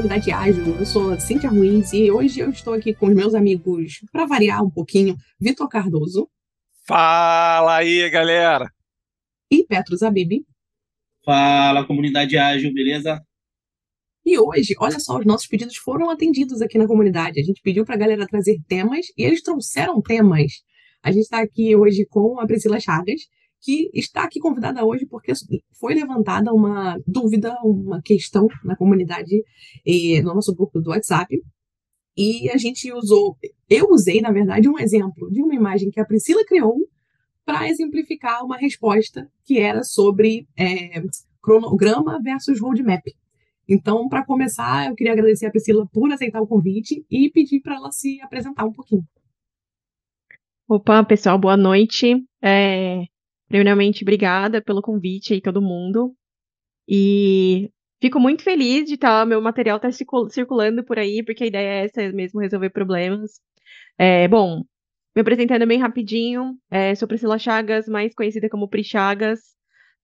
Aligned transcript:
comunidade 0.00 0.32
ágil. 0.32 0.76
Eu 0.78 0.86
sou 0.86 1.20
Cintia 1.20 1.50
Ruiz 1.50 1.92
e 1.92 2.10
hoje 2.10 2.40
eu 2.40 2.48
estou 2.48 2.72
aqui 2.72 2.94
com 2.94 3.08
os 3.08 3.14
meus 3.14 3.34
amigos, 3.34 4.00
para 4.10 4.24
variar 4.24 4.64
um 4.64 4.70
pouquinho, 4.70 5.14
Vitor 5.38 5.68
Cardoso. 5.68 6.26
Fala 6.86 7.76
aí, 7.76 8.08
galera! 8.08 8.66
E 9.50 9.62
Petro 9.62 9.94
Zabib. 9.94 10.42
Fala, 11.22 11.86
comunidade 11.86 12.38
ágil, 12.38 12.72
beleza? 12.72 13.20
E 14.24 14.38
hoje, 14.38 14.74
olha 14.78 14.98
só, 14.98 15.18
os 15.18 15.26
nossos 15.26 15.46
pedidos 15.46 15.76
foram 15.76 16.08
atendidos 16.08 16.62
aqui 16.62 16.78
na 16.78 16.86
comunidade. 16.86 17.38
A 17.38 17.44
gente 17.44 17.60
pediu 17.60 17.84
para 17.84 17.96
a 17.96 17.98
galera 17.98 18.26
trazer 18.26 18.58
temas 18.66 19.06
e 19.18 19.22
eles 19.22 19.42
trouxeram 19.42 20.00
temas. 20.00 20.62
A 21.02 21.10
gente 21.12 21.24
está 21.24 21.42
aqui 21.42 21.76
hoje 21.76 22.06
com 22.08 22.40
a 22.40 22.46
Priscila 22.46 22.80
Chagas, 22.80 23.20
que 23.60 23.90
está 23.92 24.24
aqui 24.24 24.40
convidada 24.40 24.84
hoje 24.84 25.06
porque 25.06 25.32
foi 25.78 25.94
levantada 25.94 26.52
uma 26.52 26.98
dúvida, 27.06 27.54
uma 27.62 28.00
questão 28.02 28.48
na 28.64 28.76
comunidade, 28.76 29.42
e 29.84 30.20
no 30.22 30.34
nosso 30.34 30.54
grupo 30.54 30.80
do 30.80 30.90
WhatsApp. 30.90 31.40
E 32.16 32.50
a 32.50 32.56
gente 32.56 32.92
usou, 32.92 33.36
eu 33.68 33.88
usei, 33.90 34.20
na 34.20 34.32
verdade, 34.32 34.68
um 34.68 34.78
exemplo 34.78 35.30
de 35.30 35.42
uma 35.42 35.54
imagem 35.54 35.90
que 35.90 36.00
a 36.00 36.04
Priscila 36.04 36.44
criou 36.44 36.76
para 37.44 37.68
exemplificar 37.68 38.44
uma 38.44 38.56
resposta 38.56 39.30
que 39.44 39.58
era 39.58 39.82
sobre 39.82 40.46
é, 40.56 41.02
cronograma 41.42 42.20
versus 42.22 42.60
roadmap. 42.60 43.02
Então, 43.68 44.08
para 44.08 44.24
começar, 44.24 44.88
eu 44.88 44.96
queria 44.96 45.12
agradecer 45.12 45.46
a 45.46 45.50
Priscila 45.50 45.86
por 45.92 46.10
aceitar 46.12 46.40
o 46.40 46.46
convite 46.46 47.04
e 47.10 47.30
pedir 47.30 47.60
para 47.60 47.76
ela 47.76 47.92
se 47.92 48.20
apresentar 48.20 48.64
um 48.64 48.72
pouquinho. 48.72 49.04
Opa, 50.68 51.04
pessoal, 51.04 51.38
boa 51.38 51.56
noite. 51.56 52.16
É, 52.42 53.04
primeiramente, 53.50 54.04
obrigada 54.04 54.62
pelo 54.62 54.80
convite 54.80 55.34
aí, 55.34 55.40
todo 55.40 55.60
mundo. 55.60 56.14
E 56.88 57.68
fico 58.00 58.20
muito 58.20 58.44
feliz 58.44 58.86
de 58.86 58.94
estar, 58.94 59.20
tá, 59.20 59.26
meu 59.26 59.42
material 59.42 59.80
tá 59.80 59.90
circulando 59.92 60.84
por 60.84 60.98
aí, 60.98 61.22
porque 61.24 61.44
a 61.44 61.46
ideia 61.48 61.82
é 61.82 61.84
essa 61.84 62.12
mesmo, 62.12 62.40
resolver 62.40 62.70
problemas. 62.70 63.40
É, 63.98 64.28
bom, 64.28 64.62
me 65.16 65.20
apresentando 65.22 65.66
bem 65.66 65.80
rapidinho, 65.80 66.56
é, 66.70 66.94
sou 66.94 67.08
Priscila 67.08 67.38
Chagas, 67.38 67.88
mais 67.88 68.14
conhecida 68.14 68.48
como 68.48 68.68
Pri 68.68 68.84
Chagas. 68.84 69.40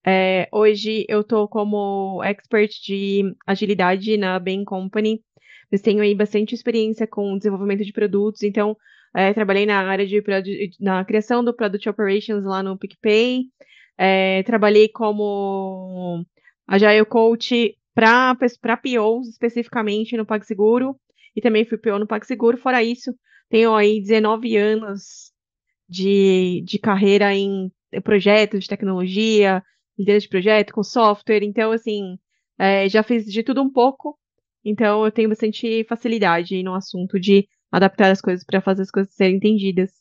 É, 0.05 0.49
hoje 0.53 1.07
eu 1.09 1.21
estou 1.21 1.49
como 1.49 2.23
expert 2.25 2.71
de 2.85 3.33
agilidade 3.47 4.17
na 4.17 4.41
Bain 4.41 4.65
Company. 4.65 5.23
Eu 5.71 5.81
tenho 5.81 6.03
aí 6.03 6.15
bastante 6.17 6.55
experiência 6.55 7.07
com 7.07 7.39
desenvolvimento 7.39 7.85
de 7.85 7.93
produtos, 7.93 8.43
então 8.43 8.77
é, 9.17 9.33
trabalhei 9.33 9.65
na 9.65 9.79
área 9.79 10.07
de 10.07 10.23
na 10.79 11.03
criação 11.03 11.43
do 11.43 11.55
Product 11.55 11.89
Operations 11.89 12.45
lá 12.45 12.63
no 12.63 12.77
PicPay. 12.77 13.45
É, 13.97 14.43
trabalhei 14.43 14.91
como 14.91 16.23
Agile 16.69 17.07
Coach 17.07 17.79
para 17.95 18.37
POs 18.77 19.29
especificamente 19.29 20.19
no 20.19 20.27
PagSeguro 20.27 21.01
e 21.35 21.41
também 21.41 21.65
fui 21.65 21.79
PO 21.79 21.99
no 21.99 22.07
PagSeguro. 22.07 22.59
Fora 22.59 22.83
isso, 22.83 23.15
tenho 23.49 23.75
aí 23.75 24.03
19 24.03 24.55
anos 24.55 25.33
de, 25.89 26.63
de 26.67 26.79
carreira 26.79 27.35
em 27.35 27.73
projetos 28.05 28.65
de 28.65 28.69
tecnologia, 28.69 29.63
liderança 29.99 30.25
de 30.25 30.29
projeto, 30.29 30.75
com 30.75 30.83
software. 30.83 31.43
Então, 31.43 31.73
assim, 31.73 32.19
é, 32.59 32.87
já 32.87 33.03
fiz 33.03 33.25
de 33.25 33.43
tudo 33.43 33.63
um 33.63 33.73
pouco. 33.73 34.19
Então, 34.63 35.07
eu 35.07 35.11
tenho 35.11 35.31
bastante 35.31 35.85
facilidade 35.85 36.63
no 36.63 36.75
assunto 36.75 37.19
de 37.19 37.49
adaptar 37.71 38.11
as 38.11 38.21
coisas 38.21 38.45
para 38.45 38.61
fazer 38.61 38.83
as 38.83 38.91
coisas 38.91 39.13
serem 39.15 39.37
entendidas. 39.37 39.93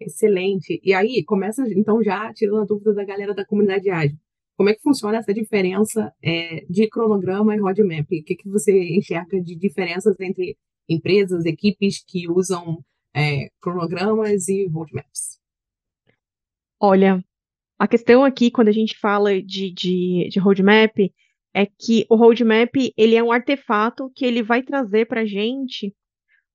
Excelente. 0.00 0.80
E 0.82 0.92
aí, 0.92 1.24
começa 1.24 1.62
então 1.68 2.02
já 2.02 2.32
tirando 2.34 2.62
a 2.62 2.64
dúvida 2.64 2.94
da 2.94 3.04
galera 3.04 3.34
da 3.34 3.44
comunidade 3.44 3.88
ágil. 3.90 4.18
Como 4.56 4.68
é 4.68 4.74
que 4.74 4.82
funciona 4.82 5.18
essa 5.18 5.32
diferença 5.32 6.12
é, 6.22 6.64
de 6.68 6.88
cronograma 6.88 7.54
e 7.54 7.60
roadmap? 7.60 8.06
O 8.06 8.24
que, 8.24 8.36
que 8.36 8.48
você 8.48 8.96
enxerga 8.96 9.40
de 9.40 9.56
diferenças 9.56 10.18
entre 10.20 10.56
empresas, 10.88 11.44
equipes 11.44 12.04
que 12.04 12.28
usam 12.28 12.84
é, 13.14 13.48
cronogramas 13.60 14.48
e 14.48 14.66
roadmaps? 14.68 15.40
Olha, 16.80 17.24
a 17.78 17.88
questão 17.88 18.24
aqui, 18.24 18.50
quando 18.50 18.68
a 18.68 18.72
gente 18.72 18.98
fala 18.98 19.40
de, 19.40 19.72
de, 19.72 20.28
de 20.30 20.38
roadmap, 20.38 20.96
é 21.54 21.66
que 21.66 22.06
o 22.08 22.16
roadmap 22.16 22.74
ele 22.96 23.14
é 23.14 23.22
um 23.22 23.32
artefato 23.32 24.10
que 24.14 24.24
ele 24.24 24.42
vai 24.42 24.62
trazer 24.62 25.06
para 25.06 25.22
a 25.22 25.26
gente 25.26 25.94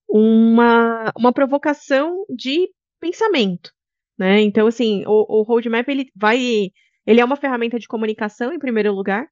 uma, 0.10 1.12
uma 1.18 1.34
provocação 1.34 2.26
de 2.30 2.70
pensamento, 3.00 3.72
né? 4.18 4.42
Então, 4.42 4.68
assim, 4.68 5.04
o, 5.06 5.40
o 5.40 5.44
roadmap 5.44 5.88
ele 5.90 6.10
vai, 6.16 6.72
ele 7.06 7.22
é 7.22 7.26
uma 7.26 7.36
ferramenta 7.36 7.80
de 7.80 7.88
comunicação 7.88 8.54
em 8.54 8.60
primeiro 8.60 8.94
lugar. 8.94 9.28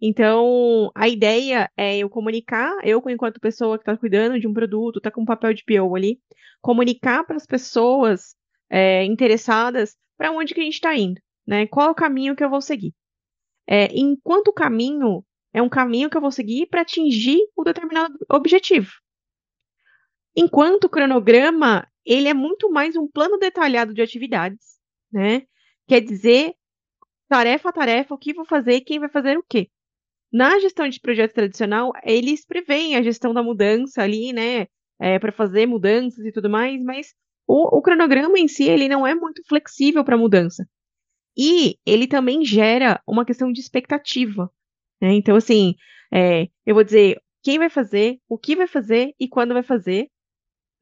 Então, 0.00 0.90
a 0.94 1.08
ideia 1.08 1.70
é 1.76 1.98
eu 1.98 2.10
comunicar, 2.10 2.76
eu 2.84 3.02
enquanto 3.08 3.40
pessoa 3.40 3.78
que 3.78 3.82
está 3.82 3.96
cuidando 3.96 4.40
de 4.40 4.48
um 4.48 4.52
produto, 4.52 4.98
está 4.98 5.10
com 5.10 5.22
um 5.22 5.26
papel 5.26 5.54
de 5.54 5.64
PO 5.64 5.94
ali, 5.94 6.18
comunicar 6.60 7.24
para 7.24 7.36
as 7.36 7.46
pessoas 7.46 8.34
é, 8.70 9.04
interessadas 9.04 9.96
para 10.16 10.32
onde 10.32 10.54
que 10.54 10.60
a 10.60 10.64
gente 10.64 10.74
está 10.74 10.96
indo 10.96 11.20
né? 11.46 11.66
Qual 11.66 11.88
é 11.88 11.90
o 11.90 11.94
caminho 11.94 12.36
que 12.36 12.44
eu 12.44 12.50
vou 12.50 12.60
seguir? 12.60 12.94
É, 13.66 13.88
enquanto 13.94 14.48
o 14.48 14.52
caminho 14.52 15.24
é 15.52 15.62
um 15.62 15.68
caminho 15.68 16.10
que 16.10 16.16
eu 16.16 16.20
vou 16.20 16.32
seguir 16.32 16.66
para 16.66 16.82
atingir 16.82 17.38
o 17.56 17.64
determinado 17.64 18.14
objetivo. 18.30 18.90
Enquanto 20.36 20.84
o 20.84 20.88
cronograma, 20.88 21.86
ele 22.04 22.28
é 22.28 22.34
muito 22.34 22.70
mais 22.70 22.96
um 22.96 23.06
plano 23.06 23.38
detalhado 23.38 23.92
de 23.94 24.02
atividades, 24.02 24.78
né? 25.12 25.42
Quer 25.86 26.00
dizer, 26.00 26.54
tarefa 27.28 27.68
a 27.68 27.72
tarefa, 27.72 28.14
o 28.14 28.18
que 28.18 28.32
vou 28.32 28.44
fazer, 28.44 28.80
quem 28.80 28.98
vai 28.98 29.08
fazer 29.08 29.36
o 29.38 29.44
quê. 29.48 29.68
Na 30.32 30.58
gestão 30.58 30.88
de 30.88 30.98
projeto 30.98 31.34
tradicional, 31.34 31.92
eles 32.04 32.44
preveem 32.46 32.96
a 32.96 33.02
gestão 33.02 33.34
da 33.34 33.42
mudança 33.42 34.02
ali, 34.02 34.32
né? 34.32 34.66
É, 35.00 35.18
para 35.18 35.32
fazer 35.32 35.66
mudanças 35.66 36.24
e 36.24 36.32
tudo 36.32 36.48
mais, 36.48 36.82
mas 36.82 37.12
o, 37.46 37.78
o, 37.78 37.82
cronograma 37.82 38.38
em 38.38 38.46
si, 38.46 38.64
ele 38.64 38.88
não 38.88 39.06
é 39.06 39.14
muito 39.14 39.42
flexível 39.48 40.04
para 40.04 40.16
mudança. 40.16 40.66
E 41.36 41.76
ele 41.84 42.06
também 42.06 42.44
gera 42.44 43.02
uma 43.06 43.24
questão 43.24 43.50
de 43.52 43.60
expectativa. 43.60 44.50
Né? 45.00 45.14
Então, 45.14 45.34
assim, 45.36 45.74
é, 46.12 46.48
eu 46.64 46.74
vou 46.74 46.84
dizer 46.84 47.20
quem 47.42 47.58
vai 47.58 47.68
fazer, 47.68 48.18
o 48.28 48.38
que 48.38 48.54
vai 48.54 48.66
fazer 48.66 49.14
e 49.18 49.28
quando 49.28 49.54
vai 49.54 49.62
fazer. 49.62 50.08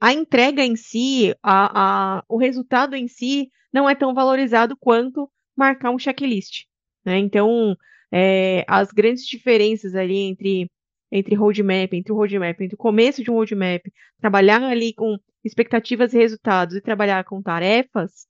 A 0.00 0.12
entrega 0.12 0.64
em 0.64 0.76
si, 0.76 1.34
a, 1.42 2.18
a, 2.18 2.24
o 2.28 2.38
resultado 2.38 2.96
em 2.96 3.06
si, 3.06 3.50
não 3.72 3.88
é 3.88 3.94
tão 3.94 4.14
valorizado 4.14 4.76
quanto 4.76 5.30
marcar 5.56 5.90
um 5.90 5.98
checklist. 5.98 6.64
Né? 7.04 7.18
Então, 7.18 7.76
é, 8.10 8.64
as 8.66 8.90
grandes 8.90 9.26
diferenças 9.26 9.94
ali 9.94 10.18
entre 10.18 10.70
entre 11.12 11.34
roadmap, 11.34 11.92
entre 11.92 12.12
o 12.12 12.14
roadmap, 12.14 12.60
entre 12.60 12.74
o 12.76 12.78
começo 12.78 13.22
de 13.22 13.30
um 13.32 13.34
roadmap, 13.34 13.82
trabalhar 14.20 14.62
ali 14.62 14.94
com 14.94 15.18
expectativas 15.44 16.14
e 16.14 16.18
resultados 16.18 16.76
e 16.76 16.80
trabalhar 16.80 17.24
com 17.24 17.42
tarefas, 17.42 18.28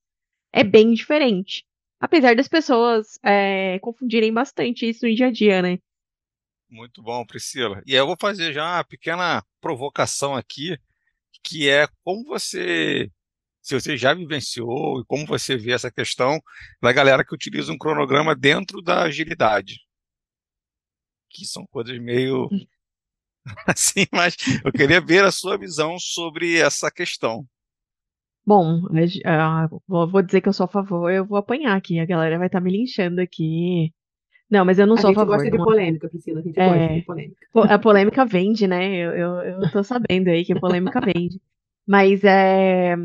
é 0.51 0.65
bem 0.65 0.95
diferente. 0.95 1.65
Apesar 2.01 2.35
das 2.35 2.49
pessoas 2.49 3.19
é, 3.23 3.79
confundirem 3.81 4.33
bastante 4.33 4.89
isso 4.89 5.07
no 5.07 5.15
dia 5.15 5.27
a 5.27 5.31
dia, 5.31 5.61
né? 5.61 5.79
Muito 6.71 7.03
bom, 7.03 7.27
Priscila. 7.27 7.83
E 7.85 7.95
eu 7.95 8.07
vou 8.07 8.17
fazer 8.19 8.53
já 8.53 8.77
uma 8.77 8.85
pequena 8.85 9.45
provocação 9.61 10.35
aqui, 10.35 10.79
que 11.43 11.69
é 11.69 11.87
como 12.05 12.25
você, 12.25 13.11
se 13.61 13.79
você 13.79 13.97
já 13.97 14.15
vivenciou 14.15 15.01
e 15.01 15.05
como 15.07 15.27
você 15.27 15.57
vê 15.57 15.73
essa 15.73 15.91
questão 15.91 16.41
da 16.83 16.93
galera 16.93 17.25
que 17.25 17.35
utiliza 17.35 17.73
um 17.73 17.79
cronograma 17.79 18.35
dentro 18.35 18.83
da 18.83 19.03
agilidade. 19.03 19.77
Que 21.29 21.45
são 21.45 21.67
coisas 21.67 21.99
meio 21.99 22.47
hum. 22.47 22.67
assim, 23.67 24.07
mas 24.13 24.37
eu 24.65 24.73
queria 24.73 25.01
ver 25.01 25.25
a 25.25 25.31
sua 25.31 25.57
visão 25.57 25.99
sobre 25.99 26.59
essa 26.59 26.91
questão. 26.91 27.47
Bom, 28.45 28.85
uh, 28.87 29.81
vou 29.87 30.23
dizer 30.23 30.41
que 30.41 30.49
eu 30.49 30.53
sou 30.53 30.65
a 30.65 30.69
favor, 30.69 31.11
eu 31.11 31.25
vou 31.25 31.39
apanhar 31.39 31.77
aqui, 31.77 32.01
a 32.01 32.07
galera 32.07 32.39
vai 32.39 32.49
estar 32.49 32.59
tá 32.59 32.65
me 32.65 32.73
linchando 32.73 33.21
aqui. 33.21 33.93
Não, 34.51 34.65
mas 34.65 34.79
eu 34.79 34.87
não 34.87 34.97
a 34.97 34.99
sou 34.99 35.11
a 35.11 35.15
favor. 35.15 35.35
A 35.35 35.45
gente 35.45 35.51
gosta 35.51 35.59
de 35.59 35.65
polêmica, 35.65 36.09
Priscila, 36.09 36.41
a 36.41 36.43
gente 36.43 36.59
é, 36.59 36.69
gosta 36.69 36.95
de 36.95 37.03
polêmica. 37.03 37.47
A 37.55 37.79
polêmica 37.79 38.25
vende, 38.25 38.67
né? 38.67 38.97
Eu, 38.97 39.11
eu, 39.13 39.35
eu 39.63 39.71
tô 39.71 39.85
sabendo 39.85 40.29
aí 40.29 40.45
que 40.45 40.53
a 40.53 40.59
polêmica 40.59 41.01
vende. 41.01 41.41
Mas 41.87 42.25
é, 42.25 42.97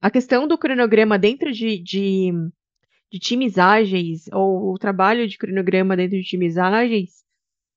a 0.00 0.10
questão 0.10 0.46
do 0.46 0.58
cronograma 0.58 1.18
dentro 1.18 1.50
de, 1.50 1.78
de, 1.78 2.32
de 3.10 3.18
times 3.18 3.58
ágeis, 3.58 4.26
ou 4.32 4.74
o 4.74 4.78
trabalho 4.78 5.26
de 5.26 5.38
cronograma 5.38 5.96
dentro 5.96 6.18
de 6.18 6.24
times 6.24 6.58
ágeis, 6.58 7.24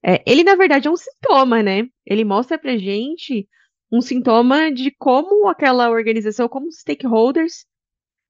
é, 0.06 0.22
ele 0.30 0.44
na 0.44 0.56
verdade 0.56 0.90
é 0.90 0.92
um 0.92 0.98
sintoma, 0.98 1.64
né? 1.64 1.88
Ele 2.06 2.26
mostra 2.26 2.60
pra 2.60 2.78
gente 2.78 3.48
um 3.90 4.02
sintoma 4.02 4.70
de 4.72 4.92
como 4.92 5.48
aquela 5.48 5.90
organização, 5.90 6.50
como 6.50 6.68
os 6.68 6.80
stakeholders 6.80 7.66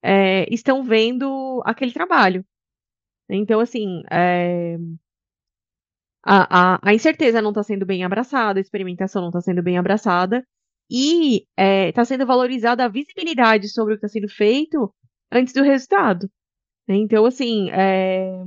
é, 0.04 0.46
estão 0.54 0.84
vendo 0.84 1.63
aquele 1.66 1.92
trabalho. 1.92 2.46
Então, 3.30 3.60
assim, 3.60 4.04
é, 4.12 4.78
a, 6.24 6.75
a, 6.75 6.80
a, 6.90 6.94
incerteza 6.94 7.42
não 7.42 7.50
está 7.52 7.64
sendo 7.64 7.86
bem 7.86 8.04
abraçada, 8.04 8.60
a 8.60 8.62
experimentação 8.62 9.22
não 9.22 9.30
está 9.30 9.42
sendo 9.42 9.62
bem 9.64 9.78
abraçada, 9.78 10.46
e 10.90 11.38
está 11.38 11.48
é, 11.58 11.92
tá 11.92 12.06
sendo 12.06 12.25
valorizada 12.25 12.86
a 12.86 12.90
visibilidade 12.90 13.70
sobre 13.70 13.94
o 13.94 13.98
que 13.98 14.06
está 14.06 14.14
sendo 14.14 14.30
feito 14.30 14.94
antes 15.31 15.54
do 15.54 15.64
resultado. 15.64 16.30
Então, 16.88 17.25
assim, 17.25 17.70
é, 17.72 18.44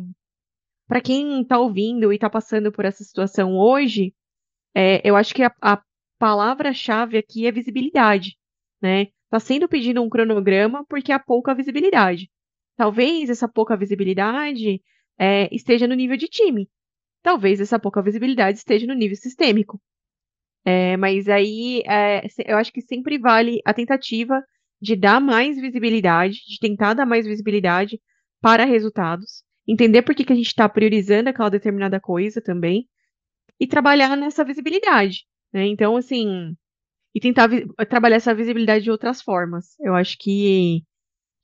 para 0.86 1.00
quem 1.00 1.42
está 1.42 1.58
ouvindo 1.58 2.12
e 2.12 2.16
está 2.16 2.30
passando 2.30 2.70
por 2.70 2.84
essa 2.84 3.02
situação 3.02 3.58
hoje, 3.58 4.14
é, 4.74 5.00
eu 5.08 5.16
acho 5.16 5.34
que 5.34 5.42
a, 5.42 5.52
a 5.60 5.82
palavra-chave 6.18 7.18
aqui 7.18 7.46
é 7.46 7.52
visibilidade, 7.52 8.36
né? 8.80 9.08
Está 9.24 9.40
sendo 9.40 9.68
pedido 9.68 10.02
um 10.02 10.08
cronograma 10.08 10.84
porque 10.88 11.12
há 11.12 11.18
pouca 11.18 11.54
visibilidade. 11.54 12.30
Talvez 12.76 13.30
essa 13.30 13.48
pouca 13.48 13.76
visibilidade 13.76 14.82
é, 15.18 15.54
esteja 15.54 15.86
no 15.86 15.94
nível 15.94 16.16
de 16.16 16.28
time. 16.28 16.68
Talvez 17.22 17.60
essa 17.60 17.78
pouca 17.78 18.02
visibilidade 18.02 18.58
esteja 18.58 18.86
no 18.86 18.94
nível 18.94 19.16
sistêmico. 19.16 19.80
É, 20.64 20.96
mas 20.96 21.28
aí 21.28 21.82
é, 21.86 22.26
eu 22.44 22.56
acho 22.56 22.72
que 22.72 22.82
sempre 22.82 23.18
vale 23.18 23.60
a 23.64 23.72
tentativa 23.72 24.42
de 24.80 24.96
dar 24.96 25.20
mais 25.20 25.60
visibilidade, 25.60 26.38
de 26.46 26.58
tentar 26.58 26.94
dar 26.94 27.06
mais 27.06 27.26
visibilidade 27.26 28.00
para 28.40 28.64
resultados, 28.64 29.42
entender 29.66 30.02
por 30.02 30.14
que, 30.14 30.24
que 30.24 30.32
a 30.32 30.36
gente 30.36 30.48
está 30.48 30.68
priorizando 30.68 31.30
aquela 31.30 31.48
determinada 31.48 31.98
coisa 31.98 32.40
também, 32.40 32.86
e 33.58 33.66
trabalhar 33.66 34.16
nessa 34.16 34.44
visibilidade. 34.44 35.24
Né? 35.52 35.66
Então, 35.66 35.96
assim, 35.96 36.54
e 37.14 37.20
tentar 37.20 37.48
trabalhar 37.88 38.16
essa 38.16 38.34
visibilidade 38.34 38.84
de 38.84 38.90
outras 38.90 39.22
formas. 39.22 39.78
Eu 39.80 39.94
acho 39.94 40.18
que, 40.18 40.82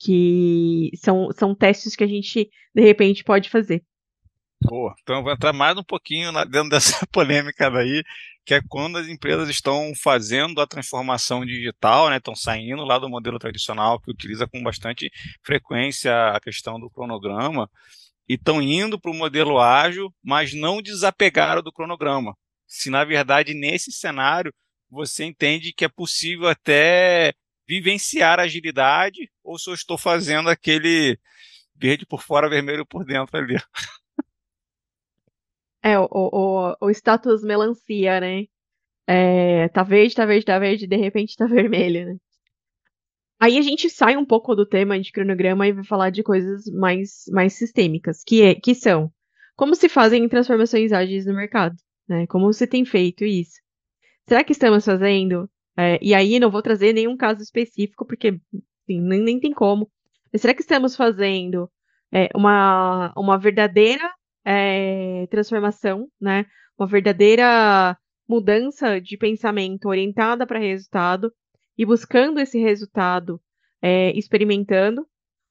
que 0.03 0.91
são, 0.97 1.31
são 1.33 1.55
testes 1.55 1.95
que 1.95 2.03
a 2.03 2.07
gente, 2.07 2.51
de 2.75 2.83
repente, 2.83 3.23
pode 3.23 3.49
fazer. 3.49 3.85
Boa. 4.61 4.95
Então 5.03 5.17
eu 5.17 5.23
vou 5.23 5.33
entrar 5.33 5.53
mais 5.53 5.77
um 5.77 5.83
pouquinho 5.83 6.33
na, 6.33 6.45
dentro 6.45 6.71
dessa 6.71 7.07
polêmica 7.07 7.71
daí, 7.71 8.03
que 8.45 8.55
é 8.55 8.61
quando 8.69 8.99
as 8.99 9.09
empresas 9.09 9.49
estão 9.49 9.93
fazendo 9.95 10.61
a 10.61 10.67
transformação 10.67 11.45
digital, 11.45 12.11
né, 12.11 12.17
estão 12.17 12.35
saindo 12.35 12.85
lá 12.85 12.99
do 12.99 13.09
modelo 13.09 13.39
tradicional 13.39 14.01
que 14.01 14.11
utiliza 14.11 14.47
com 14.47 14.63
bastante 14.63 15.11
frequência 15.45 16.13
a 16.31 16.41
questão 16.41 16.79
do 16.81 16.91
cronograma 16.91 17.69
e 18.29 18.35
estão 18.35 18.63
indo 18.63 19.01
para 19.01 19.11
o 19.11 19.15
modelo 19.15 19.61
ágil, 19.61 20.13
mas 20.23 20.55
não 20.55 20.81
desapegaram 20.81 21.63
do 21.63 21.73
cronograma. 21.73 22.37
Se 22.67 22.91
na 22.91 23.05
verdade 23.05 23.55
nesse 23.55 23.93
cenário 23.93 24.53
você 24.91 25.25
entende 25.25 25.73
que 25.73 25.85
é 25.85 25.89
possível 25.89 26.49
até 26.49 27.35
vivenciar 27.67 28.39
a 28.39 28.45
agilidade, 28.45 29.31
ou 29.43 29.59
se 29.59 29.71
eu 29.71 29.75
estou 29.75 29.99
fazendo 29.99 30.49
aquele 30.49 31.19
verde 31.75 32.07
por 32.07 32.23
fora, 32.23 32.49
vermelho 32.49 32.87
por 32.87 33.05
dentro 33.05 33.37
ali. 33.37 33.57
É, 35.85 35.99
o, 35.99 36.07
o, 36.13 36.77
o 36.81 36.91
status 36.91 37.43
melancia, 37.43 38.21
né? 38.21 38.45
É, 39.05 39.69
tá 39.71 39.83
verde, 39.83 40.15
tá 40.15 40.25
verde, 40.25 40.47
tá 40.47 40.57
verde, 40.57 40.87
de 40.87 40.97
repente 40.97 41.37
tá 41.37 41.45
vermelho, 41.49 42.07
né? 42.07 42.17
Aí 43.41 43.59
a 43.59 43.63
gente 43.63 43.91
sai 43.91 44.17
um 44.17 44.25
pouco 44.25 44.55
do 44.55 44.65
tema 44.65 45.01
de 45.01 45.11
cronograma 45.11 45.67
e 45.67 45.73
vai 45.73 45.85
falar 45.85 46.11
de 46.11 46.23
coisas 46.23 46.67
mais, 46.67 47.25
mais 47.33 47.55
sistêmicas, 47.55 48.23
que, 48.25 48.43
é, 48.43 48.55
que 48.55 48.73
são 48.73 49.13
como 49.57 49.75
se 49.75 49.89
fazem 49.89 50.29
transformações 50.29 50.93
ágeis 50.93 51.27
no 51.27 51.35
mercado, 51.35 51.75
né? 52.09 52.27
Como 52.29 52.53
se 52.53 52.67
tem 52.67 52.85
feito 52.85 53.25
isso. 53.25 53.61
Será 54.29 54.45
que 54.45 54.53
estamos 54.53 54.85
fazendo? 54.85 55.51
É, 55.77 55.99
e 56.03 56.15
aí 56.15 56.39
não 56.39 56.51
vou 56.51 56.63
trazer 56.63 56.93
nenhum 56.93 57.17
caso 57.17 57.43
específico, 57.43 58.07
porque 58.07 58.39
assim, 58.83 59.01
nem, 59.01 59.21
nem 59.21 59.41
tem 59.41 59.53
como. 59.53 59.91
Mas 60.33 60.43
será 60.43 60.55
que 60.55 60.63
estamos 60.63 60.97
fazendo 60.97 61.71
é, 62.13 62.29
uma, 62.35 63.13
uma 63.17 63.39
verdadeira 63.39 64.13
é, 64.45 65.27
transformação, 65.31 66.09
né? 66.21 66.47
Uma 66.79 66.87
verdadeira 66.87 67.97
mudança 68.29 69.01
de 69.01 69.17
pensamento 69.17 69.89
orientada 69.89 70.47
para 70.47 70.59
resultado 70.59 71.33
e 71.77 71.85
buscando 71.85 72.41
esse 72.41 72.59
resultado, 72.59 73.41
é, 73.81 74.17
experimentando, 74.17 75.07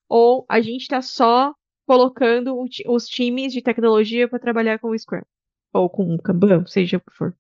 ou 0.08 0.46
a 0.50 0.62
gente 0.62 0.82
está 0.82 1.02
só 1.02 1.54
colocando 1.86 2.56
os 2.88 3.06
times 3.08 3.54
de 3.54 3.62
tecnologia 3.62 4.28
para 4.28 4.40
trabalhar 4.40 4.80
com 4.80 4.90
o 4.90 4.98
Scrum 4.98 5.22
ou 5.74 5.90
com 5.90 6.14
o 6.14 6.22
Kanban, 6.22 6.66
seja 6.66 6.98
o 6.98 7.02
que 7.02 7.12
for. 7.16 7.36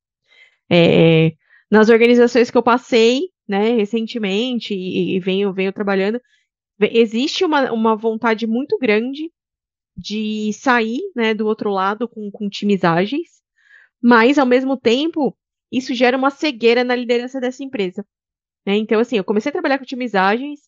É, 0.69 1.33
nas 1.71 1.89
organizações 1.89 2.51
que 2.51 2.57
eu 2.57 2.63
passei, 2.63 3.29
né, 3.47 3.73
recentemente 3.73 4.73
e, 4.73 5.15
e 5.15 5.19
venho, 5.19 5.53
venho 5.53 5.71
trabalhando, 5.71 6.21
existe 6.79 7.45
uma, 7.45 7.71
uma 7.71 7.95
vontade 7.95 8.45
muito 8.45 8.77
grande 8.77 9.31
de 9.95 10.51
sair, 10.53 10.99
né, 11.15 11.33
do 11.33 11.45
outro 11.45 11.69
lado 11.69 12.07
com, 12.07 12.29
com 12.29 12.49
times 12.49 12.83
ágeis, 12.83 13.41
mas 14.01 14.37
ao 14.37 14.45
mesmo 14.45 14.75
tempo 14.77 15.35
isso 15.71 15.93
gera 15.93 16.17
uma 16.17 16.29
cegueira 16.29 16.83
na 16.83 16.95
liderança 16.95 17.39
dessa 17.39 17.63
empresa. 17.63 18.05
Né? 18.65 18.75
Então, 18.75 18.99
assim, 18.99 19.17
eu 19.17 19.23
comecei 19.23 19.49
a 19.49 19.53
trabalhar 19.53 19.79
com 19.79 19.85
times 19.85 20.13
ágeis, 20.13 20.59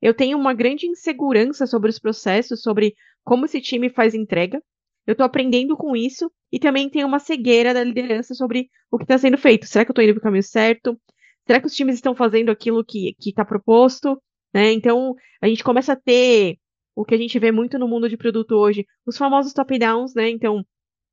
eu 0.00 0.14
tenho 0.14 0.38
uma 0.38 0.54
grande 0.54 0.86
insegurança 0.86 1.66
sobre 1.66 1.90
os 1.90 1.98
processos, 1.98 2.62
sobre 2.62 2.94
como 3.24 3.44
esse 3.44 3.60
time 3.60 3.90
faz 3.90 4.14
entrega. 4.14 4.62
Eu 5.06 5.12
estou 5.12 5.24
aprendendo 5.24 5.76
com 5.76 5.96
isso 5.96 6.30
e 6.50 6.58
também 6.58 6.88
tenho 6.88 7.06
uma 7.06 7.18
cegueira 7.18 7.72
da 7.72 7.84
liderança 7.84 8.34
sobre 8.34 8.68
o 8.90 8.98
que 8.98 9.04
está 9.04 9.16
sendo 9.16 9.38
feito. 9.38 9.66
Será 9.66 9.84
que 9.84 9.90
eu 9.90 9.92
estou 9.92 10.04
indo 10.04 10.14
para 10.14 10.20
o 10.20 10.22
caminho 10.22 10.42
certo? 10.42 11.00
Será 11.46 11.60
que 11.60 11.66
os 11.66 11.74
times 11.74 11.94
estão 11.94 12.14
fazendo 12.14 12.50
aquilo 12.50 12.84
que 12.84 13.14
está 13.24 13.44
proposto? 13.44 14.20
Né? 14.52 14.72
Então, 14.72 15.14
a 15.40 15.46
gente 15.46 15.62
começa 15.62 15.92
a 15.92 15.96
ter 15.96 16.58
o 16.94 17.04
que 17.04 17.14
a 17.14 17.18
gente 17.18 17.38
vê 17.38 17.52
muito 17.52 17.78
no 17.78 17.86
mundo 17.86 18.08
de 18.08 18.16
produto 18.16 18.52
hoje, 18.52 18.86
os 19.04 19.16
famosos 19.16 19.52
top-downs, 19.52 20.14
né? 20.14 20.30
Então, 20.30 20.64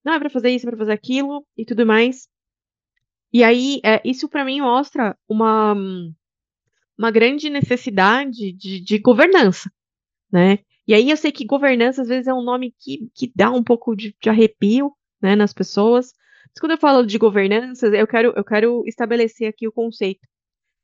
não 0.04 0.14
é 0.14 0.20
para 0.20 0.30
fazer 0.30 0.50
isso, 0.50 0.66
é 0.66 0.70
para 0.70 0.78
fazer 0.78 0.94
aquilo 0.94 1.46
e 1.58 1.66
tudo 1.66 1.86
mais. 1.86 2.28
E 3.34 3.44
aí, 3.44 3.82
é, 3.84 4.02
isso 4.06 4.30
para 4.30 4.46
mim 4.46 4.62
mostra 4.62 5.18
uma, 5.28 5.76
uma 6.98 7.12
grande 7.12 7.50
necessidade 7.50 8.54
de, 8.54 8.80
de 8.80 8.98
governança, 9.00 9.70
né? 10.32 10.60
E 10.88 10.94
aí 10.94 11.10
eu 11.10 11.18
sei 11.18 11.32
que 11.32 11.46
governança 11.46 12.02
às 12.02 12.08
vezes 12.08 12.28
é 12.28 12.34
um 12.34 12.44
nome 12.44 12.74
que, 12.80 13.10
que 13.14 13.32
dá 13.36 13.50
um 13.52 13.64
pouco 13.64 13.96
de, 13.96 14.16
de 14.22 14.30
arrepio, 14.30 14.92
né, 15.22 15.36
nas 15.36 15.54
pessoas. 15.54 16.14
Mas 16.50 16.60
quando 16.60 16.74
eu 16.74 16.78
falo 16.78 17.06
de 17.06 17.18
governança, 17.18 17.88
eu 17.88 18.08
quero, 18.08 18.34
eu 18.36 18.44
quero 18.44 18.84
estabelecer 18.86 19.48
aqui 19.48 19.68
o 19.68 19.72
conceito 19.72 20.28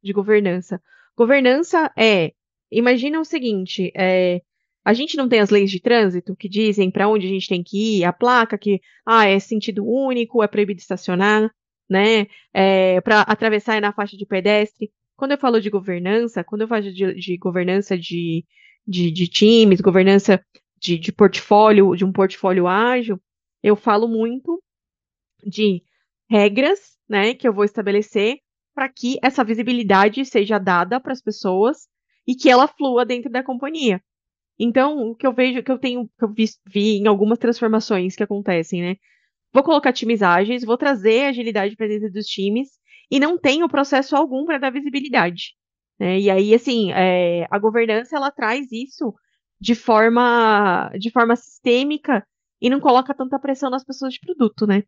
de 0.01 0.13
governança. 0.13 0.81
Governança 1.17 1.91
é, 1.97 2.31
imagina 2.71 3.19
o 3.19 3.25
seguinte, 3.25 3.91
é, 3.95 4.41
a 4.85 4.93
gente 4.93 5.17
não 5.17 5.27
tem 5.27 5.39
as 5.39 5.49
leis 5.49 5.69
de 5.69 5.81
trânsito 5.81 6.35
que 6.35 6.47
dizem 6.47 6.89
para 6.89 7.07
onde 7.07 7.27
a 7.27 7.29
gente 7.29 7.47
tem 7.47 7.61
que 7.61 7.99
ir, 7.99 8.05
a 8.05 8.13
placa 8.13 8.57
que 8.57 8.79
ah, 9.05 9.27
é 9.27 9.37
sentido 9.39 9.85
único, 9.85 10.41
é 10.41 10.47
proibido 10.47 10.79
estacionar, 10.79 11.51
né? 11.89 12.27
É, 12.53 13.01
para 13.01 13.21
atravessar 13.21 13.75
é 13.75 13.81
na 13.81 13.93
faixa 13.93 14.15
de 14.15 14.25
pedestre. 14.25 14.91
Quando 15.17 15.31
eu 15.31 15.37
falo 15.37 15.59
de 15.59 15.69
governança, 15.69 16.43
quando 16.43 16.61
eu 16.61 16.67
falo 16.67 16.83
de, 16.83 17.13
de 17.13 17.37
governança 17.37 17.97
de, 17.97 18.45
de, 18.89 19.11
de, 19.11 19.27
times, 19.27 19.81
governança 19.81 20.43
de, 20.79 20.97
de 20.97 21.11
portfólio, 21.11 21.95
de 21.95 22.03
um 22.03 22.11
portfólio 22.11 22.67
ágil, 22.67 23.21
eu 23.61 23.75
falo 23.75 24.07
muito 24.07 24.61
de 25.45 25.83
regras, 26.29 26.97
né, 27.07 27.35
que 27.35 27.47
eu 27.47 27.53
vou 27.53 27.63
estabelecer 27.63 28.39
para 28.73 28.89
que 28.89 29.19
essa 29.21 29.43
visibilidade 29.43 30.25
seja 30.25 30.57
dada 30.57 30.99
para 30.99 31.13
as 31.13 31.21
pessoas 31.21 31.87
e 32.25 32.35
que 32.35 32.49
ela 32.49 32.67
flua 32.67 33.05
dentro 33.05 33.29
da 33.29 33.43
companhia. 33.43 34.01
Então, 34.57 35.09
o 35.09 35.15
que 35.15 35.25
eu 35.25 35.33
vejo, 35.33 35.63
que 35.63 35.71
eu 35.71 35.77
tenho, 35.77 36.07
que 36.17 36.23
eu 36.23 36.33
vi, 36.33 36.45
vi 36.67 36.97
em 36.97 37.07
algumas 37.07 37.37
transformações 37.37 38.15
que 38.15 38.23
acontecem, 38.23 38.81
né? 38.81 38.95
Vou 39.53 39.63
colocar 39.63 39.93
times 39.93 40.21
ágeis, 40.21 40.63
vou 40.63 40.77
trazer 40.77 41.25
agilidade 41.25 41.75
para 41.75 41.87
dentro 41.87 42.11
dos 42.11 42.25
times 42.25 42.69
e 43.09 43.19
não 43.19 43.37
tenho 43.37 43.69
processo 43.69 44.15
algum 44.15 44.45
para 44.45 44.57
dar 44.57 44.71
visibilidade. 44.71 45.55
Né? 45.99 46.19
E 46.19 46.29
aí, 46.29 46.53
assim, 46.53 46.91
é, 46.93 47.45
a 47.49 47.59
governança 47.59 48.15
ela 48.15 48.31
traz 48.31 48.71
isso 48.71 49.13
de 49.59 49.75
forma, 49.75 50.89
de 50.97 51.11
forma 51.11 51.35
sistêmica 51.35 52.25
e 52.61 52.69
não 52.69 52.79
coloca 52.79 53.13
tanta 53.13 53.39
pressão 53.39 53.69
nas 53.69 53.83
pessoas 53.83 54.13
de 54.13 54.19
produto, 54.19 54.65
né? 54.65 54.83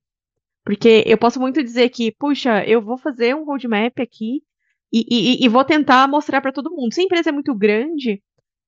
Porque 0.63 1.03
eu 1.05 1.17
posso 1.17 1.39
muito 1.39 1.63
dizer 1.63 1.89
que, 1.89 2.11
puxa, 2.11 2.63
eu 2.65 2.81
vou 2.81 2.97
fazer 2.97 3.35
um 3.35 3.45
roadmap 3.45 3.99
aqui 3.99 4.43
e, 4.91 5.05
e, 5.09 5.45
e 5.45 5.49
vou 5.49 5.65
tentar 5.65 6.07
mostrar 6.07 6.41
para 6.41 6.51
todo 6.51 6.71
mundo. 6.71 6.93
Se 6.93 7.01
a 7.01 7.03
empresa 7.03 7.29
é 7.29 7.33
muito 7.33 7.53
grande, 7.55 8.21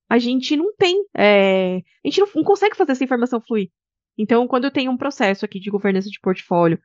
a 0.10 0.18
gente 0.18 0.56
não 0.56 0.74
tem, 0.76 1.06
é, 1.16 1.78
a 1.78 2.08
gente 2.08 2.20
não, 2.20 2.28
não, 2.36 2.44
consegue 2.44 2.76
fazer 2.76 2.94
essa 2.94 3.04
informação 3.04 3.42
fluir. 3.42 3.70
Então, 4.18 4.48
quando 4.48 4.66
eu 4.66 4.72
tenho 4.72 4.92
um 4.92 4.98
processo 4.98 5.46
aqui 5.46 5.60
de 5.60 5.70
governança 5.70 6.10
de 6.10 6.20
portfólio, 6.20 6.80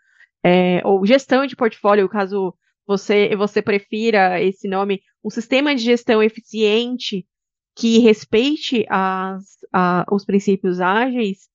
é, 0.44 0.80
ou 0.84 1.04
gestão 1.04 1.46
de 1.46 1.56
portfólio, 1.56 2.08
caso 2.08 2.54
você, 2.86 3.34
você 3.36 3.60
prefira 3.60 4.40
esse 4.42 4.68
nome, 4.68 5.00
um 5.24 5.30
sistema 5.30 5.74
de 5.74 5.82
gestão 5.82 6.22
eficiente 6.22 7.26
que 7.74 7.98
respeite 7.98 8.84
as, 8.88 9.44
a, 9.72 10.04
os 10.10 10.24
princípios 10.24 10.80
ágeis, 10.80 11.48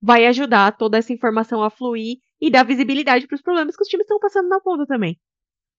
vai 0.00 0.26
ajudar 0.26 0.76
toda 0.76 0.98
essa 0.98 1.12
informação 1.12 1.62
a 1.62 1.70
fluir 1.70 2.18
e 2.40 2.50
dar 2.50 2.64
visibilidade 2.64 3.26
para 3.26 3.34
os 3.34 3.42
problemas 3.42 3.76
que 3.76 3.82
os 3.82 3.88
times 3.88 4.04
estão 4.04 4.20
passando 4.20 4.48
na 4.48 4.60
ponta 4.60 4.86
também. 4.86 5.18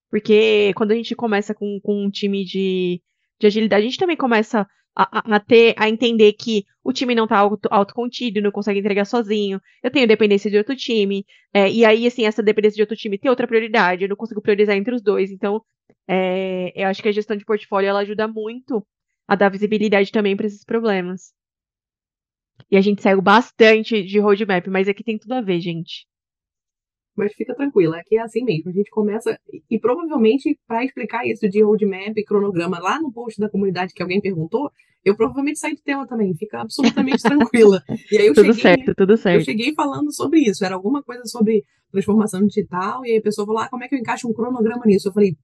Porque 0.09 0.73
quando 0.75 0.91
a 0.91 0.95
gente 0.95 1.15
começa 1.15 1.53
com, 1.53 1.79
com 1.81 2.05
um 2.05 2.09
time 2.09 2.43
de, 2.43 3.01
de 3.39 3.47
agilidade, 3.47 3.83
a 3.83 3.85
gente 3.85 3.99
também 3.99 4.17
começa 4.17 4.67
a, 4.95 5.35
a, 5.35 5.39
ter, 5.39 5.75
a 5.77 5.87
entender 5.87 6.33
que 6.33 6.65
o 6.83 6.91
time 6.91 7.13
não 7.13 7.25
está 7.25 7.37
auto, 7.37 7.69
autocontido, 7.69 8.41
não 8.41 8.51
consegue 8.51 8.79
entregar 8.79 9.05
sozinho, 9.05 9.61
eu 9.83 9.91
tenho 9.91 10.07
dependência 10.07 10.49
de 10.49 10.57
outro 10.57 10.75
time, 10.75 11.23
é, 11.53 11.69
e 11.71 11.85
aí, 11.85 12.07
assim, 12.07 12.25
essa 12.25 12.41
dependência 12.41 12.75
de 12.75 12.81
outro 12.81 12.95
time 12.97 13.17
tem 13.17 13.29
outra 13.29 13.45
prioridade, 13.45 14.03
eu 14.03 14.09
não 14.09 14.15
consigo 14.15 14.41
priorizar 14.41 14.75
entre 14.75 14.95
os 14.95 15.01
dois, 15.01 15.29
então, 15.29 15.61
é, 16.07 16.71
eu 16.75 16.87
acho 16.87 17.01
que 17.01 17.09
a 17.09 17.11
gestão 17.11 17.35
de 17.35 17.45
portfólio, 17.45 17.89
ela 17.89 17.99
ajuda 17.99 18.27
muito 18.27 18.85
a 19.27 19.35
dar 19.35 19.49
visibilidade 19.49 20.11
também 20.11 20.35
para 20.35 20.47
esses 20.47 20.63
problemas. 20.63 21.33
E 22.71 22.77
a 22.77 22.81
gente 22.81 23.01
saiu 23.01 23.21
bastante 23.21 24.03
de 24.03 24.19
roadmap, 24.19 24.67
mas 24.67 24.87
aqui 24.87 25.03
tem 25.03 25.17
tudo 25.17 25.33
a 25.33 25.41
ver, 25.41 25.59
gente. 25.59 26.07
Mas 27.15 27.33
fica 27.33 27.55
tranquila, 27.55 27.97
aqui 27.97 28.17
é 28.17 28.21
assim 28.21 28.43
mesmo. 28.43 28.69
A 28.69 28.73
gente 28.73 28.89
começa, 28.89 29.39
e 29.69 29.79
provavelmente, 29.79 30.57
para 30.67 30.85
explicar 30.85 31.25
isso 31.25 31.49
de 31.49 31.63
roadmap 31.63 32.15
e 32.15 32.23
cronograma 32.23 32.79
lá 32.79 33.01
no 33.01 33.11
post 33.11 33.39
da 33.39 33.49
comunidade 33.49 33.93
que 33.93 34.01
alguém 34.01 34.21
perguntou, 34.21 34.71
eu 35.03 35.15
provavelmente 35.15 35.59
saí 35.59 35.73
do 35.73 35.81
tema 35.81 36.05
também, 36.07 36.35
fica 36.35 36.61
absolutamente 36.61 37.21
tranquila. 37.23 37.81
E 38.11 38.17
aí 38.17 38.27
eu 38.27 38.33
tudo 38.33 38.53
cheguei, 38.53 38.61
certo, 38.61 38.95
tudo 38.95 39.17
certo. 39.17 39.39
Eu 39.39 39.45
cheguei 39.45 39.73
falando 39.73 40.13
sobre 40.13 40.41
isso, 40.41 40.63
era 40.63 40.75
alguma 40.75 41.01
coisa 41.01 41.23
sobre 41.25 41.63
transformação 41.91 42.45
digital, 42.45 43.05
e 43.05 43.11
aí 43.11 43.17
a 43.17 43.21
pessoa 43.21 43.45
falou: 43.45 43.61
ah, 43.61 43.69
como 43.69 43.83
é 43.83 43.87
que 43.87 43.95
eu 43.95 43.99
encaixo 43.99 44.27
um 44.27 44.33
cronograma 44.33 44.83
nisso? 44.85 45.07
Eu 45.07 45.13
falei, 45.13 45.35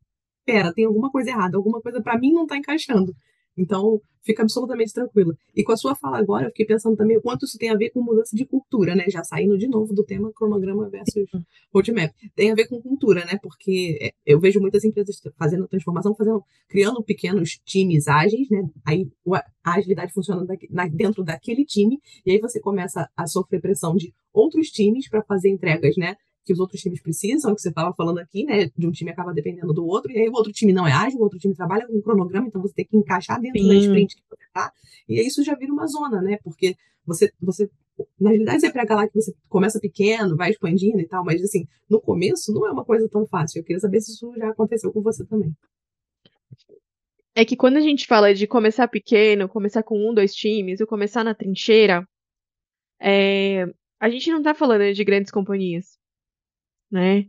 pera, 0.45 0.73
tem 0.73 0.85
alguma 0.85 1.11
coisa 1.11 1.29
errada, 1.29 1.57
alguma 1.57 1.81
coisa 1.81 2.01
para 2.01 2.17
mim 2.17 2.31
não 2.31 2.43
está 2.43 2.57
encaixando. 2.57 3.13
Então, 3.57 4.01
fica 4.23 4.41
absolutamente 4.41 4.93
tranquila. 4.93 5.35
E 5.55 5.63
com 5.63 5.71
a 5.71 5.77
sua 5.77 5.95
fala 5.95 6.17
agora, 6.17 6.45
eu 6.45 6.49
fiquei 6.49 6.65
pensando 6.65 6.95
também 6.95 7.17
o 7.17 7.21
quanto 7.21 7.45
isso 7.45 7.57
tem 7.57 7.69
a 7.69 7.75
ver 7.75 7.89
com 7.91 8.01
mudança 8.01 8.35
de 8.35 8.45
cultura, 8.45 8.95
né? 8.95 9.05
Já 9.09 9.23
saindo 9.23 9.57
de 9.57 9.67
novo 9.67 9.93
do 9.93 10.03
tema 10.03 10.31
cronograma 10.33 10.89
versus 10.89 11.29
roadmap. 11.73 12.11
Tem 12.35 12.51
a 12.51 12.55
ver 12.55 12.67
com 12.67 12.81
cultura, 12.81 13.25
né? 13.25 13.37
Porque 13.41 13.97
é, 14.01 14.11
eu 14.25 14.39
vejo 14.39 14.59
muitas 14.59 14.83
empresas 14.83 15.21
fazendo 15.37 15.67
transformação, 15.67 16.15
fazendo, 16.15 16.41
criando 16.67 17.03
pequenos 17.03 17.59
times 17.65 18.07
ágeis, 18.07 18.49
né? 18.49 18.63
Aí 18.85 19.07
a 19.63 19.75
agilidade 19.75 20.13
funciona 20.13 20.45
dentro 20.91 21.23
daquele 21.23 21.65
time, 21.65 21.99
e 22.25 22.31
aí 22.31 22.39
você 22.39 22.59
começa 22.59 23.07
a 23.15 23.27
sofrer 23.27 23.61
pressão 23.61 23.95
de 23.95 24.13
outros 24.33 24.69
times 24.69 25.07
para 25.07 25.21
fazer 25.23 25.49
entregas, 25.49 25.95
né? 25.97 26.15
Que 26.45 26.53
os 26.53 26.59
outros 26.59 26.81
times 26.81 27.01
precisam, 27.01 27.55
que 27.55 27.61
você 27.61 27.69
estava 27.69 27.93
falando 27.93 28.19
aqui, 28.19 28.43
né? 28.43 28.69
De 28.75 28.87
um 28.87 28.91
time 28.91 29.11
acaba 29.11 29.33
dependendo 29.33 29.73
do 29.73 29.85
outro, 29.85 30.11
e 30.11 30.17
aí 30.17 30.27
o 30.27 30.33
outro 30.33 30.51
time 30.51 30.73
não 30.73 30.85
é 30.85 30.91
ágil, 30.91 31.19
o 31.19 31.23
outro 31.23 31.39
time 31.39 31.55
trabalha 31.55 31.87
com 31.87 31.93
um 31.93 32.01
cronograma, 32.01 32.47
então 32.47 32.61
você 32.61 32.73
tem 32.73 32.85
que 32.85 32.97
encaixar 32.97 33.39
dentro 33.39 33.61
Sim. 33.61 33.67
da 33.67 33.75
sprint 33.75 34.15
que 34.15 34.23
você 34.29 34.43
tá. 34.53 34.71
E 35.07 35.19
aí 35.19 35.25
isso 35.25 35.43
já 35.43 35.55
vira 35.55 35.71
uma 35.71 35.87
zona, 35.87 36.21
né? 36.21 36.37
Porque 36.43 36.75
você, 37.05 37.31
você 37.41 37.69
na 38.19 38.31
realidade, 38.31 38.61
você 38.61 38.71
prega 38.71 38.95
lá 38.95 39.07
que 39.07 39.13
você 39.13 39.33
começa 39.47 39.79
pequeno, 39.79 40.35
vai 40.35 40.49
expandindo 40.49 40.99
e 40.99 41.07
tal, 41.07 41.23
mas 41.23 41.41
assim, 41.41 41.67
no 41.89 42.01
começo 42.01 42.51
não 42.53 42.67
é 42.67 42.71
uma 42.71 42.83
coisa 42.83 43.07
tão 43.07 43.25
fácil. 43.25 43.59
Eu 43.59 43.63
queria 43.63 43.79
saber 43.79 44.01
se 44.01 44.11
isso 44.11 44.33
já 44.35 44.49
aconteceu 44.49 44.91
com 44.91 45.01
você 45.01 45.25
também. 45.25 45.55
É 47.35 47.45
que 47.45 47.55
quando 47.55 47.77
a 47.77 47.81
gente 47.81 48.05
fala 48.05 48.33
de 48.33 48.45
começar 48.45 48.87
pequeno, 48.87 49.49
começar 49.49 49.83
com 49.83 49.97
um, 49.97 50.13
dois 50.13 50.33
times, 50.33 50.81
ou 50.81 50.87
começar 50.87 51.23
na 51.23 51.33
trincheira, 51.33 52.07
é, 52.99 53.65
a 53.99 54.09
gente 54.09 54.31
não 54.31 54.41
tá 54.41 54.53
falando 54.53 54.93
de 54.93 55.03
grandes 55.03 55.31
companhias 55.31 55.97
né? 56.93 57.25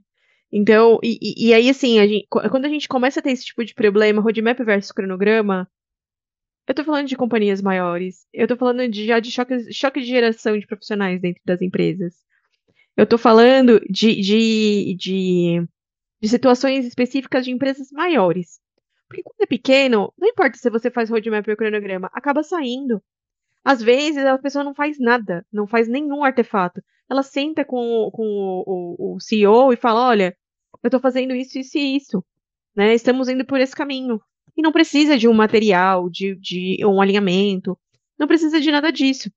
Então, 0.52 1.00
e, 1.02 1.48
e 1.48 1.54
aí, 1.54 1.68
assim, 1.68 1.98
a 1.98 2.06
gente, 2.06 2.26
quando 2.30 2.66
a 2.66 2.68
gente 2.68 2.86
começa 2.88 3.20
a 3.20 3.22
ter 3.22 3.32
esse 3.32 3.46
tipo 3.46 3.64
de 3.64 3.74
problema, 3.74 4.22
roadmap 4.22 4.60
versus 4.60 4.92
cronograma, 4.92 5.68
eu 6.66 6.74
tô 6.74 6.84
falando 6.84 7.08
de 7.08 7.16
companhias 7.16 7.60
maiores. 7.60 8.26
Eu 8.32 8.46
tô 8.48 8.56
falando 8.56 8.88
de, 8.88 9.06
já 9.06 9.20
de 9.20 9.30
choque, 9.30 9.72
choque 9.72 10.00
de 10.00 10.06
geração 10.06 10.58
de 10.58 10.66
profissionais 10.66 11.20
dentro 11.20 11.42
das 11.44 11.60
empresas. 11.60 12.14
Eu 12.96 13.06
tô 13.06 13.18
falando 13.18 13.80
de, 13.90 14.14
de, 14.20 14.94
de, 14.94 15.68
de 16.22 16.28
situações 16.28 16.86
específicas 16.86 17.44
de 17.44 17.50
empresas 17.50 17.90
maiores. 17.92 18.60
Porque 19.08 19.22
quando 19.22 19.42
é 19.42 19.46
pequeno, 19.46 20.12
não 20.16 20.28
importa 20.28 20.56
se 20.58 20.70
você 20.70 20.90
faz 20.90 21.10
roadmap 21.10 21.46
ou 21.48 21.56
cronograma, 21.56 22.10
acaba 22.12 22.42
saindo. 22.42 23.02
Às 23.64 23.82
vezes 23.82 24.24
a 24.24 24.38
pessoa 24.38 24.64
não 24.64 24.74
faz 24.74 24.98
nada, 24.98 25.44
não 25.52 25.66
faz 25.66 25.88
nenhum 25.88 26.24
artefato. 26.24 26.82
Ela 27.10 27.22
senta 27.22 27.64
com, 27.64 28.10
com 28.12 28.22
o, 28.22 28.64
o, 28.66 29.16
o 29.16 29.20
CEO 29.20 29.72
e 29.72 29.76
fala: 29.76 30.08
olha, 30.08 30.36
eu 30.82 30.88
estou 30.88 31.00
fazendo 31.00 31.34
isso, 31.34 31.58
isso 31.58 31.78
e 31.78 31.96
isso. 31.96 32.24
Né? 32.74 32.94
Estamos 32.94 33.28
indo 33.28 33.44
por 33.44 33.60
esse 33.60 33.74
caminho. 33.74 34.20
E 34.56 34.62
não 34.62 34.72
precisa 34.72 35.18
de 35.18 35.28
um 35.28 35.34
material, 35.34 36.08
de, 36.08 36.36
de 36.36 36.84
um 36.86 37.00
alinhamento, 37.00 37.76
não 38.18 38.26
precisa 38.26 38.60
de 38.60 38.70
nada 38.70 38.92
disso. 38.92 39.30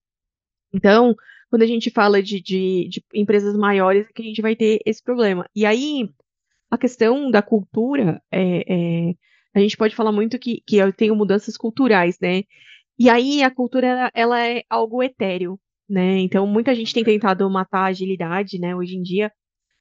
Então, 0.72 1.16
quando 1.50 1.64
a 1.64 1.68
gente 1.68 1.90
fala 1.90 2.22
de, 2.22 2.42
de, 2.42 2.88
de 2.90 3.04
empresas 3.14 3.56
maiores, 3.56 4.06
é 4.08 4.14
que 4.14 4.22
a 4.22 4.26
gente 4.26 4.42
vai 4.42 4.56
ter 4.56 4.80
esse 4.86 5.02
problema. 5.02 5.50
E 5.56 5.66
aí, 5.66 6.10
a 6.70 6.78
questão 6.78 7.32
da 7.32 7.42
cultura, 7.42 8.22
é, 8.32 9.10
é, 9.10 9.16
a 9.56 9.60
gente 9.60 9.78
pode 9.78 9.96
falar 9.96 10.12
muito 10.12 10.38
que, 10.38 10.62
que 10.66 10.78
eu 10.78 10.94
tenho 10.94 11.16
mudanças 11.16 11.58
culturais, 11.58 12.20
né? 12.20 12.44
E 13.00 13.10
aí 13.10 13.44
a 13.44 13.52
cultura 13.52 14.12
ela 14.14 14.46
é 14.46 14.64
algo 14.70 15.04
etéreo, 15.04 15.60
né? 15.90 16.20
Então 16.20 16.46
muita 16.48 16.74
gente 16.76 16.94
tem 16.94 17.04
tentado 17.04 17.50
matar 17.50 17.82
a 17.82 17.86
agilidade, 17.88 18.60
né? 18.60 18.76
Hoje 18.76 18.96
em 18.96 19.02
dia, 19.02 19.32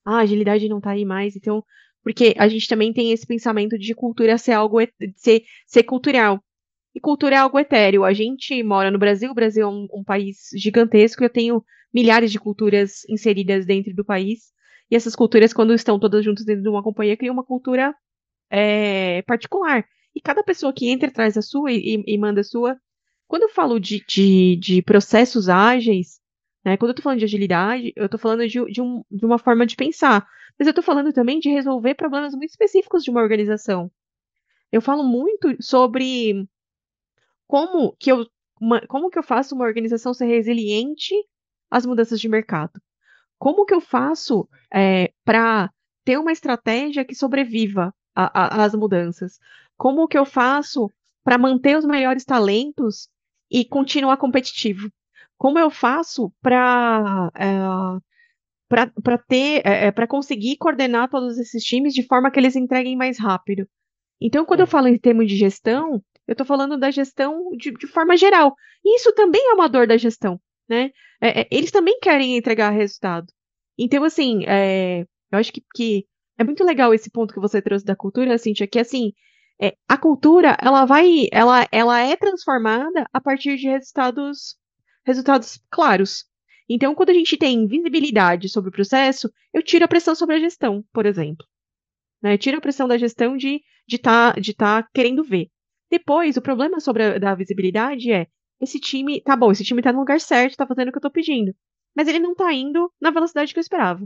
ah, 0.05 0.19
a 0.19 0.21
agilidade 0.21 0.69
não 0.69 0.81
tá 0.81 0.93
aí 0.93 1.05
mais, 1.05 1.37
então 1.37 1.65
porque 2.03 2.35
a 2.39 2.47
gente 2.49 2.69
também 2.69 2.93
tem 2.93 3.11
esse 3.13 3.27
pensamento 3.27 3.77
de 3.77 3.95
cultura 3.95 4.39
ser 4.39 4.53
algo 4.53 4.79
ser, 5.17 5.43
ser 5.67 5.83
cultural. 5.83 6.41
E 6.95 7.01
cultura 7.01 7.35
é 7.37 7.39
algo 7.39 7.59
etéreo. 7.59 8.05
A 8.05 8.13
gente 8.13 8.63
mora 8.63 8.91
no 8.91 8.99
Brasil, 8.99 9.31
o 9.31 9.35
Brasil 9.35 9.65
é 9.65 9.69
um, 9.69 9.89
um 9.93 10.05
país 10.05 10.49
gigantesco, 10.55 11.25
eu 11.25 11.29
tenho 11.29 11.65
milhares 11.93 12.31
de 12.31 12.39
culturas 12.39 13.05
inseridas 13.09 13.67
dentro 13.67 13.95
do 13.95 14.05
país. 14.05 14.53
E 14.91 14.97
essas 14.97 15.17
culturas, 15.17 15.53
quando 15.53 15.75
estão 15.75 15.99
todas 15.99 16.25
juntas 16.25 16.45
dentro 16.45 16.63
de 16.63 16.69
uma 16.69 16.83
companhia, 16.83 17.17
criam 17.17 17.33
uma 17.33 17.45
cultura 17.45 17.95
é, 18.51 19.23
particular. 19.23 19.85
E 20.15 20.21
cada 20.21 20.43
pessoa 20.43 20.73
que 20.73 20.89
entra 20.89 21.11
traz 21.11 21.37
a 21.37 21.43
sua 21.43 21.73
e, 21.73 22.03
e 22.07 22.19
manda 22.19 22.41
a 22.41 22.45
sua, 22.45 22.79
quando 23.29 23.43
eu 23.43 23.49
falo 23.49 23.79
de, 23.79 24.05
de, 24.07 24.57
de 24.57 24.83
processos 24.83 25.49
ágeis, 25.49 26.21
né, 26.65 26.77
quando 26.77 26.91
eu 26.91 26.93
estou 26.93 27.03
falando 27.03 27.19
de 27.19 27.25
agilidade, 27.25 27.93
eu 27.97 28.07
estou 28.07 28.19
falando 28.19 28.47
de, 28.47 28.65
de, 28.73 28.81
um, 28.81 29.05
de 29.11 29.25
uma 29.25 29.39
forma 29.39 29.67
de 29.67 29.77
pensar. 29.77 30.27
Mas 30.59 30.67
eu 30.67 30.71
estou 30.71 30.85
falando 30.85 31.13
também 31.13 31.39
de 31.39 31.49
resolver 31.51 31.95
problemas 31.95 32.35
muito 32.35 32.51
específicos 32.51 33.05
de 33.05 33.11
uma 33.11 33.21
organização. 33.21 33.91
Eu 34.73 34.81
falo 34.81 35.03
muito 35.03 35.55
sobre 35.63 36.49
como 37.47 37.95
que 37.99 38.11
eu, 38.11 38.27
uma, 38.61 38.81
como 38.87 39.11
que 39.11 39.19
eu 39.19 39.23
faço 39.23 39.55
uma 39.55 39.65
organização 39.65 40.15
ser 40.15 40.27
resiliente 40.27 41.15
às 41.71 41.85
mudanças 41.85 42.21
de 42.21 42.29
mercado. 42.29 42.81
Como 43.39 43.67
que 43.67 43.75
eu 43.75 43.81
faço 43.81 44.49
é, 44.73 45.13
para 45.25 45.71
ter 46.05 46.19
uma 46.19 46.33
estratégia 46.33 47.05
que 47.05 47.15
sobreviva 47.15 47.95
às 48.15 48.75
mudanças? 48.75 49.39
Como 49.77 50.09
que 50.09 50.17
eu 50.17 50.25
faço 50.25 50.91
para 51.23 51.37
manter 51.37 51.77
os 51.77 51.85
melhores 51.85 52.25
talentos 52.25 53.09
e 53.51 53.65
continuar 53.65 54.17
competitivo? 54.17 54.91
Como 55.39 55.59
eu 55.59 55.71
faço 55.71 56.33
para 56.41 57.31
é, 57.35 58.91
para 59.03 59.19
ter 59.19 59.63
é, 59.65 59.87
é 59.87 59.93
para 59.93 60.07
conseguir 60.07 60.57
coordenar 60.57 61.09
todos 61.09 61.39
esses 61.39 61.63
times 61.63 61.95
de 61.95 62.07
forma 62.07 62.31
que 62.31 62.41
eles 62.41 62.57
entreguem 62.57 62.97
mais 62.97 63.19
rápido? 63.19 63.67
Então, 64.21 64.45
quando 64.45 64.61
eu 64.61 64.67
falo 64.67 64.89
em 64.89 64.99
termos 64.99 65.29
de 65.29 65.37
gestão, 65.37 66.03
eu 66.27 66.33
estou 66.33 66.47
falando 66.47 66.79
da 66.79 66.91
gestão 66.91 67.51
de, 67.57 67.71
de, 67.73 67.87
forma 67.87 68.17
geral. 68.17 68.55
E 68.85 68.97
isso 68.97 69.13
também 69.13 69.43
é 69.51 69.55
uma 69.55 69.69
dor 69.69 69.87
da 69.87 69.97
gestão, 69.97 70.41
né? 70.69 70.91
É, 71.21 71.43
é, 71.43 71.49
eles 71.51 71.71
também 71.71 71.99
querem 72.01 72.37
entregar 72.37 72.71
resultado. 72.71 73.27
Então, 73.79 74.05
assim, 74.05 74.43
eu 75.31 75.39
acho 75.39 75.53
que, 75.53 75.63
que, 75.75 76.07
é 76.39 76.45
muito 76.45 76.65
legal 76.65 76.95
esse 76.95 77.11
ponto 77.11 77.33
que 77.33 77.41
você 77.41 77.61
trouxe 77.61 77.85
da 77.85 77.95
cultura, 77.95 78.39
Cintia, 78.39 78.67
que 78.67 78.79
assim, 78.79 79.13
é, 79.61 79.77
a 79.89 79.97
cultura 79.97 80.57
ela 80.61 80.85
vai, 80.85 81.29
ela, 81.33 81.67
ela 81.73 82.01
é 82.01 82.17
transformada 82.17 83.09
a 83.13 83.21
partir 83.21 83.57
de 83.57 83.69
resultados, 83.69 84.57
resultados 85.05 85.61
claros. 85.71 86.25
Então, 86.69 86.95
quando 86.95 87.11
a 87.11 87.15
gente 87.15 87.37
tem 87.37 87.67
visibilidade 87.67 88.49
sobre 88.49 88.71
o 88.71 88.73
processo, 88.73 89.31
eu 89.53 89.63
tiro 89.63 89.85
a 89.85 89.89
pressão 89.89 90.15
sobre 90.15 90.37
a 90.37 90.41
gestão, 90.41 90.85
por 90.93 91.07
exemplo. 91.07 91.47
Né? 92.23 92.35
Eu 92.35 92.39
tiro 92.39 92.59
a 92.59 92.61
pressão 92.61 92.89
da 92.89 92.99
gestão 92.99 93.37
de 93.37 93.63
de 93.87 93.99
tá, 93.99 94.33
de 94.33 94.53
tá 94.53 94.83
querendo 94.93 95.23
ver. 95.23 95.49
Depois, 95.91 96.37
o 96.37 96.43
problema 96.43 96.81
sobre 96.81 97.05
a 97.05 97.19
da 97.19 97.35
visibilidade 97.35 98.11
é 98.11 98.27
esse 98.61 98.81
time, 98.81 99.21
tá 99.21 99.37
bom, 99.37 99.53
esse 99.53 99.65
time 99.65 99.83
tá 99.83 99.93
no 99.93 100.01
lugar 100.01 100.21
certo, 100.21 100.57
tá 100.57 100.67
fazendo 100.67 100.89
o 100.89 100.93
que 100.93 100.99
eu 100.99 101.03
tô 101.03 101.11
pedindo, 101.11 101.55
mas 101.95 102.09
ele 102.09 102.19
não 102.19 102.35
tá 102.35 102.53
indo 102.53 102.93
na 103.01 103.11
velocidade 103.11 103.53
que 103.53 103.59
eu 103.59 103.63
esperava. 103.63 104.05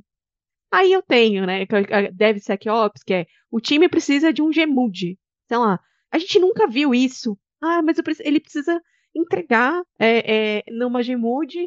Aí 0.71 0.93
eu 0.93 1.03
tenho, 1.03 1.47
né, 1.47 1.67
DevSecOps, 2.13 3.03
que 3.03 3.15
é 3.15 3.27
o 3.51 3.61
time 3.61 3.89
precisa 3.89 4.33
de 4.33 4.43
um 4.43 4.51
Gmood, 4.51 5.19
sei 5.51 5.59
lá, 5.59 5.81
a 6.13 6.19
gente 6.19 6.39
nunca 6.39 6.69
viu 6.69 6.95
isso. 6.95 7.37
Ah, 7.61 7.83
mas 7.83 7.97
ele 8.21 8.39
precisa 8.39 8.81
entregar 9.13 9.83
é, 9.99 10.59
é, 10.59 10.65
numa 10.71 11.03
Gmood 11.03 11.59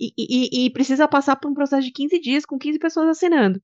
e, 0.00 0.12
e, 0.16 0.66
e, 0.66 0.70
precisa 0.70 1.06
passar 1.06 1.36
por 1.36 1.50
um 1.50 1.54
processo 1.54 1.86
de 1.86 1.92
15 1.92 2.18
dias 2.18 2.46
com 2.46 2.58
15 2.58 2.78
pessoas 2.78 3.08
assinando. 3.08 3.60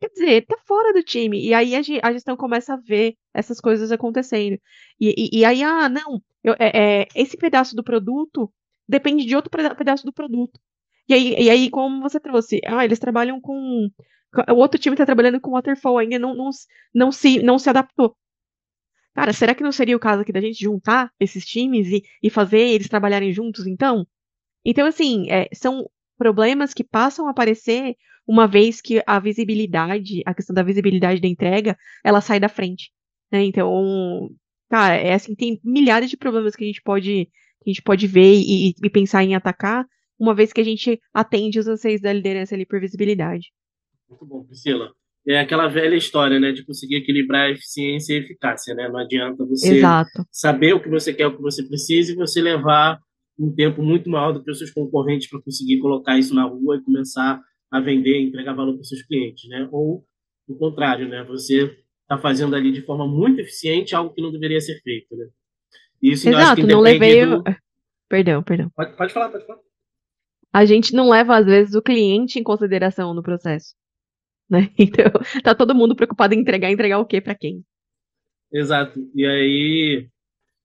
Quer 0.00 0.08
dizer, 0.10 0.46
tá 0.46 0.56
fora 0.66 0.92
do 0.92 1.02
time. 1.02 1.42
E 1.42 1.54
aí 1.54 1.74
a 1.74 2.12
gestão 2.12 2.36
começa 2.36 2.74
a 2.74 2.76
ver 2.76 3.16
essas 3.32 3.58
coisas 3.58 3.90
acontecendo. 3.90 4.58
E, 5.00 5.30
e, 5.32 5.40
e 5.40 5.44
aí, 5.46 5.62
ah, 5.62 5.88
não, 5.88 6.22
eu, 6.44 6.54
é, 6.58 7.02
é, 7.02 7.08
esse 7.14 7.38
pedaço 7.38 7.74
do 7.74 7.82
produto 7.82 8.52
depende 8.86 9.24
de 9.24 9.34
outro 9.34 9.50
pedaço 9.50 10.04
do 10.04 10.12
produto. 10.12 10.60
E 11.08 11.14
aí, 11.14 11.34
e 11.38 11.50
aí, 11.50 11.70
como 11.70 12.02
você 12.02 12.20
trouxe, 12.20 12.60
ah, 12.66 12.84
eles 12.84 12.98
trabalham 12.98 13.40
com. 13.40 13.88
O 14.50 14.54
outro 14.56 14.78
time 14.80 14.94
está 14.94 15.06
trabalhando 15.06 15.40
com 15.40 15.52
waterfall, 15.52 15.98
ainda 15.98 16.18
não, 16.18 16.34
não, 16.34 16.50
não, 16.94 17.12
se, 17.12 17.42
não 17.42 17.58
se 17.58 17.70
adaptou. 17.70 18.16
Cara, 19.14 19.32
será 19.32 19.54
que 19.54 19.62
não 19.62 19.72
seria 19.72 19.96
o 19.96 20.00
caso 20.00 20.22
aqui 20.22 20.32
da 20.32 20.40
gente 20.40 20.62
juntar 20.62 21.12
esses 21.20 21.44
times 21.44 21.88
e, 21.88 22.02
e 22.22 22.30
fazer 22.30 22.60
eles 22.60 22.88
trabalharem 22.88 23.32
juntos, 23.32 23.66
então? 23.66 24.06
Então, 24.64 24.86
assim, 24.86 25.30
é, 25.30 25.48
são 25.52 25.88
problemas 26.16 26.72
que 26.72 26.84
passam 26.84 27.26
a 27.26 27.30
aparecer 27.30 27.96
uma 28.26 28.46
vez 28.46 28.80
que 28.80 29.02
a 29.06 29.18
visibilidade, 29.18 30.22
a 30.24 30.34
questão 30.34 30.54
da 30.54 30.62
visibilidade 30.62 31.20
da 31.20 31.28
entrega, 31.28 31.76
ela 32.04 32.20
sai 32.20 32.38
da 32.38 32.48
frente. 32.48 32.92
Né? 33.30 33.44
Então, 33.44 34.30
cara, 34.70 34.94
é 34.94 35.14
assim, 35.14 35.34
tem 35.34 35.60
milhares 35.64 36.08
de 36.08 36.16
problemas 36.16 36.54
que 36.54 36.64
a 36.64 36.66
gente 36.66 36.80
pode, 36.82 37.28
a 37.66 37.68
gente 37.68 37.82
pode 37.82 38.06
ver 38.06 38.34
e, 38.34 38.74
e 38.82 38.90
pensar 38.90 39.24
em 39.24 39.34
atacar, 39.34 39.84
uma 40.18 40.34
vez 40.34 40.52
que 40.52 40.60
a 40.60 40.64
gente 40.64 41.00
atende 41.12 41.58
os 41.58 41.66
anseios 41.66 42.00
da 42.00 42.12
liderança 42.12 42.54
ali 42.54 42.64
por 42.64 42.80
visibilidade. 42.80 43.52
Muito 44.08 44.24
bom, 44.24 44.44
Priscila. 44.44 44.94
É 45.26 45.38
aquela 45.38 45.68
velha 45.68 45.94
história, 45.94 46.40
né, 46.40 46.50
de 46.50 46.64
conseguir 46.64 46.96
equilibrar 46.96 47.50
eficiência 47.50 48.14
e 48.14 48.18
eficácia, 48.18 48.74
né? 48.74 48.88
Não 48.88 48.98
adianta 48.98 49.44
você 49.44 49.76
Exato. 49.76 50.26
saber 50.30 50.74
o 50.74 50.82
que 50.82 50.88
você 50.88 51.14
quer, 51.14 51.28
o 51.28 51.36
que 51.36 51.42
você 51.42 51.62
precisa 51.62 52.12
e 52.12 52.16
você 52.16 52.40
levar 52.40 52.98
um 53.38 53.52
tempo 53.52 53.82
muito 53.82 54.10
maior 54.10 54.32
do 54.32 54.42
que 54.42 54.50
os 54.50 54.58
seus 54.58 54.70
concorrentes 54.70 55.28
para 55.28 55.40
conseguir 55.40 55.78
colocar 55.78 56.18
isso 56.18 56.34
na 56.34 56.44
rua 56.44 56.76
e 56.76 56.82
começar 56.82 57.40
a 57.70 57.80
vender, 57.80 58.20
entregar 58.20 58.52
valor 58.52 58.74
para 58.74 58.82
os 58.82 58.88
seus 58.88 59.02
clientes, 59.02 59.48
né? 59.48 59.68
Ou 59.70 60.04
o 60.48 60.54
contrário, 60.56 61.08
né? 61.08 61.24
Você 61.24 61.76
está 62.02 62.18
fazendo 62.18 62.54
ali 62.54 62.72
de 62.72 62.82
forma 62.82 63.06
muito 63.06 63.40
eficiente 63.40 63.94
algo 63.94 64.12
que 64.12 64.20
não 64.20 64.32
deveria 64.32 64.60
ser 64.60 64.80
feito, 64.82 65.16
né? 65.16 65.26
Isso 66.02 66.28
Exato, 66.28 66.66
não 66.66 66.80
levei. 66.80 67.24
Do... 67.24 67.44
Perdão, 68.08 68.42
perdão. 68.42 68.70
Pode, 68.74 68.96
pode 68.96 69.12
falar, 69.12 69.28
pode 69.28 69.46
falar. 69.46 69.60
A 70.52 70.64
gente 70.66 70.94
não 70.94 71.08
leva, 71.08 71.36
às 71.36 71.46
vezes, 71.46 71.74
o 71.74 71.80
cliente 71.80 72.38
em 72.38 72.42
consideração 72.42 73.14
no 73.14 73.22
processo. 73.22 73.74
Né? 74.50 74.70
Então, 74.78 75.10
tá 75.42 75.54
todo 75.54 75.74
mundo 75.74 75.96
preocupado 75.96 76.34
em 76.34 76.40
entregar, 76.40 76.70
entregar 76.70 76.98
o 76.98 77.06
quê 77.06 77.20
para 77.20 77.34
quem? 77.34 77.62
Exato. 78.52 79.00
E 79.14 79.26
aí, 79.26 80.08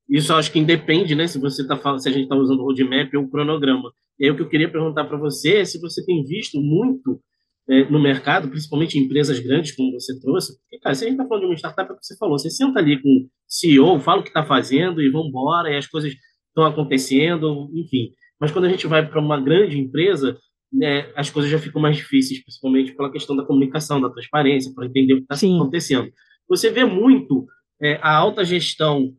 isso 0.10 0.34
acho 0.34 0.52
que 0.52 0.60
independe, 0.60 1.16
né? 1.16 1.28
Se 1.28 1.40
você 1.40 1.66
tá 1.66 1.78
se 2.00 2.10
a 2.10 2.12
gente 2.12 2.24
está 2.24 2.36
usando 2.36 2.60
o 2.60 2.64
roadmap 2.64 3.14
ou 3.16 3.24
o 3.24 3.30
cronograma. 3.30 3.92
E 4.20 4.26
aí, 4.26 4.32
o 4.32 4.36
que 4.36 4.42
eu 4.42 4.50
queria 4.50 4.72
perguntar 4.72 5.06
para 5.06 5.18
você 5.18 5.58
é 5.58 5.66
se 5.66 5.80
você 5.80 6.06
tem 6.06 6.24
visto 6.24 6.60
muito 6.60 7.22
é, 7.70 7.90
no 7.90 8.00
mercado, 8.00 8.50
principalmente 8.50 8.98
em 8.98 9.04
empresas 9.04 9.40
grandes, 9.40 9.76
como 9.76 9.92
você 9.92 10.20
trouxe. 10.20 10.58
Porque, 10.62 10.80
cara, 10.80 10.96
se 10.96 11.04
a 11.04 11.08
gente 11.08 11.18
está 11.18 11.28
falando 11.28 11.44
de 11.44 11.48
uma 11.50 11.56
startup, 11.56 11.90
é 11.90 11.94
o 11.94 11.98
que 11.98 12.06
você 12.06 12.18
falou, 12.18 12.38
você 12.38 12.50
senta 12.50 12.80
ali 12.80 13.02
com 13.02 13.10
o 13.10 13.30
CEO, 13.48 14.00
fala 14.00 14.22
o 14.22 14.24
que 14.24 14.30
está 14.30 14.46
fazendo 14.46 15.02
e 15.02 15.10
vamos 15.10 15.28
embora, 15.28 15.70
e 15.70 15.78
as 15.78 15.88
coisas 15.88 16.14
estão 16.48 16.66
acontecendo, 16.66 17.70
enfim. 17.74 18.12
Mas 18.40 18.52
quando 18.52 18.66
a 18.66 18.70
gente 18.70 18.88
vai 18.88 19.08
para 19.08 19.20
uma 19.20 19.40
grande 19.40 19.78
empresa, 19.78 20.38
né, 20.72 21.12
as 21.16 21.30
coisas 21.30 21.50
já 21.52 21.60
ficam 21.60 21.82
mais 21.82 21.96
difíceis, 21.96 22.44
principalmente 22.44 22.94
pela 22.94 23.12
questão 23.12 23.36
da 23.36 23.46
comunicação, 23.46 24.02
da 24.02 24.10
transparência, 24.10 24.74
para 24.74 24.86
entender 24.86 25.14
o 25.14 25.18
que 25.18 25.34
está 25.34 25.48
acontecendo. 25.48 26.12
Você 26.48 26.70
vê 26.70 26.86
muito 26.86 27.46
é, 27.82 28.00
a 28.02 28.16
alta 28.16 28.44
gestão 28.44 29.14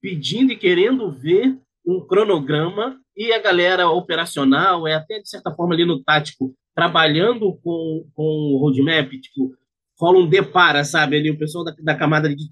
pedindo 0.00 0.52
e 0.52 0.56
querendo 0.56 1.10
ver 1.10 1.58
um 1.86 2.00
cronograma 2.00 2.98
e 3.16 3.32
a 3.32 3.38
galera 3.40 3.88
operacional, 3.88 4.86
é 4.86 4.94
até 4.94 5.20
de 5.20 5.28
certa 5.28 5.54
forma 5.54 5.74
ali 5.74 5.84
no 5.84 6.02
tático, 6.02 6.54
trabalhando 6.74 7.58
com, 7.62 8.06
com 8.12 8.22
o 8.22 8.58
roadmap, 8.58 9.10
tipo, 9.10 9.54
rola 9.98 10.18
um 10.18 10.28
depara, 10.28 10.84
sabe? 10.84 11.16
Ali 11.16 11.30
o 11.30 11.38
pessoal 11.38 11.64
da, 11.64 11.74
da 11.78 11.94
camada 11.94 12.28
de 12.28 12.48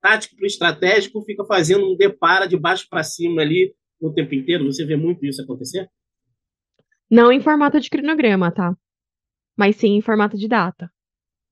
tático 0.00 0.36
para 0.36 0.46
estratégico 0.46 1.22
fica 1.22 1.44
fazendo 1.44 1.90
um 1.90 1.96
depara 1.96 2.46
de 2.46 2.56
baixo 2.56 2.86
para 2.90 3.02
cima 3.02 3.40
ali 3.40 3.74
o 4.00 4.12
tempo 4.12 4.34
inteiro. 4.34 4.64
Você 4.66 4.84
vê 4.84 4.96
muito 4.96 5.24
isso 5.24 5.40
acontecer? 5.40 5.88
Não 7.12 7.30
em 7.30 7.42
formato 7.42 7.78
de 7.78 7.90
cronograma, 7.90 8.50
tá? 8.50 8.74
Mas 9.54 9.76
sim 9.76 9.96
em 9.96 10.00
formato 10.00 10.38
de 10.38 10.48
data. 10.48 10.90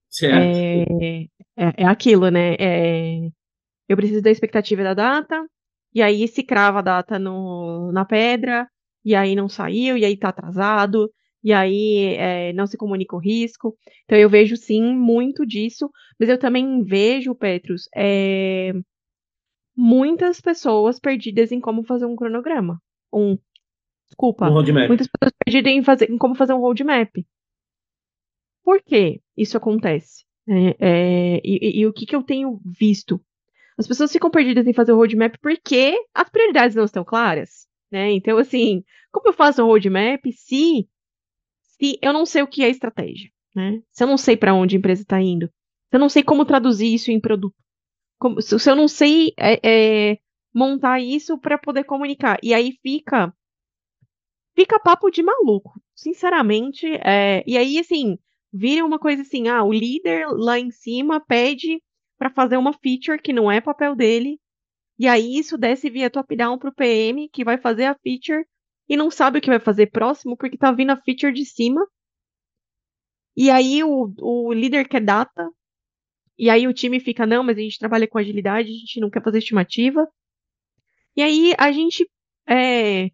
Certo. 0.09 0.57
É, 0.57 1.25
é, 1.55 1.83
é 1.83 1.85
aquilo, 1.85 2.31
né? 2.31 2.55
É, 2.59 3.29
eu 3.87 3.95
preciso 3.95 4.23
da 4.23 4.31
expectativa 4.31 4.83
da 4.83 4.95
data, 4.95 5.47
e 5.95 6.01
aí 6.01 6.27
se 6.27 6.43
crava 6.43 6.79
a 6.79 6.83
data 6.83 7.19
no, 7.19 7.93
na 7.93 8.07
pedra, 8.07 8.67
e 9.05 9.15
aí 9.15 9.37
não 9.37 9.51
saiu, 9.51 9.99
e 9.99 10.05
aí 10.07 10.17
tá 10.17 10.31
atrasado, 10.31 11.11
e 11.45 11.53
aí 11.53 12.15
é, 12.17 12.55
não 12.55 12.67
se 12.67 12.79
comunica 12.79 13.15
o 13.15 13.21
risco. 13.21 13.77
Então 14.05 14.17
eu 14.17 14.31
vejo 14.31 14.57
sim 14.57 14.97
muito 14.97 15.45
disso, 15.45 15.91
mas 16.19 16.31
eu 16.31 16.39
também 16.39 16.83
vejo, 16.83 17.35
Petrus, 17.35 17.83
é, 17.95 18.73
muitas 19.77 20.41
pessoas 20.41 20.99
perdidas 20.99 21.53
em 21.53 21.61
como 21.61 21.85
fazer 21.85 22.07
um 22.07 22.17
cronograma. 22.17 22.81
Um, 23.13 23.37
desculpa, 24.11 24.49
um 24.49 24.55
muitas 24.89 25.07
pessoas 25.07 25.33
perdidas 25.45 25.73
em, 25.73 25.83
fazer, 25.83 26.11
em 26.11 26.19
como 26.19 26.35
fazer 26.35 26.53
um 26.53 26.61
roadmap. 26.61 27.11
Por 28.63 28.83
que 28.83 29.21
isso 29.37 29.57
acontece? 29.57 30.25
É, 30.49 30.77
é, 30.81 31.41
e, 31.45 31.81
e, 31.81 31.87
o 31.87 31.93
que, 31.93 32.05
que 32.05 32.15
eu 32.15 32.23
tenho 32.23 32.61
visto? 32.65 33.21
As 33.79 33.87
pessoas 33.87 34.13
ficam 34.13 34.31
perdidas 34.31 34.67
em 34.67 34.73
fazer 34.73 34.93
o 34.93 34.97
roadmap 34.97 35.37
porque 35.41 35.97
as 36.15 36.29
prioridades 36.29 36.77
não 36.77 36.85
estão 36.85 37.05
claras. 37.05 37.67
Né? 37.91 38.13
Então, 38.13 38.37
assim, 38.37 38.85
como 39.11 39.29
eu 39.29 39.33
faço 39.33 39.63
um 39.63 39.67
roadmap 39.67 40.21
se 40.33 40.89
se 41.81 41.99
eu 42.03 42.13
não 42.13 42.27
sei 42.27 42.43
o 42.43 42.47
que 42.47 42.63
é 42.63 42.69
estratégia, 42.69 43.31
né? 43.57 43.81
Se 43.91 44.05
eu 44.05 44.09
não 44.09 44.19
sei 44.19 44.37
para 44.37 44.53
onde 44.53 44.77
a 44.77 44.79
empresa 44.79 45.01
está 45.01 45.21
indo, 45.21 45.47
se 45.47 45.97
eu 45.97 45.99
não 45.99 46.11
sei 46.11 46.23
como 46.23 46.45
traduzir 46.45 46.93
isso 46.93 47.11
em 47.11 47.19
produto, 47.19 47.57
como, 48.19 48.43
se, 48.43 48.55
eu 48.55 48.77
não 48.77 48.87
sei 48.87 49.33
é, 49.39 50.11
é, 50.13 50.19
montar 50.55 51.01
isso 51.01 51.39
para 51.39 51.57
poder 51.57 51.85
comunicar, 51.85 52.39
e 52.43 52.53
aí 52.53 52.79
fica 52.83 53.35
fica 54.61 54.79
papo 54.79 55.11
de 55.11 55.23
maluco, 55.23 55.81
sinceramente. 55.95 56.87
É, 57.03 57.43
e 57.47 57.57
aí 57.57 57.79
assim 57.79 58.19
vira 58.53 58.85
uma 58.85 58.99
coisa 58.99 59.23
assim, 59.23 59.49
ah, 59.49 59.63
o 59.65 59.73
líder 59.73 60.27
lá 60.29 60.59
em 60.59 60.71
cima 60.71 61.21
pede 61.21 61.83
para 62.19 62.31
fazer 62.31 62.57
uma 62.59 62.73
feature 62.73 63.21
que 63.21 63.33
não 63.33 63.51
é 63.51 63.61
papel 63.61 63.97
dele, 63.97 64.39
e 64.99 65.09
aí 65.09 65.39
isso 65.39 65.57
desce 65.57 65.89
via 65.89 66.11
top-down 66.11 66.59
para 66.59 66.69
o 66.69 66.75
PM, 66.75 67.29
que 67.31 67.45
vai 67.45 67.57
fazer 67.57 67.87
a 67.87 67.95
feature 67.95 68.45
e 68.89 68.97
não 68.97 69.11
sabe 69.11 69.39
o 69.39 69.41
que 69.41 69.49
vai 69.49 69.61
fazer 69.61 69.87
próximo 69.87 70.37
porque 70.37 70.59
tá 70.59 70.73
vindo 70.73 70.91
a 70.91 71.01
feature 71.01 71.33
de 71.33 71.47
cima. 71.47 71.87
E 73.37 73.51
aí 73.51 73.83
o, 73.83 74.13
o 74.21 74.53
líder 74.53 74.89
quer 74.89 75.01
data. 75.01 75.49
E 76.37 76.51
aí 76.51 76.67
o 76.67 76.75
time 76.75 77.01
fica, 77.01 77.27
não, 77.27 77.43
mas 77.45 77.57
a 77.57 77.61
gente 77.61 77.79
trabalha 77.79 78.09
com 78.09 78.19
agilidade, 78.19 78.69
a 78.69 78.73
gente 78.73 79.01
não 79.01 79.09
quer 79.09 79.23
fazer 79.23 79.39
estimativa. 79.39 80.07
E 81.17 81.23
aí 81.23 81.55
a 81.57 81.73
gente 81.73 82.07
é, 82.47 83.11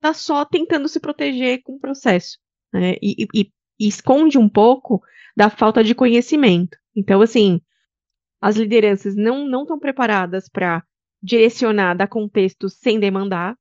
tá 0.00 0.14
só 0.14 0.44
tentando 0.44 0.88
se 0.88 1.00
proteger 1.00 1.62
com 1.62 1.74
o 1.74 1.80
processo. 1.80 2.38
Né? 2.72 2.94
E, 3.02 3.26
e, 3.34 3.50
e 3.80 3.88
esconde 3.88 4.38
um 4.38 4.48
pouco 4.48 5.02
da 5.36 5.50
falta 5.50 5.82
de 5.82 5.94
conhecimento. 5.94 6.76
Então, 6.94 7.20
assim, 7.20 7.60
as 8.40 8.56
lideranças 8.56 9.14
não 9.16 9.62
estão 9.62 9.78
preparadas 9.78 10.48
para 10.48 10.84
direcionar, 11.22 11.94
dar 11.94 12.06
contexto 12.06 12.68
sem 12.68 12.98
demandar 13.00 13.56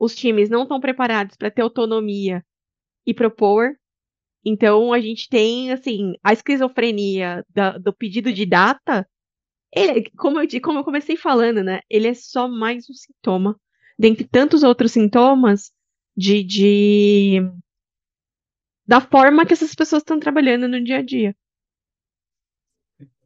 os 0.00 0.16
times 0.16 0.48
não 0.48 0.62
estão 0.62 0.80
preparados 0.80 1.36
para 1.36 1.50
ter 1.50 1.60
autonomia 1.60 2.42
e 3.06 3.12
propor. 3.12 3.76
Então 4.42 4.94
a 4.94 5.00
gente 5.00 5.28
tem 5.28 5.70
assim 5.70 6.14
a 6.24 6.32
esquizofrenia 6.32 7.44
da, 7.50 7.76
do 7.76 7.92
pedido 7.92 8.32
de 8.32 8.46
data. 8.46 9.06
Ele, 9.70 10.10
como, 10.16 10.40
eu, 10.40 10.48
como 10.62 10.78
eu 10.78 10.84
comecei 10.84 11.16
falando, 11.16 11.62
né? 11.62 11.80
Ele 11.88 12.08
é 12.08 12.14
só 12.14 12.48
mais 12.48 12.88
um 12.88 12.94
sintoma, 12.94 13.60
dentre 14.00 14.26
tantos 14.26 14.62
outros 14.62 14.92
sintomas 14.92 15.72
de, 16.16 16.42
de 16.42 17.40
da 18.86 18.98
forma 18.98 19.44
que 19.44 19.52
essas 19.52 19.74
pessoas 19.74 20.00
estão 20.00 20.18
trabalhando 20.18 20.66
no 20.66 20.82
dia 20.82 20.96
a 20.96 21.02
dia. 21.02 21.36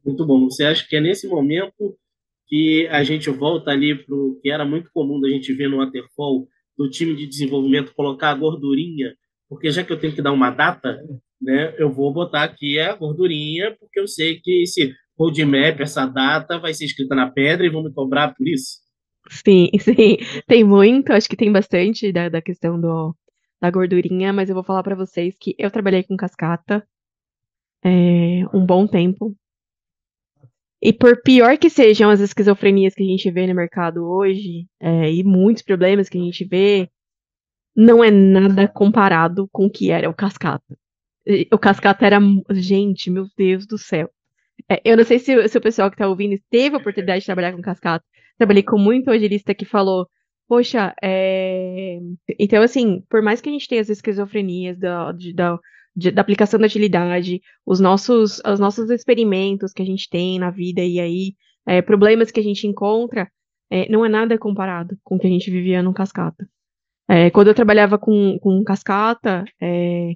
Muito 0.05 0.25
bom. 0.25 0.43
Você 0.49 0.65
acha 0.65 0.85
que 0.85 0.97
é 0.97 1.01
nesse 1.01 1.29
momento 1.29 1.97
que 2.45 2.87
a 2.91 3.05
gente 3.05 3.29
volta 3.29 3.71
ali 3.71 3.95
para 3.95 4.13
o 4.13 4.37
que 4.41 4.51
era 4.51 4.65
muito 4.65 4.91
comum 4.93 5.19
da 5.21 5.29
gente 5.29 5.53
ver 5.53 5.69
no 5.69 5.77
Waterfall, 5.77 6.45
do 6.77 6.89
time 6.89 7.15
de 7.15 7.25
desenvolvimento 7.25 7.95
colocar 7.95 8.31
a 8.31 8.35
gordurinha, 8.35 9.15
porque 9.47 9.71
já 9.71 9.81
que 9.81 9.93
eu 9.93 9.99
tenho 9.99 10.13
que 10.13 10.21
dar 10.21 10.33
uma 10.33 10.51
data, 10.51 11.01
né, 11.41 11.73
eu 11.77 11.89
vou 11.89 12.11
botar 12.13 12.43
aqui 12.43 12.77
a 12.79 12.93
gordurinha, 12.93 13.75
porque 13.79 13.97
eu 13.97 14.09
sei 14.09 14.41
que 14.41 14.63
esse 14.63 14.93
roadmap, 15.17 15.79
essa 15.79 16.05
data, 16.05 16.59
vai 16.59 16.73
ser 16.73 16.83
escrita 16.83 17.15
na 17.15 17.31
pedra 17.31 17.65
e 17.65 17.69
vão 17.69 17.81
me 17.81 17.93
cobrar 17.93 18.35
por 18.35 18.45
isso. 18.45 18.84
Sim, 19.29 19.69
sim. 19.79 20.17
Tem 20.47 20.63
muito, 20.63 21.11
acho 21.11 21.29
que 21.29 21.35
tem 21.35 21.51
bastante 21.51 22.11
da, 22.11 22.29
da 22.29 22.41
questão 22.41 22.79
do, 22.79 23.15
da 23.61 23.69
gordurinha, 23.71 24.31
mas 24.33 24.49
eu 24.49 24.55
vou 24.55 24.63
falar 24.63 24.83
para 24.83 24.95
vocês 24.95 25.35
que 25.39 25.55
eu 25.57 25.71
trabalhei 25.71 26.03
com 26.03 26.15
cascata 26.17 26.85
é, 27.83 28.45
um 28.53 28.65
bom 28.65 28.87
tempo. 28.87 29.35
E 30.81 30.93
por 30.93 31.21
pior 31.21 31.57
que 31.57 31.69
sejam 31.69 32.09
as 32.09 32.19
esquizofrenias 32.19 32.93
que 32.93 33.03
a 33.03 33.05
gente 33.05 33.31
vê 33.31 33.47
no 33.47 33.55
mercado 33.55 34.05
hoje, 34.05 34.67
é, 34.79 35.11
e 35.11 35.23
muitos 35.23 35.63
problemas 35.63 36.09
que 36.09 36.17
a 36.17 36.21
gente 36.21 36.45
vê, 36.45 36.89
não 37.75 38.03
é 38.03 38.11
nada 38.11 38.67
comparado 38.67 39.47
com 39.51 39.65
o 39.65 39.69
que 39.69 39.91
era 39.91 40.09
o 40.09 40.13
Cascata. 40.13 40.77
O 41.51 41.57
Cascata 41.57 42.05
era. 42.05 42.19
Gente, 42.51 43.09
meu 43.09 43.27
Deus 43.37 43.65
do 43.65 43.77
céu. 43.77 44.09
É, 44.69 44.81
eu 44.85 44.95
não 44.97 45.03
sei 45.03 45.19
se, 45.19 45.47
se, 45.49 45.57
o 45.57 45.61
pessoal 45.61 45.89
que 45.89 45.95
está 45.95 46.07
ouvindo 46.07 46.39
teve 46.49 46.75
a 46.75 46.79
oportunidade 46.79 47.21
de 47.21 47.25
trabalhar 47.25 47.53
com 47.53 47.61
Cascata. 47.61 48.05
Trabalhei 48.37 48.63
com 48.63 48.77
muito 48.77 49.11
agilista 49.11 49.53
que 49.55 49.65
falou. 49.65 50.07
Poxa, 50.47 50.93
é... 51.01 51.99
então 52.39 52.61
assim, 52.61 53.01
por 53.09 53.21
mais 53.21 53.41
que 53.41 53.49
a 53.49 53.51
gente 53.51 53.67
tenha 53.67 53.81
as 53.81 53.89
esquizofrenias 53.89 54.77
da, 54.77 55.11
da, 55.33 55.59
da 56.13 56.21
aplicação 56.21 56.59
da 56.59 56.65
agilidade, 56.65 57.41
os 57.65 57.79
nossos, 57.79 58.41
os 58.45 58.59
nossos 58.59 58.89
experimentos 58.89 59.73
que 59.73 59.81
a 59.81 59.85
gente 59.85 60.07
tem 60.09 60.37
na 60.37 60.51
vida 60.51 60.81
e 60.83 60.99
aí 60.99 61.33
é, 61.65 61.81
problemas 61.81 62.29
que 62.31 62.39
a 62.39 62.43
gente 62.43 62.67
encontra, 62.67 63.29
é, 63.71 63.89
não 63.89 64.05
é 64.05 64.09
nada 64.09 64.37
comparado 64.37 64.97
com 65.03 65.15
o 65.15 65.19
que 65.19 65.27
a 65.27 65.29
gente 65.29 65.49
vivia 65.49 65.81
no 65.81 65.93
Cascata. 65.93 66.47
É, 67.07 67.29
quando 67.31 67.47
eu 67.47 67.55
trabalhava 67.55 67.97
com, 67.97 68.37
com 68.39 68.63
Cascata, 68.63 69.43
é, 69.61 70.13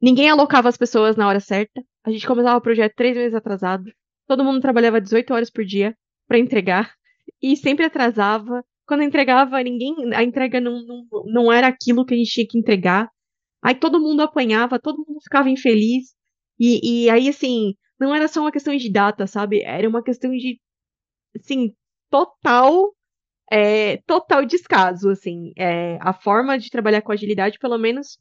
ninguém 0.00 0.28
alocava 0.28 0.68
as 0.68 0.76
pessoas 0.76 1.16
na 1.16 1.26
hora 1.28 1.40
certa. 1.40 1.82
A 2.04 2.10
gente 2.10 2.26
começava 2.26 2.58
o 2.58 2.62
projeto 2.62 2.94
três 2.94 3.16
meses 3.16 3.34
atrasado. 3.34 3.90
Todo 4.26 4.44
mundo 4.44 4.60
trabalhava 4.60 5.00
18 5.00 5.32
horas 5.32 5.50
por 5.50 5.64
dia 5.64 5.96
para 6.26 6.38
entregar 6.38 6.97
e 7.42 7.56
sempre 7.56 7.84
atrasava. 7.84 8.64
Quando 8.86 9.02
entregava, 9.02 9.62
ninguém, 9.62 9.94
a 10.14 10.22
entrega 10.22 10.60
não, 10.60 10.82
não, 10.86 11.06
não 11.26 11.52
era 11.52 11.68
aquilo 11.68 12.04
que 12.04 12.14
a 12.14 12.16
gente 12.16 12.32
tinha 12.32 12.46
que 12.48 12.58
entregar. 12.58 13.10
Aí 13.62 13.74
todo 13.74 14.00
mundo 14.00 14.22
apanhava, 14.22 14.78
todo 14.78 15.04
mundo 15.06 15.20
ficava 15.22 15.50
infeliz. 15.50 16.14
E, 16.58 17.04
e 17.04 17.10
aí, 17.10 17.28
assim, 17.28 17.74
não 18.00 18.14
era 18.14 18.28
só 18.28 18.40
uma 18.40 18.52
questão 18.52 18.76
de 18.76 18.90
data, 18.90 19.26
sabe? 19.26 19.62
Era 19.62 19.88
uma 19.88 20.02
questão 20.02 20.30
de, 20.30 20.60
assim, 21.36 21.74
total, 22.10 22.94
é, 23.50 23.98
total 24.06 24.44
descaso, 24.44 25.10
assim. 25.10 25.52
É, 25.56 25.98
a 26.00 26.12
forma 26.12 26.58
de 26.58 26.70
trabalhar 26.70 27.02
com 27.02 27.12
agilidade, 27.12 27.58
pelo 27.58 27.78
menos 27.78 28.18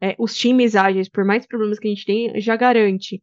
é, 0.00 0.14
os 0.18 0.34
times 0.36 0.76
ágeis, 0.76 1.08
por 1.08 1.24
mais 1.24 1.46
problemas 1.46 1.78
que 1.78 1.88
a 1.88 1.90
gente 1.90 2.06
tem, 2.06 2.40
já 2.40 2.56
garante 2.56 3.22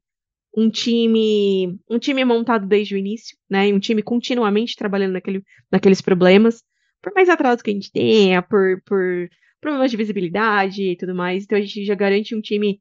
um 0.56 0.70
time, 0.70 1.78
um 1.90 2.00
time 2.00 2.24
montado 2.24 2.66
desde 2.66 2.96
o 2.96 2.98
início, 2.98 3.38
né? 3.50 3.68
Um 3.74 3.80
time 3.80 4.02
continuamente 4.02 4.76
trabalhando 4.76 5.14
naquele, 5.14 5.44
naqueles 5.70 6.02
problemas, 6.02 6.64
por 7.02 7.14
mais 7.14 7.28
atraso 7.28 7.64
que 7.64 7.70
a 7.72 7.74
gente 7.74 7.92
tenha, 7.92 8.42
por, 8.42 8.82
por 8.86 9.30
problemas 9.60 9.92
de 9.92 9.98
visibilidade 9.98 10.82
e 10.82 10.96
tudo 10.96 11.14
mais. 11.14 11.44
Então 11.44 11.58
a 11.58 11.62
gente 11.62 11.86
já 11.86 11.94
garante 11.94 12.34
um 12.34 12.42
time, 12.42 12.80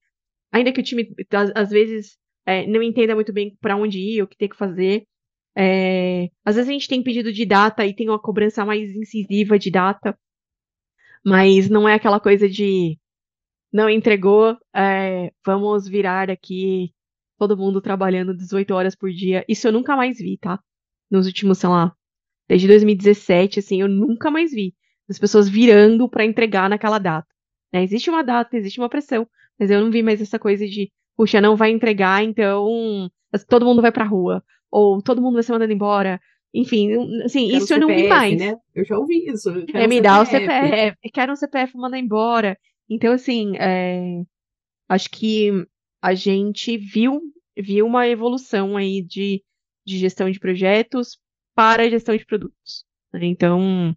ainda 0.53 0.73
que 0.73 0.81
o 0.81 0.85
time 0.85 1.09
às, 1.55 1.71
vezes 1.71 2.17
é, 2.47 2.67
não 2.67 2.81
entenda 2.83 3.15
muito 3.15 3.33
bem 3.33 3.57
para 3.61 3.77
onde 3.77 3.99
ir, 3.99 4.23
o 4.23 4.29
que 4.29 4.37
tem 4.37 4.49
que 4.49 4.57
fazer. 4.57 5.05
É, 5.57 6.29
às 6.45 6.57
vezes 6.57 6.69
a 6.71 6.73
gente 6.73 6.89
tem 6.89 7.03
pedido 7.03 7.33
de 7.33 7.45
data 7.45 7.85
e 7.87 7.95
tem 7.95 8.09
uma 8.09 8.21
cobrança 8.21 8.65
mais 8.65 8.95
incisiva 8.95 9.59
de 9.59 9.71
data, 9.71 10.17
mas 11.25 11.69
não 11.69 11.89
é 11.89 11.95
aquela 11.95 12.21
coisa 12.21 12.49
de 12.49 12.99
não 13.73 13.91
entregou, 13.91 14.57
é, 14.75 15.33
vamos 15.45 15.89
virar 15.89 16.31
aqui 16.31 16.93
todo 17.39 17.57
mundo 17.57 17.81
trabalhando 17.81 18.37
18 18.37 18.75
horas 18.75 18.95
por 18.95 19.11
dia. 19.11 19.45
Isso 19.49 19.67
eu 19.69 19.73
nunca 19.73 19.97
mais 19.97 20.19
vi, 20.19 20.39
tá? 20.39 20.59
Nos 21.11 21.27
últimos, 21.27 21.59
sei 21.59 21.69
lá, 21.69 21.93
desde 22.49 22.67
2017, 22.67 23.59
assim, 23.59 23.81
eu 23.81 23.89
nunca 23.89 24.31
mais 24.31 24.53
vi 24.53 24.75
as 25.09 25.19
pessoas 25.19 25.49
virando 25.49 26.09
para 26.09 26.25
entregar 26.25 26.69
naquela 26.69 26.99
data. 26.99 27.29
Né? 27.73 27.83
Existe 27.83 28.09
uma 28.09 28.23
data, 28.23 28.57
existe 28.57 28.81
uma 28.81 28.89
pressão, 28.89 29.27
mas 29.59 29.71
eu 29.71 29.81
não 29.81 29.91
vi 29.91 30.03
mais 30.03 30.21
essa 30.21 30.39
coisa 30.39 30.67
de, 30.67 30.91
puxa, 31.17 31.41
não 31.41 31.57
vai 31.57 31.71
entregar, 31.71 32.23
então 32.25 33.11
todo 33.49 33.67
mundo 33.67 33.83
vai 33.83 33.93
pra 33.93 34.05
rua, 34.05 34.43
ou 34.71 35.03
todo 35.03 35.21
mundo 35.21 35.35
vai 35.35 35.43
ser 35.43 35.53
mandado 35.53 35.73
embora. 35.73 36.21
Enfim, 36.55 36.93
assim, 37.25 37.49
quero 37.49 37.59
isso 37.59 37.67
CPF, 37.67 37.83
eu 37.83 37.89
não 37.89 37.97
vi 37.97 38.09
mais. 38.09 38.39
Né? 38.39 38.57
Eu 38.75 38.85
já 38.85 38.97
ouvi 38.97 39.27
isso. 39.27 39.51
É, 39.75 39.87
me 39.89 40.01
dá 40.01 40.21
o 40.21 40.25
CPF, 40.25 40.97
quero 41.13 41.33
um 41.33 41.37
CPF, 41.37 41.77
manda 41.77 41.99
embora. 41.99 42.57
Então, 42.89 43.13
assim, 43.13 43.57
é, 43.57 44.23
acho 44.89 45.11
que 45.11 45.51
a 46.05 46.13
gente 46.15 46.77
viu, 46.77 47.23
viu 47.57 47.87
uma 47.87 48.07
evolução 48.07 48.77
aí 48.77 49.01
de, 49.01 49.43
de 49.87 49.97
gestão 49.97 50.31
de 50.31 50.39
projetos 50.39 51.19
para 51.55 51.85
a 51.85 51.89
gestão 51.89 52.15
de 52.15 52.27
produtos. 52.27 52.85
Né? 53.11 53.21
Então, 53.25 53.97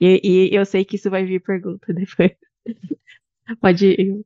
e, 0.00 0.48
e, 0.50 0.56
eu 0.56 0.64
sei 0.64 0.82
que 0.82 0.96
isso 0.96 1.10
vai 1.10 1.26
vir 1.26 1.42
pergunta 1.42 1.84
depois. 1.92 2.32
pode 3.60 3.86
ir. 3.86 4.24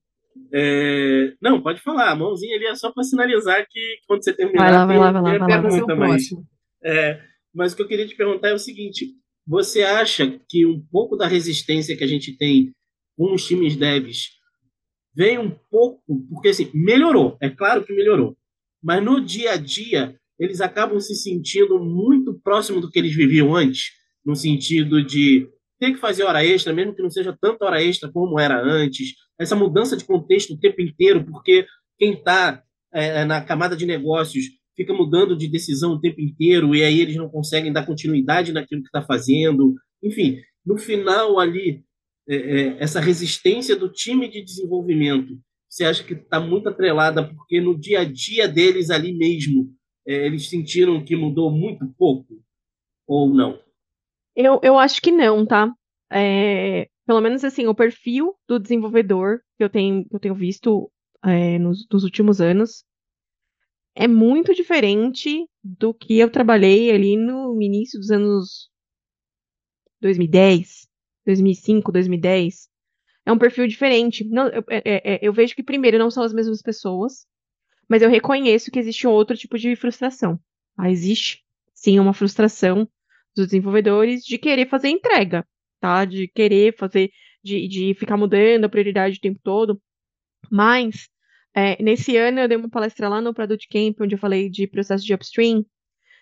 É, 0.53 1.33
não, 1.43 1.61
pode 1.61 1.81
falar. 1.81 2.13
A 2.13 2.15
mãozinha 2.15 2.55
ali 2.55 2.67
é 2.67 2.77
só 2.77 2.93
para 2.93 3.03
sinalizar 3.03 3.67
que 3.69 3.99
quando 4.07 4.23
você 4.23 4.33
terminar. 4.33 4.63
Vai 4.63 4.73
lá, 4.73 4.87
vai 4.87 4.99
lá, 4.99 5.11
vai 5.11 5.23
lá. 5.23 5.39
Vai 5.39 5.49
lá, 5.49 5.63
pergunta, 5.63 5.97
vai 5.97 6.09
lá. 6.09 6.15
Mas, 6.15 6.29
é, 6.85 7.21
mas 7.53 7.73
o 7.73 7.77
que 7.77 7.83
eu 7.83 7.89
queria 7.89 8.07
te 8.07 8.15
perguntar 8.15 8.51
é 8.51 8.55
o 8.55 8.59
seguinte: 8.59 9.17
você 9.45 9.83
acha 9.83 10.39
que 10.49 10.65
um 10.65 10.81
pouco 10.93 11.17
da 11.17 11.27
resistência 11.27 11.97
que 11.97 12.05
a 12.05 12.09
gente 12.09 12.37
tem 12.37 12.73
com 13.17 13.35
os 13.35 13.45
times 13.45 13.75
devs 13.75 14.36
vem 15.17 15.39
um 15.39 15.51
pouco, 15.71 16.03
porque 16.29 16.49
assim, 16.49 16.71
melhorou, 16.75 17.37
é 17.41 17.49
claro 17.49 17.85
que 17.85 17.95
melhorou, 17.95 18.37
mas 18.83 19.03
no 19.03 19.21
dia 19.21 19.53
a 19.53 19.57
dia 19.57 20.15
eles 20.39 20.61
acabam 20.61 21.01
se 21.01 21.15
sentindo 21.15 21.83
muito 21.83 22.39
próximo 22.45 22.81
do 22.81 22.91
que 22.91 22.99
eles 22.99 23.17
viviam 23.17 23.57
antes, 23.57 23.93
no 24.25 24.37
sentido 24.37 25.03
de 25.03 25.49
ter 25.79 25.93
que 25.93 25.99
fazer 25.99 26.25
hora 26.25 26.45
extra, 26.45 26.73
mesmo 26.73 26.95
que 26.95 27.03
não 27.03 27.11
seja 27.11 27.37
tanta 27.41 27.65
hora 27.65 27.83
extra 27.83 28.11
como 28.11 28.39
era 28.39 28.63
antes, 28.63 29.15
essa 29.39 29.57
mudança 29.57 29.97
de 29.97 30.05
contexto 30.05 30.53
o 30.53 30.59
tempo 30.59 30.81
inteiro, 30.83 31.25
porque 31.25 31.67
quem 31.99 32.13
está 32.13 32.63
é, 32.93 33.25
na 33.25 33.41
camada 33.41 33.77
de 33.77 33.87
negócios 33.87 34.45
fica 34.77 34.93
mudando 34.93 35.37
de 35.37 35.49
decisão 35.49 35.93
o 35.93 36.01
tempo 36.01 36.21
inteiro 36.21 36.75
e 36.75 36.85
aí 36.85 37.01
eles 37.01 37.17
não 37.17 37.29
conseguem 37.29 37.73
dar 37.73 37.87
continuidade 37.87 38.53
naquilo 38.53 38.83
que 38.83 38.89
está 38.89 39.03
fazendo. 39.03 39.75
Enfim, 40.03 40.39
no 40.65 40.77
final 40.77 41.39
ali 41.39 41.83
é, 42.29 42.37
é, 42.37 42.83
essa 42.83 43.01
resistência 43.01 43.77
do 43.77 43.91
time 43.91 44.29
de 44.29 44.43
desenvolvimento, 44.43 45.39
você 45.69 45.85
acha 45.85 46.03
que 46.03 46.15
está 46.15 46.41
muito 46.41 46.69
atrelada 46.69 47.27
porque 47.27 47.61
no 47.61 47.79
dia 47.79 48.01
a 48.01 48.05
dia 48.05 48.49
deles 48.49 48.91
ali 48.91 49.13
mesmo, 49.13 49.73
é, 50.07 50.27
eles 50.27 50.49
sentiram 50.49 51.05
que 51.05 51.17
mudou 51.17 51.51
muito 51.51 51.87
pouco? 51.99 52.43
Ou 53.07 53.29
não? 53.33 53.61
Eu, 54.35 54.61
eu 54.63 54.79
acho 54.79 55.01
que 55.01 55.11
não, 55.11 55.47
tá? 55.47 55.73
É, 56.11 56.89
pelo 57.07 57.21
menos 57.21 57.45
assim, 57.45 57.67
o 57.67 57.75
perfil 57.75 58.35
do 58.49 58.59
desenvolvedor 58.59 59.41
que 59.57 59.65
eu 59.65 59.71
tenho, 59.71 60.05
que 60.09 60.15
eu 60.15 60.21
tenho 60.21 60.35
visto 60.35 60.91
é, 61.25 61.59
nos, 61.59 61.87
nos 61.91 62.05
últimos 62.05 62.41
anos 62.41 62.85
é 63.95 64.07
muito 64.07 64.55
diferente 64.55 65.49
do 65.65 65.95
que 65.95 66.19
eu 66.19 66.31
trabalhei 66.31 66.91
ali 66.91 67.17
no 67.17 67.61
início 67.63 67.99
dos 67.99 68.11
anos 68.11 68.71
2010, 70.01 70.87
2005, 71.27 71.93
2010, 71.93 72.69
é 73.27 73.33
um 73.33 73.39
perfil 73.39 73.67
diferente. 73.67 74.25
Não, 74.25 74.49
eu, 74.49 74.65
é, 74.71 74.83
é, 74.85 75.15
é, 75.15 75.19
eu 75.21 75.33
vejo 75.33 75.55
que, 75.55 75.63
primeiro, 75.63 75.99
não 75.99 76.11
são 76.11 76.23
as 76.23 76.33
mesmas 76.33 76.63
pessoas, 76.63 77.27
mas 77.89 78.01
eu 78.01 78.09
reconheço 78.09 78.71
que 78.71 78.79
existe 78.79 79.07
outro 79.07 79.37
tipo 79.37 79.59
de 79.59 79.75
frustração. 79.75 80.39
Ah, 80.79 80.91
existe, 80.91 81.45
sim, 81.75 81.99
uma 81.99 82.15
frustração 82.15 82.89
dos 83.35 83.47
desenvolvedores 83.47 84.25
de 84.25 84.39
querer 84.39 84.69
fazer 84.69 84.89
entrega, 84.89 85.45
tá? 85.81 86.05
De 86.05 86.29
querer 86.29 86.77
fazer, 86.77 87.11
de, 87.43 87.67
de 87.69 87.95
ficar 87.95 88.17
mudando 88.17 88.65
a 88.65 88.69
prioridade 88.69 89.19
o 89.19 89.21
tempo 89.21 89.41
todo. 89.43 89.81
Mas, 90.51 91.09
é, 91.55 91.83
nesse 91.83 92.17
ano, 92.17 92.41
eu 92.41 92.49
dei 92.49 92.57
uma 92.57 92.71
palestra 92.71 93.09
lá 93.09 93.21
no 93.21 93.35
Product 93.35 93.67
Camp, 93.69 94.01
onde 94.01 94.15
eu 94.15 94.19
falei 94.19 94.49
de 94.49 94.67
processo 94.67 95.05
de 95.05 95.13
upstream. 95.13 95.65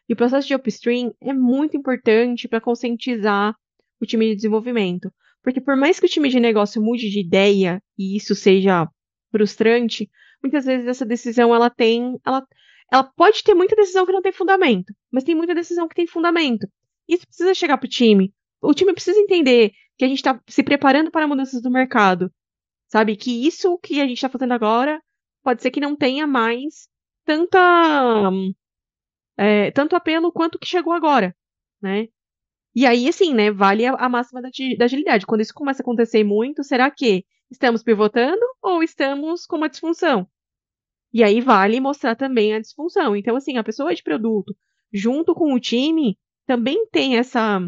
E 0.09 0.13
o 0.13 0.17
processo 0.17 0.49
de 0.49 0.55
upstream 0.55 1.15
é 1.21 1.33
muito 1.33 1.77
importante 1.77 2.49
para 2.49 2.61
conscientizar 2.61 3.55
o 4.01 4.07
time 4.07 4.29
de 4.29 4.37
desenvolvimento. 4.37 5.13
Porque 5.43 5.61
por 5.61 5.77
mais 5.77 6.01
que 6.01 6.07
o 6.07 6.09
time 6.09 6.29
de 6.29 6.41
negócio 6.41 6.83
mude 6.83 7.11
de 7.11 7.21
ideia 7.21 7.83
e 7.99 8.17
isso 8.17 8.35
seja 8.35 8.89
frustrante, 9.31 10.11
muitas 10.43 10.65
vezes 10.65 10.87
essa 10.87 11.05
decisão 11.05 11.55
ela 11.55 11.69
tem, 11.69 12.19
ela, 12.25 12.47
ela 12.91 13.05
pode 13.05 13.43
ter 13.43 13.55
muita 13.55 13.77
decisão 13.77 14.07
que 14.07 14.13
não 14.13 14.23
tem 14.23 14.33
fundamento, 14.33 14.95
mas 15.11 15.25
tem 15.25 15.35
muita 15.35 15.55
decisão 15.55 15.89
que 15.89 15.95
tem 15.95 16.07
fundamento. 16.07 16.67
Isso 17.09 17.27
precisa 17.27 17.55
chegar 17.55 17.77
para 17.77 17.87
o 17.87 17.91
time. 17.91 18.33
O 18.63 18.73
time 18.73 18.95
precisa 18.95 19.19
entender 19.19 19.73
que 19.97 20.05
a 20.05 20.09
gente 20.09 20.19
está 20.19 20.41
se 20.49 20.63
preparando 20.63 21.11
para 21.11 21.27
mudanças 21.27 21.61
do 21.61 21.71
mercado, 21.71 22.33
sabe? 22.89 23.17
Que 23.17 23.47
isso 23.47 23.79
que 23.79 24.01
a 24.01 24.07
gente 24.07 24.17
está 24.17 24.29
fazendo 24.29 24.53
agora 24.53 25.03
pode 25.43 25.63
ser 25.63 25.71
que 25.71 25.81
não 25.81 25.95
tenha 25.95 26.27
mais 26.27 26.89
tanta 27.25 28.31
é, 29.37 29.71
tanto 29.73 29.97
apelo 29.97 30.33
quanto 30.33 30.59
que 30.59 30.67
chegou 30.67 30.93
agora, 30.93 31.35
né? 31.83 32.09
E 32.75 32.87
aí, 32.87 33.09
assim, 33.09 33.33
né, 33.33 33.51
vale 33.53 33.87
a, 33.87 33.93
a 33.93 34.09
máxima 34.09 34.43
da, 34.43 34.49
da, 34.79 34.85
agilidade. 34.85 35.27
Quando 35.27 35.43
isso 35.43 35.55
começa 35.55 35.81
a 35.81 35.85
acontecer 35.85 36.25
muito, 36.25 36.65
será 36.65 36.91
que 36.91 37.25
estamos 37.51 37.83
pivotando 37.83 38.43
ou 38.61 38.83
estamos 38.83 39.47
com 39.47 39.57
uma 39.57 39.69
disfunção? 39.69 40.29
E 41.13 41.23
aí 41.23 41.41
vale 41.41 41.79
mostrar 41.81 42.17
também 42.17 42.55
a 42.55 42.61
disfunção. 42.61 43.15
Então, 43.15 43.37
assim, 43.37 43.57
a 43.57 43.65
pessoa 43.65 43.95
de 43.95 44.03
produto, 44.03 44.57
junto 44.93 45.35
com 45.35 45.55
o 45.55 45.61
time, 45.61 46.19
também 46.47 46.87
tem 46.89 47.17
essa 47.17 47.61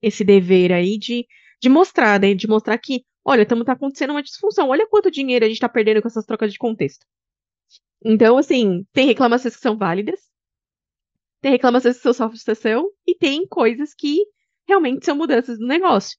esse 0.00 0.24
dever 0.24 0.72
aí 0.72 0.96
de, 0.96 1.26
de 1.60 1.68
mostrar, 1.68 2.20
né, 2.20 2.32
de 2.32 2.46
mostrar 2.46 2.78
que, 2.78 3.04
olha, 3.24 3.42
estamos 3.42 3.64
tá 3.66 3.72
acontecendo 3.72 4.10
uma 4.10 4.22
disfunção. 4.22 4.68
Olha 4.68 4.86
quanto 4.88 5.10
dinheiro 5.10 5.44
a 5.44 5.48
gente 5.48 5.56
está 5.56 5.68
perdendo 5.68 6.00
com 6.00 6.08
essas 6.08 6.24
trocas 6.24 6.52
de 6.52 6.58
contexto. 6.58 7.04
Então, 8.04 8.38
assim, 8.38 8.86
tem 8.92 9.06
reclamações 9.06 9.56
que 9.56 9.62
são 9.62 9.76
válidas, 9.76 10.20
tem 11.40 11.50
reclamações 11.52 11.96
que 11.96 12.02
são 12.02 12.12
só 12.12 12.28
frustração, 12.28 12.88
e 13.06 13.14
tem 13.14 13.46
coisas 13.46 13.92
que 13.92 14.24
realmente 14.68 15.04
são 15.04 15.16
mudanças 15.16 15.58
no 15.58 15.66
negócio. 15.66 16.16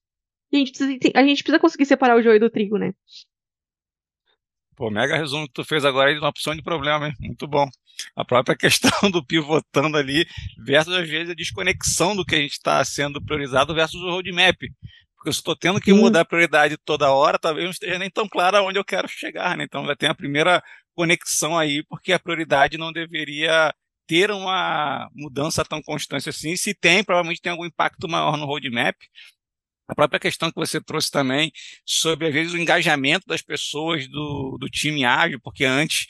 E 0.52 0.58
a 0.58 0.60
gente 0.60 0.72
precisa, 0.72 1.12
a 1.16 1.24
gente 1.24 1.44
precisa 1.44 1.60
conseguir 1.60 1.86
separar 1.86 2.18
o 2.18 2.24
joio 2.24 2.40
do 2.40 2.50
trigo, 2.50 2.78
né? 2.78 2.94
Pô, 4.76 4.90
mega 4.90 5.18
resumo 5.18 5.46
que 5.46 5.54
tu 5.54 5.64
fez 5.64 5.84
agora 5.84 6.10
aí 6.10 6.16
de 6.16 6.22
uma 6.22 6.30
opção 6.30 6.56
de 6.56 6.64
problema, 6.64 7.08
hein? 7.08 7.14
Muito 7.20 7.46
bom. 7.46 7.68
A 8.16 8.24
própria 8.24 8.56
questão 8.58 9.12
do 9.12 9.24
pivotando 9.24 9.98
ali, 9.98 10.26
versus 10.58 10.94
às 10.94 11.08
vezes 11.08 11.32
a 11.32 11.36
desconexão 11.36 12.16
do 12.16 12.26
que 12.26 12.36
a 12.36 12.40
gente 12.40 12.54
está 12.54 12.84
sendo 12.84 13.22
priorizado 13.22 13.76
versus 13.76 14.02
o 14.02 14.10
roadmap. 14.10 14.58
Porque 15.16 15.28
eu 15.28 15.32
estou 15.32 15.54
tendo 15.54 15.82
que 15.82 15.92
mudar 15.92 16.22
a 16.22 16.26
prioridade 16.26 16.78
toda 16.78 17.12
hora, 17.12 17.38
talvez 17.38 17.66
não 17.66 17.72
esteja 17.72 18.00
nem 18.00 18.10
tão 18.10 18.28
claro 18.28 18.56
aonde 18.56 18.80
eu 18.80 18.86
quero 18.86 19.06
chegar, 19.06 19.58
né? 19.58 19.66
Então 19.66 19.86
já 19.86 19.94
tem 19.94 20.08
a 20.08 20.16
primeira 20.16 20.64
conexão 20.96 21.58
aí, 21.58 21.84
porque 21.84 22.14
a 22.14 22.20
prioridade 22.20 22.78
não 22.78 22.94
deveria 22.94 23.74
ter 24.10 24.32
uma 24.32 25.08
mudança 25.14 25.64
tão 25.64 25.84
constante 25.84 26.28
assim. 26.28 26.56
Se 26.56 26.74
tem, 26.74 27.04
provavelmente 27.04 27.40
tem 27.40 27.52
algum 27.52 27.66
impacto 27.66 28.10
maior 28.10 28.36
no 28.38 28.46
roadmap. 28.48 28.96
A 29.88 29.94
própria 29.94 30.20
questão 30.20 30.50
que 30.50 30.56
você 30.56 30.82
trouxe 30.82 31.12
também 31.12 31.52
sobre, 31.86 32.28
às 32.28 32.34
vezes, 32.34 32.54
o 32.54 32.58
engajamento 32.58 33.28
das 33.28 33.44
pessoas 33.44 34.08
do, 34.08 34.58
do 34.60 34.68
time 34.68 35.06
ágil, 35.06 35.40
porque 35.40 35.64
antes 35.64 36.08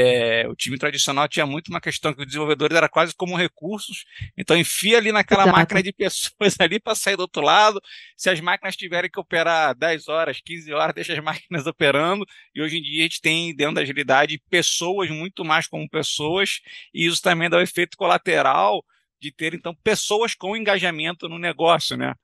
é, 0.00 0.46
o 0.46 0.54
time 0.54 0.78
tradicional 0.78 1.26
tinha 1.26 1.44
muito 1.44 1.70
uma 1.70 1.80
questão 1.80 2.14
que 2.14 2.22
o 2.22 2.24
desenvolvedor 2.24 2.72
era 2.72 2.88
quase 2.88 3.12
como 3.12 3.36
recursos, 3.36 4.04
então 4.36 4.56
enfia 4.56 4.96
ali 4.96 5.10
naquela 5.10 5.42
Exato. 5.42 5.58
máquina 5.58 5.82
de 5.82 5.92
pessoas 5.92 6.54
ali 6.60 6.78
para 6.78 6.94
sair 6.94 7.16
do 7.16 7.22
outro 7.22 7.42
lado. 7.42 7.82
Se 8.16 8.30
as 8.30 8.38
máquinas 8.38 8.76
tiverem 8.76 9.10
que 9.10 9.18
operar 9.18 9.74
10 9.74 10.06
horas, 10.06 10.40
15 10.40 10.72
horas, 10.72 10.94
deixa 10.94 11.14
as 11.14 11.18
máquinas 11.18 11.66
operando. 11.66 12.24
E 12.54 12.62
hoje 12.62 12.78
em 12.78 12.82
dia 12.82 13.00
a 13.00 13.02
gente 13.02 13.20
tem 13.20 13.52
dentro 13.56 13.74
da 13.74 13.80
agilidade 13.80 14.40
pessoas 14.48 15.10
muito 15.10 15.44
mais 15.44 15.66
como 15.66 15.90
pessoas, 15.90 16.60
e 16.94 17.04
isso 17.04 17.20
também 17.20 17.50
dá 17.50 17.56
o 17.56 17.60
um 17.60 17.64
efeito 17.64 17.96
colateral 17.96 18.84
de 19.20 19.32
ter 19.32 19.52
então 19.52 19.74
pessoas 19.82 20.32
com 20.32 20.56
engajamento 20.56 21.28
no 21.28 21.40
negócio, 21.40 21.96
né? 21.96 22.14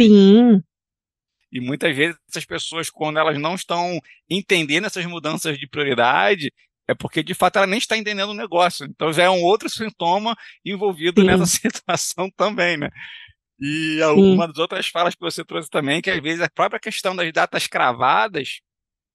Sim. 0.00 0.62
E 1.52 1.60
muitas 1.60 1.94
vezes 1.94 2.16
essas 2.28 2.46
pessoas, 2.46 2.88
quando 2.88 3.18
elas 3.18 3.38
não 3.38 3.54
estão 3.54 4.00
entendendo 4.30 4.86
essas 4.86 5.04
mudanças 5.04 5.58
de 5.58 5.66
prioridade, 5.66 6.52
é 6.88 6.94
porque 6.94 7.22
de 7.22 7.34
fato 7.34 7.56
ela 7.56 7.66
nem 7.66 7.78
está 7.78 7.96
entendendo 7.96 8.30
o 8.30 8.34
negócio. 8.34 8.86
Então 8.86 9.12
já 9.12 9.24
é 9.24 9.30
um 9.30 9.42
outro 9.42 9.68
sintoma 9.68 10.34
envolvido 10.64 11.20
Sim. 11.20 11.26
nessa 11.26 11.46
situação 11.46 12.30
também, 12.34 12.78
né? 12.78 12.88
E 13.60 14.00
alguma 14.02 14.46
das 14.46 14.56
outras 14.58 14.86
falas 14.86 15.14
que 15.14 15.20
você 15.20 15.44
trouxe 15.44 15.68
também, 15.68 16.00
que 16.00 16.10
às 16.10 16.22
vezes 16.22 16.40
a 16.40 16.48
própria 16.48 16.80
questão 16.80 17.14
das 17.14 17.30
datas 17.32 17.66
cravadas, 17.66 18.60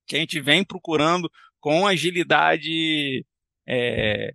que 0.06 0.16
a 0.16 0.20
gente 0.20 0.40
vem 0.40 0.64
procurando 0.64 1.32
com 1.60 1.88
agilidade 1.88 3.26
é, 3.66 4.34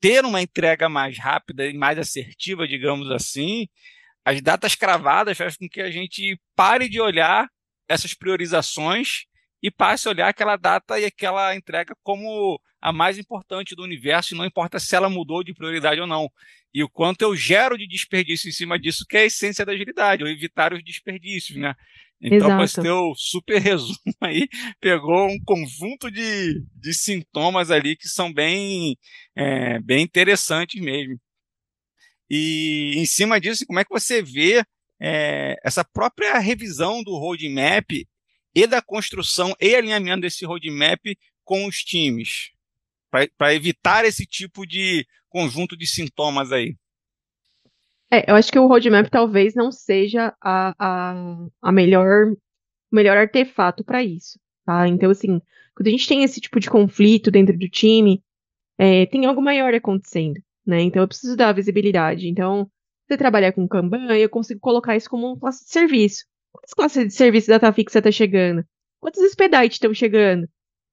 ter 0.00 0.24
uma 0.24 0.40
entrega 0.40 0.88
mais 0.88 1.18
rápida 1.18 1.66
e 1.66 1.74
mais 1.74 1.98
assertiva, 1.98 2.66
digamos 2.66 3.10
assim, 3.10 3.68
as 4.24 4.40
datas 4.40 4.74
cravadas 4.74 5.36
fazem 5.36 5.58
com 5.58 5.68
que 5.68 5.82
a 5.82 5.90
gente 5.90 6.40
pare 6.56 6.88
de 6.88 6.98
olhar 6.98 7.46
essas 7.86 8.14
priorizações 8.14 9.26
e 9.62 9.70
passe 9.70 10.08
a 10.08 10.10
olhar 10.10 10.28
aquela 10.28 10.56
data 10.56 10.98
e 10.98 11.04
aquela 11.04 11.54
entrega 11.54 11.94
como 12.02 12.60
a 12.80 12.92
mais 12.92 13.18
importante 13.18 13.74
do 13.74 13.82
universo, 13.82 14.34
e 14.34 14.38
não 14.38 14.44
importa 14.44 14.78
se 14.78 14.96
ela 14.96 15.10
mudou 15.10 15.44
de 15.44 15.52
prioridade 15.52 16.00
ou 16.00 16.06
não. 16.06 16.30
E 16.72 16.82
o 16.82 16.88
quanto 16.88 17.22
eu 17.22 17.36
gero 17.36 17.76
de 17.76 17.86
desperdício 17.86 18.48
em 18.48 18.52
cima 18.52 18.78
disso, 18.78 19.04
que 19.06 19.16
é 19.16 19.20
a 19.20 19.26
essência 19.26 19.66
da 19.66 19.72
agilidade, 19.72 20.22
ou 20.22 20.30
evitar 20.30 20.72
os 20.72 20.82
desperdícios, 20.82 21.58
né? 21.58 21.74
Então, 22.22 22.56
com 22.56 22.62
esse 22.62 22.80
teu 22.80 23.12
super 23.16 23.58
resumo 23.60 23.96
aí, 24.20 24.46
pegou 24.78 25.26
um 25.26 25.38
conjunto 25.44 26.10
de, 26.10 26.62
de 26.74 26.94
sintomas 26.94 27.70
ali 27.70 27.96
que 27.96 28.08
são 28.08 28.32
bem, 28.32 28.96
é, 29.34 29.78
bem 29.80 30.02
interessantes 30.02 30.80
mesmo. 30.80 31.18
E 32.28 32.92
em 32.96 33.06
cima 33.06 33.40
disso, 33.40 33.66
como 33.66 33.80
é 33.80 33.84
que 33.84 33.90
você 33.90 34.22
vê 34.22 34.62
é, 35.00 35.56
essa 35.64 35.82
própria 35.82 36.38
revisão 36.38 37.02
do 37.02 37.16
roadmap 37.16 38.06
e 38.54 38.66
da 38.66 38.82
construção 38.82 39.54
e 39.60 39.74
alinhamento 39.74 40.22
desse 40.22 40.44
roadmap 40.44 41.00
com 41.44 41.66
os 41.66 41.78
times, 41.78 42.50
para 43.10 43.54
evitar 43.54 44.04
esse 44.04 44.26
tipo 44.26 44.66
de 44.66 45.06
conjunto 45.28 45.76
de 45.76 45.86
sintomas 45.86 46.52
aí? 46.52 46.76
É, 48.12 48.30
eu 48.30 48.34
acho 48.34 48.50
que 48.50 48.58
o 48.58 48.66
roadmap 48.66 49.08
talvez 49.08 49.54
não 49.54 49.70
seja 49.70 50.34
a, 50.40 50.74
a, 50.78 51.46
a 51.62 51.72
melhor, 51.72 52.32
o 52.32 52.36
melhor 52.90 53.16
artefato 53.16 53.84
para 53.84 54.02
isso, 54.02 54.38
tá? 54.64 54.88
Então, 54.88 55.10
assim, 55.10 55.40
quando 55.74 55.86
a 55.86 55.90
gente 55.90 56.08
tem 56.08 56.24
esse 56.24 56.40
tipo 56.40 56.58
de 56.58 56.68
conflito 56.68 57.30
dentro 57.30 57.56
do 57.56 57.68
time, 57.68 58.22
é, 58.76 59.06
tem 59.06 59.26
algo 59.26 59.40
maior 59.40 59.72
acontecendo 59.74 60.40
né? 60.66 60.82
Então 60.82 61.02
eu 61.02 61.08
preciso 61.08 61.36
dar 61.36 61.52
visibilidade. 61.52 62.28
Então, 62.28 62.70
você 63.06 63.16
trabalhar 63.16 63.52
com 63.52 63.68
Kanban, 63.68 64.14
eu 64.16 64.28
consigo 64.28 64.60
colocar 64.60 64.96
isso 64.96 65.10
como 65.10 65.26
uma 65.26 65.38
classe 65.38 65.64
de 65.64 65.70
serviço. 65.72 66.24
Quantas 66.52 66.74
classes 66.74 67.06
de 67.06 67.14
serviço 67.14 67.48
data 67.48 67.72
fixa 67.72 67.98
está 67.98 68.10
chegando? 68.10 68.64
Quantos 69.00 69.22
expedites 69.22 69.76
estão 69.76 69.94
chegando? 69.94 70.48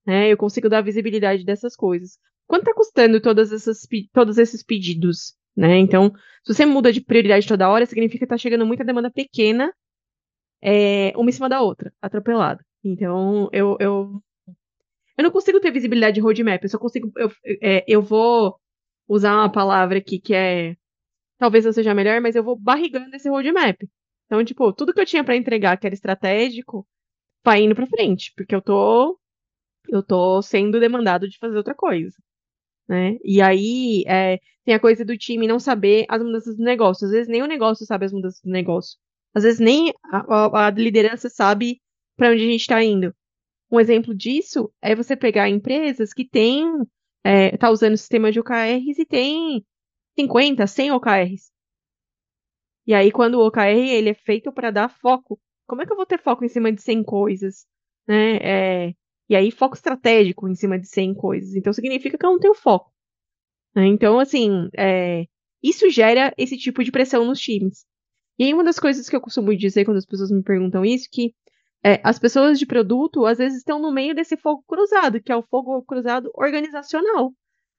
Né? 0.06 0.32
Eu 0.32 0.36
consigo 0.36 0.68
dar 0.68 0.80
visibilidade 0.82 1.44
dessas 1.44 1.76
coisas. 1.76 2.18
Quanto 2.46 2.62
está 2.62 2.74
custando 2.74 3.20
todas 3.20 3.52
essas, 3.52 3.86
todos 4.12 4.38
esses 4.38 4.62
pedidos? 4.62 5.34
Né? 5.56 5.76
Então, 5.78 6.12
se 6.44 6.54
você 6.54 6.64
muda 6.64 6.92
de 6.92 7.00
prioridade 7.00 7.46
toda 7.46 7.68
hora, 7.68 7.84
significa 7.84 8.20
que 8.20 8.24
está 8.24 8.38
chegando 8.38 8.64
muita 8.64 8.84
demanda 8.84 9.10
pequena, 9.10 9.72
é, 10.62 11.12
uma 11.16 11.28
em 11.28 11.32
cima 11.32 11.48
da 11.48 11.60
outra, 11.60 11.92
atropelada. 12.00 12.64
Então, 12.82 13.48
eu, 13.52 13.76
eu, 13.80 14.22
eu 15.16 15.24
não 15.24 15.30
consigo 15.30 15.60
ter 15.60 15.72
visibilidade 15.72 16.14
de 16.14 16.20
roadmap, 16.20 16.62
eu 16.62 16.68
só 16.68 16.78
consigo. 16.78 17.12
Eu, 17.16 17.30
é, 17.60 17.84
eu 17.88 18.00
vou 18.00 18.58
usar 19.08 19.34
uma 19.34 19.50
palavra 19.50 19.98
aqui 19.98 20.20
que 20.20 20.34
é. 20.34 20.76
Talvez 21.38 21.64
não 21.64 21.72
seja 21.72 21.94
melhor, 21.94 22.20
mas 22.20 22.36
eu 22.36 22.42
vou 22.42 22.56
barrigando 22.56 23.14
esse 23.14 23.28
roadmap. 23.28 23.76
Então, 24.28 24.44
tipo, 24.44 24.72
tudo 24.74 24.92
que 24.92 25.00
eu 25.00 25.06
tinha 25.06 25.24
para 25.24 25.36
entregar 25.36 25.78
que 25.78 25.86
era 25.86 25.94
estratégico, 25.94 26.86
vai 27.44 27.62
indo 27.62 27.74
pra 27.74 27.86
frente, 27.86 28.32
porque 28.36 28.54
eu 28.54 28.62
tô. 28.62 29.18
Eu 29.88 30.02
tô 30.02 30.42
sendo 30.42 30.78
demandado 30.78 31.28
de 31.28 31.38
fazer 31.38 31.56
outra 31.56 31.74
coisa. 31.74 32.14
Né? 32.88 33.16
E 33.24 33.40
aí 33.40 34.04
é, 34.06 34.38
tem 34.64 34.74
a 34.74 34.80
coisa 34.80 35.04
do 35.04 35.16
time 35.16 35.46
não 35.46 35.58
saber 35.58 36.04
as 36.10 36.22
mudanças 36.22 36.56
do 36.56 36.62
negócio. 36.62 37.06
Às 37.06 37.12
vezes 37.12 37.28
nem 37.28 37.42
o 37.42 37.46
negócio 37.46 37.86
sabe 37.86 38.04
as 38.06 38.12
mudanças 38.12 38.40
do 38.42 38.50
negócio. 38.50 38.98
Às 39.34 39.44
vezes 39.44 39.60
nem 39.60 39.94
a, 40.04 40.66
a, 40.66 40.70
liderança 40.70 41.30
sabe 41.30 41.80
para 42.16 42.30
onde 42.30 42.42
a 42.42 42.46
gente 42.46 42.60
está 42.60 42.82
indo. 42.84 43.14
Um 43.70 43.80
exemplo 43.80 44.14
disso 44.14 44.70
é 44.82 44.94
você 44.94 45.16
pegar 45.16 45.48
empresas 45.48 46.12
que 46.12 46.28
têm 46.28 46.66
é, 47.24 47.56
tá 47.56 47.70
usando 47.70 47.94
o 47.94 47.98
sistema 47.98 48.32
de 48.32 48.40
OKRs 48.40 48.98
e 48.98 49.06
tem 49.06 49.64
50, 50.18 50.66
100 50.66 50.92
OKRs. 50.92 51.50
E 52.88 52.94
aí, 52.94 53.12
quando 53.12 53.34
o 53.34 53.46
OKR 53.46 53.76
ele 53.76 54.08
é 54.08 54.14
feito 54.14 54.50
para 54.50 54.70
dar 54.70 54.88
foco, 54.88 55.38
como 55.66 55.82
é 55.82 55.86
que 55.86 55.92
eu 55.92 55.96
vou 55.96 56.06
ter 56.06 56.18
foco 56.18 56.42
em 56.42 56.48
cima 56.48 56.72
de 56.72 56.80
100 56.80 57.04
coisas? 57.04 57.66
Né? 58.06 58.36
É, 58.38 58.94
e 59.28 59.36
aí, 59.36 59.50
foco 59.50 59.74
estratégico 59.74 60.48
em 60.48 60.54
cima 60.54 60.78
de 60.78 60.88
100 60.88 61.14
coisas. 61.14 61.54
Então, 61.54 61.70
significa 61.70 62.16
que 62.16 62.24
eu 62.24 62.30
não 62.30 62.38
tenho 62.38 62.54
foco. 62.54 62.90
Né? 63.74 63.86
Então, 63.88 64.18
assim, 64.18 64.70
é, 64.74 65.26
isso 65.62 65.90
gera 65.90 66.32
esse 66.38 66.56
tipo 66.56 66.82
de 66.82 66.90
pressão 66.90 67.26
nos 67.26 67.38
times. 67.38 67.84
E 68.38 68.44
aí, 68.44 68.54
uma 68.54 68.64
das 68.64 68.78
coisas 68.78 69.06
que 69.06 69.14
eu 69.14 69.20
costumo 69.20 69.54
dizer 69.54 69.84
quando 69.84 69.98
as 69.98 70.06
pessoas 70.06 70.30
me 70.30 70.42
perguntam 70.42 70.82
isso, 70.82 71.08
que 71.12 71.34
é, 71.84 72.00
as 72.02 72.18
pessoas 72.18 72.58
de 72.58 72.64
produto 72.64 73.26
às 73.26 73.36
vezes 73.36 73.58
estão 73.58 73.78
no 73.78 73.92
meio 73.92 74.14
desse 74.14 74.34
fogo 74.38 74.64
cruzado, 74.66 75.22
que 75.22 75.30
é 75.30 75.36
o 75.36 75.42
fogo 75.42 75.82
cruzado 75.82 76.30
organizacional, 76.34 77.34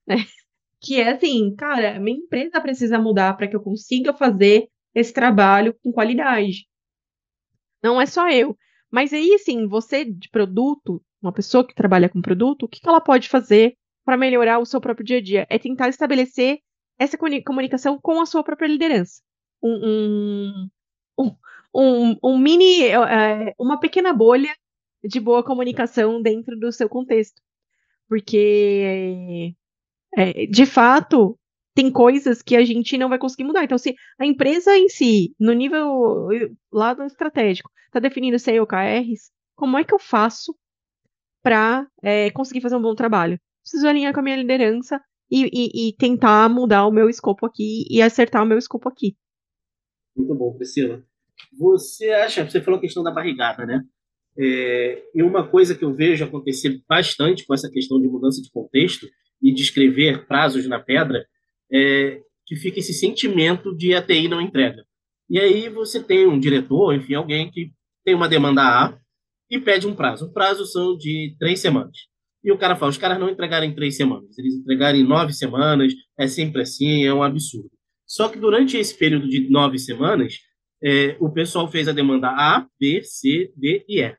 né? 0.08 0.18
Que 0.82 1.02
é 1.02 1.10
assim, 1.12 1.54
cara, 1.58 2.00
minha 2.00 2.18
empresa 2.18 2.62
precisa 2.62 2.98
mudar 2.98 3.36
para 3.36 3.50
que 3.50 3.56
eu 3.56 3.62
consiga 3.62 4.14
fazer 4.14 4.70
esse 4.94 5.14
trabalho 5.14 5.76
com 5.84 5.92
qualidade. 5.92 6.68
Não 7.82 8.02
é 8.02 8.06
só 8.06 8.30
eu. 8.30 8.58
Mas 8.92 9.14
aí, 9.14 9.34
assim, 9.34 9.68
você 9.68 10.04
de 10.04 10.30
produto, 10.30 11.02
uma 11.22 11.32
pessoa 11.32 11.66
que 11.66 11.76
trabalha 11.76 12.10
com 12.10 12.22
produto, 12.22 12.64
o 12.64 12.68
que, 12.68 12.80
ela 12.88 13.00
pode 13.00 13.30
fazer 13.30 13.78
para 14.04 14.18
melhorar 14.18 14.60
o 14.60 14.66
seu 14.66 14.82
próprio 14.82 15.06
dia 15.06 15.18
a 15.18 15.22
dia? 15.22 15.48
É 15.50 15.60
tentar 15.60 15.90
estabelecer 15.90 16.60
essa 16.98 17.18
comunicação 17.18 18.00
com 18.02 18.20
a 18.20 18.26
sua 18.26 18.44
própria 18.44 18.68
liderança. 18.68 19.22
Um, 19.62 20.70
um, 21.18 21.36
um, 21.74 22.16
um 22.24 22.38
mini, 22.38 22.84
é, 22.84 23.54
uma 23.60 23.80
pequena 23.80 24.12
bolha 24.12 24.54
de 25.04 25.20
boa 25.20 25.44
comunicação 25.44 26.22
dentro 26.22 26.58
do 26.58 26.72
seu 26.72 26.90
contexto. 26.90 27.42
Porque, 28.08 29.54
é, 30.18 30.46
de 30.48 30.66
fato, 30.66 31.39
tem 31.80 31.90
coisas 31.90 32.42
que 32.42 32.58
a 32.58 32.66
gente 32.66 32.98
não 32.98 33.08
vai 33.08 33.18
conseguir 33.18 33.46
mudar. 33.46 33.64
Então, 33.64 33.78
se 33.78 33.96
a 34.20 34.26
empresa 34.26 34.78
em 34.78 34.90
si, 34.90 35.34
no 35.40 35.54
nível 35.54 36.28
lado 36.70 37.04
estratégico, 37.04 37.72
está 37.86 38.02
definindo 38.02 38.36
OKRs, 38.36 39.32
como 39.56 39.78
é 39.78 39.86
que 39.86 39.94
eu 39.94 40.00
faço 40.00 40.54
para 41.42 41.88
é, 42.04 42.32
conseguir 42.32 42.60
fazer 42.60 42.76
um 42.76 42.82
bom 42.82 42.94
trabalho? 42.94 43.40
Preciso 43.62 43.88
alinhar 43.88 44.14
com 44.14 44.20
a 44.20 44.24
minha 44.24 44.36
liderança 44.36 45.00
e, 45.32 45.46
e, 45.46 45.88
e, 45.88 45.94
tentar 45.96 46.50
mudar 46.50 46.86
o 46.86 46.92
meu 46.92 47.08
escopo 47.10 47.46
aqui 47.46 47.86
e 47.90 48.02
acertar 48.02 48.44
o 48.44 48.46
meu 48.46 48.58
escopo 48.58 48.90
aqui. 48.90 49.16
Muito 50.14 50.36
bom, 50.36 50.54
Priscila. 50.58 51.02
Você 51.58 52.10
acha, 52.10 52.44
você 52.44 52.60
falou 52.60 52.78
a 52.78 52.82
questão 52.82 53.04
da 53.04 53.12
barrigada, 53.12 53.66
né? 53.66 53.82
É, 54.38 55.02
e 55.16 55.24
uma 55.24 55.48
coisa 55.48 55.74
que 55.74 55.86
eu 55.86 55.94
vejo 55.94 56.26
acontecer 56.26 56.82
bastante 56.90 57.48
com 57.48 57.54
essa 57.54 57.70
questão 57.72 58.02
de 58.02 58.08
mudança 58.10 58.42
de 58.42 58.52
contexto 58.52 59.08
e 59.42 59.54
de 59.54 59.62
escrever 59.62 60.28
prazos 60.28 60.68
na 60.68 60.78
pedra 60.78 61.26
é 61.72 62.22
que 62.46 62.56
fica 62.56 62.80
esse 62.80 62.94
sentimento 62.94 63.76
de 63.76 63.94
a 63.94 64.02
TI 64.02 64.28
não 64.28 64.42
entrega. 64.42 64.84
E 65.30 65.40
aí 65.40 65.70
você 65.70 66.02
tem 66.02 66.26
um 66.26 66.40
diretor, 66.40 66.96
enfim, 66.96 67.14
alguém 67.14 67.52
que 67.52 67.72
tem 68.04 68.16
uma 68.16 68.28
demanda 68.28 68.64
A 68.64 69.00
e 69.50 69.60
pede 69.60 69.86
um 69.86 69.96
prazo. 69.96 70.26
O 70.26 70.34
prazo 70.34 70.66
são 70.66 70.98
de 70.98 71.36
três 71.38 71.60
semanas. 71.60 71.96
E 72.44 72.52
o 72.52 72.58
cara 72.58 72.76
fala, 72.76 72.90
os 72.90 72.98
caras 72.98 73.20
não 73.20 73.30
entregaram 73.30 73.66
em 73.66 73.76
três 73.76 73.98
semanas, 73.98 74.38
eles 74.38 74.56
entregaram 74.56 74.98
em 74.98 75.04
nove 75.04 75.34
semanas, 75.34 75.94
é 76.18 76.28
sempre 76.28 76.62
assim, 76.62 77.04
é 77.04 77.14
um 77.14 77.22
absurdo. 77.22 77.70
Só 78.08 78.30
que 78.30 78.40
durante 78.40 78.78
esse 78.78 78.98
período 78.98 79.28
de 79.28 79.50
nove 79.50 79.78
semanas, 79.78 80.36
é, 80.82 81.18
o 81.20 81.30
pessoal 81.30 81.70
fez 81.70 81.88
a 81.88 81.92
demanda 81.92 82.30
A, 82.30 82.66
B, 82.80 83.04
C, 83.04 83.52
D 83.56 83.86
e 83.88 84.02
E. 84.02 84.18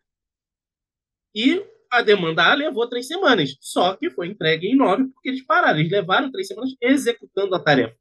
E 1.34 1.64
a 1.90 2.03
demanda 2.03 2.44
A 2.44 2.55
levou 2.55 2.88
três 2.88 3.07
semanas, 3.07 3.57
só 3.61 3.96
que 3.96 4.11
foi 4.11 4.29
entregue 4.29 4.68
em 4.68 4.76
nove, 4.76 5.05
porque 5.12 5.29
eles 5.29 5.44
pararam, 5.44 5.79
eles 5.79 5.90
levaram 5.90 6.31
três 6.31 6.46
semanas 6.46 6.74
executando 6.81 7.55
a 7.55 7.61
tarefa. 7.61 7.96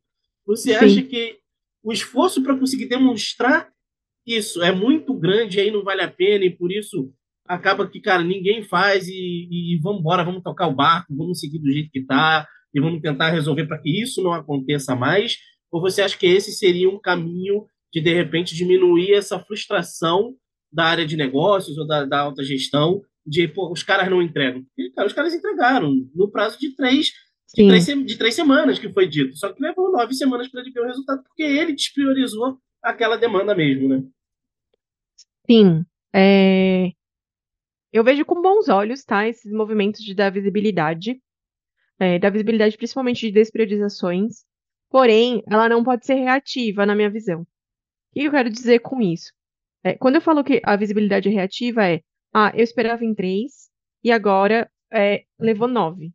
Você 0.45 0.77
Sim. 0.77 0.85
acha 0.85 1.01
que 1.01 1.37
o 1.83 1.91
esforço 1.91 2.43
para 2.43 2.57
conseguir 2.57 2.87
demonstrar 2.87 3.69
isso 4.25 4.61
é 4.61 4.71
muito 4.71 5.13
grande, 5.13 5.59
aí 5.59 5.71
não 5.71 5.83
vale 5.83 6.01
a 6.01 6.07
pena, 6.07 6.45
e 6.45 6.49
por 6.49 6.71
isso 6.71 7.11
acaba 7.47 7.87
que, 7.87 7.99
cara, 7.99 8.23
ninguém 8.23 8.63
faz 8.63 9.07
e, 9.07 9.47
e 9.49 9.79
vamos 9.81 10.01
embora, 10.01 10.23
vamos 10.23 10.43
tocar 10.43 10.67
o 10.67 10.75
barco, 10.75 11.15
vamos 11.15 11.39
seguir 11.39 11.57
do 11.57 11.71
jeito 11.71 11.89
que 11.89 11.99
está 11.99 12.47
e 12.71 12.79
vamos 12.79 13.01
tentar 13.01 13.31
resolver 13.31 13.65
para 13.65 13.79
que 13.79 13.89
isso 13.89 14.21
não 14.21 14.31
aconteça 14.31 14.95
mais? 14.95 15.37
Ou 15.71 15.81
você 15.81 16.03
acha 16.03 16.15
que 16.15 16.27
esse 16.27 16.51
seria 16.51 16.87
um 16.87 16.99
caminho 16.99 17.65
de, 17.91 18.01
de 18.01 18.13
repente, 18.13 18.55
diminuir 18.55 19.13
essa 19.13 19.39
frustração 19.39 20.35
da 20.71 20.85
área 20.85 21.05
de 21.07 21.17
negócios 21.17 21.75
ou 21.79 21.87
da, 21.87 22.05
da 22.05 22.19
alta 22.19 22.43
gestão 22.43 23.01
de, 23.29 23.47
pô, 23.47 23.71
os 23.71 23.83
caras 23.83 24.09
não 24.09 24.21
entregam? 24.21 24.63
Porque, 24.63 24.91
cara, 24.91 25.07
os 25.07 25.13
caras 25.13 25.33
entregaram 25.33 25.93
no 26.15 26.31
prazo 26.31 26.59
de 26.59 26.75
três, 26.75 27.11
de 27.53 27.67
três, 27.67 27.85
de 27.85 28.17
três, 28.17 28.35
semanas, 28.35 28.79
que 28.79 28.91
foi 28.91 29.07
dito. 29.07 29.37
Só 29.37 29.53
que 29.53 29.61
levou 29.61 29.91
nove 29.91 30.13
semanas 30.13 30.47
para 30.47 30.61
ele 30.61 30.71
ver 30.71 30.81
o 30.81 30.87
resultado, 30.87 31.23
porque 31.23 31.43
ele 31.43 31.73
despriorizou 31.73 32.57
aquela 32.81 33.17
demanda 33.17 33.55
mesmo, 33.55 33.87
né? 33.87 34.03
Sim. 35.49 35.85
É... 36.13 36.91
Eu 37.91 38.03
vejo 38.03 38.25
com 38.25 38.41
bons 38.41 38.69
olhos, 38.69 39.03
tá, 39.03 39.27
esses 39.27 39.51
movimentos 39.51 40.01
de 40.01 40.13
dar 40.13 40.31
visibilidade, 40.31 41.19
é, 41.99 42.19
da 42.19 42.29
visibilidade 42.29 42.77
principalmente 42.77 43.27
de 43.27 43.31
despriorizações, 43.31 44.45
porém, 44.89 45.43
ela 45.49 45.67
não 45.67 45.83
pode 45.83 46.05
ser 46.05 46.15
reativa, 46.15 46.85
na 46.85 46.95
minha 46.95 47.09
visão. 47.09 47.41
O 47.41 47.45
que 48.13 48.23
eu 48.23 48.31
quero 48.31 48.49
dizer 48.49 48.79
com 48.79 49.01
isso? 49.01 49.31
É, 49.83 49.95
quando 49.95 50.15
eu 50.15 50.21
falo 50.21 50.43
que 50.43 50.61
a 50.63 50.75
visibilidade 50.75 51.29
é 51.29 51.31
reativa 51.31 51.87
é, 51.87 52.01
ah, 52.33 52.51
eu 52.55 52.63
esperava 52.63 53.03
em 53.05 53.13
três, 53.13 53.69
e 54.03 54.11
agora 54.11 54.69
é, 54.91 55.25
levou 55.39 55.67
nove. 55.67 56.13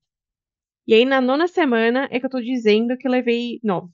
E 0.87 0.94
aí, 0.94 1.05
na 1.05 1.20
nona 1.20 1.48
semana, 1.48 2.09
é 2.11 2.20
que 2.20 2.27
eu 2.27 2.31
tô 2.31 2.40
dizendo 2.40 2.96
que 2.96 3.09
levei 3.09 3.59
nove. 3.62 3.90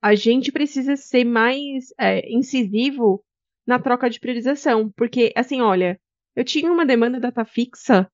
A 0.00 0.14
gente 0.14 0.52
precisa 0.52 0.96
ser 0.96 1.24
mais 1.24 1.92
é, 1.98 2.30
incisivo 2.32 3.24
na 3.66 3.80
troca 3.80 4.08
de 4.08 4.20
priorização, 4.20 4.90
porque, 4.92 5.32
assim, 5.36 5.60
olha, 5.60 6.00
eu 6.36 6.44
tinha 6.44 6.72
uma 6.72 6.86
demanda 6.86 7.18
data 7.20 7.44
fixa 7.44 8.10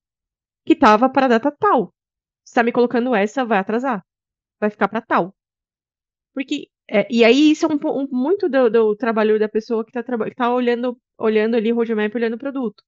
que 0.65 0.73
estava 0.73 1.09
para 1.09 1.27
data 1.27 1.51
tal. 1.51 1.93
Está 2.45 2.63
me 2.63 2.71
colocando 2.71 3.15
essa, 3.15 3.45
vai 3.45 3.59
atrasar. 3.59 4.03
Vai 4.59 4.69
ficar 4.69 4.87
para 4.87 5.01
tal. 5.01 5.35
Porque 6.33 6.69
é, 6.89 7.07
e 7.09 7.23
aí 7.23 7.51
isso 7.51 7.65
é 7.65 7.69
um, 7.69 7.79
um 7.83 8.07
muito 8.11 8.47
do, 8.47 8.69
do, 8.69 8.95
trabalho 8.95 9.39
da 9.39 9.49
pessoa 9.49 9.83
que 9.83 9.97
está 9.97 10.03
tá 10.35 10.53
olhando, 10.53 10.99
olhando 11.17 11.55
ali 11.55 11.71
o 11.71 11.75
roadmap, 11.75 12.13
olhando 12.15 12.35
o 12.35 12.39
produto. 12.39 12.83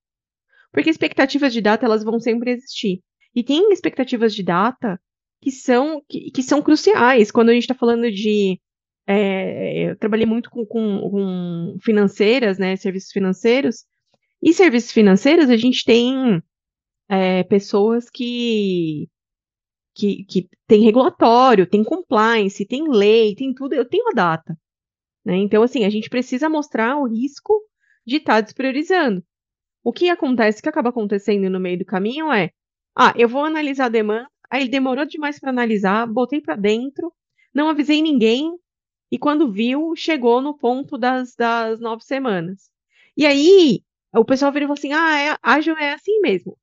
Porque 0.71 0.89
expectativas 0.89 1.53
de 1.53 1.61
data 1.61 1.85
elas 1.85 2.03
vão 2.03 2.19
sempre 2.19 2.51
existir. 2.51 3.01
E 3.35 3.43
tem 3.43 3.71
expectativas 3.71 4.33
de 4.33 4.43
data 4.43 4.99
que 5.41 5.51
são, 5.51 6.01
que, 6.07 6.31
que 6.31 6.43
são 6.43 6.61
cruciais. 6.61 7.31
Quando 7.31 7.49
a 7.49 7.53
gente 7.53 7.63
está 7.63 7.75
falando 7.75 8.11
de. 8.11 8.59
É, 9.07 9.91
eu 9.91 9.97
trabalhei 9.97 10.25
muito 10.25 10.49
com, 10.49 10.65
com, 10.65 11.09
com 11.09 11.77
financeiras, 11.81 12.57
né, 12.57 12.75
serviços 12.75 13.11
financeiros, 13.11 13.85
e 14.41 14.53
serviços 14.53 14.91
financeiros, 14.91 15.49
a 15.49 15.57
gente 15.57 15.83
tem 15.85 16.41
é, 17.09 17.43
pessoas 17.43 18.09
que, 18.09 19.09
que, 19.95 20.23
que 20.25 20.49
tem 20.67 20.81
regulatório, 20.81 21.67
tem 21.67 21.83
compliance, 21.83 22.65
tem 22.65 22.87
lei, 22.89 23.33
tem 23.35 23.53
tudo, 23.53 23.73
eu 23.73 23.87
tenho 23.87 24.09
a 24.09 24.13
data. 24.13 24.57
Né? 25.25 25.37
Então, 25.37 25.63
assim, 25.63 25.85
a 25.85 25.89
gente 25.89 26.09
precisa 26.09 26.49
mostrar 26.49 26.97
o 26.97 27.07
risco 27.07 27.61
de 28.05 28.17
estar 28.17 28.35
tá 28.35 28.41
despriorizando. 28.41 29.23
O 29.87 29.93
que 29.93 30.09
acontece, 30.09 30.59
o 30.59 30.63
que 30.63 30.67
acaba 30.67 30.89
acontecendo 30.89 31.49
no 31.49 31.61
meio 31.61 31.79
do 31.79 31.85
caminho 31.85 32.29
é, 32.29 32.51
ah, 32.93 33.13
eu 33.15 33.29
vou 33.29 33.45
analisar 33.45 33.85
a 33.85 33.89
demanda, 33.89 34.29
aí 34.49 34.67
demorou 34.67 35.05
demais 35.05 35.39
para 35.39 35.49
analisar, 35.49 36.05
botei 36.05 36.41
para 36.41 36.57
dentro, 36.57 37.09
não 37.53 37.69
avisei 37.69 38.01
ninguém, 38.01 38.51
e 39.09 39.17
quando 39.17 39.49
viu, 39.49 39.95
chegou 39.95 40.41
no 40.41 40.57
ponto 40.57 40.97
das, 40.97 41.33
das 41.37 41.79
nove 41.79 42.03
semanas. 42.03 42.69
E 43.15 43.25
aí, 43.25 43.81
o 44.13 44.25
pessoal 44.25 44.51
vira 44.51 44.65
e 44.65 44.67
fala 44.67 44.77
assim: 44.77 44.91
ah, 44.91 45.19
é, 45.21 45.37
ágil 45.41 45.77
é 45.77 45.93
assim 45.93 46.19
mesmo. 46.19 46.57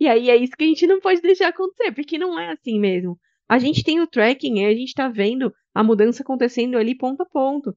E 0.00 0.08
aí 0.08 0.28
é 0.28 0.34
isso 0.34 0.56
que 0.58 0.64
a 0.64 0.66
gente 0.66 0.88
não 0.88 0.98
pode 0.98 1.20
deixar 1.20 1.50
acontecer, 1.50 1.92
porque 1.92 2.18
não 2.18 2.36
é 2.36 2.50
assim 2.50 2.80
mesmo. 2.80 3.16
A 3.48 3.60
gente 3.60 3.84
tem 3.84 4.00
o 4.00 4.08
tracking, 4.08 4.64
a 4.64 4.74
gente 4.74 4.88
está 4.88 5.08
vendo 5.08 5.54
a 5.72 5.84
mudança 5.84 6.24
acontecendo 6.24 6.76
ali 6.76 6.96
ponto 6.96 7.22
a 7.22 7.26
ponto. 7.26 7.76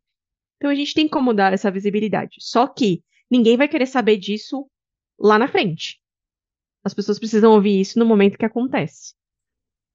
Então 0.57 0.71
a 0.71 0.75
gente 0.75 0.95
tem 0.95 1.07
como 1.07 1.31
dar 1.31 1.53
essa 1.53 1.69
visibilidade. 1.69 2.37
Só 2.39 2.65
que 2.65 3.03
ninguém 3.29 3.57
vai 3.57 3.67
querer 3.67 3.85
saber 3.85 4.17
disso 4.17 4.67
lá 5.19 5.37
na 5.39 5.47
frente. 5.47 5.99
As 6.83 6.93
pessoas 6.93 7.17
precisam 7.17 7.51
ouvir 7.51 7.79
isso 7.79 7.97
no 7.97 8.05
momento 8.05 8.37
que 8.37 8.45
acontece. 8.45 9.13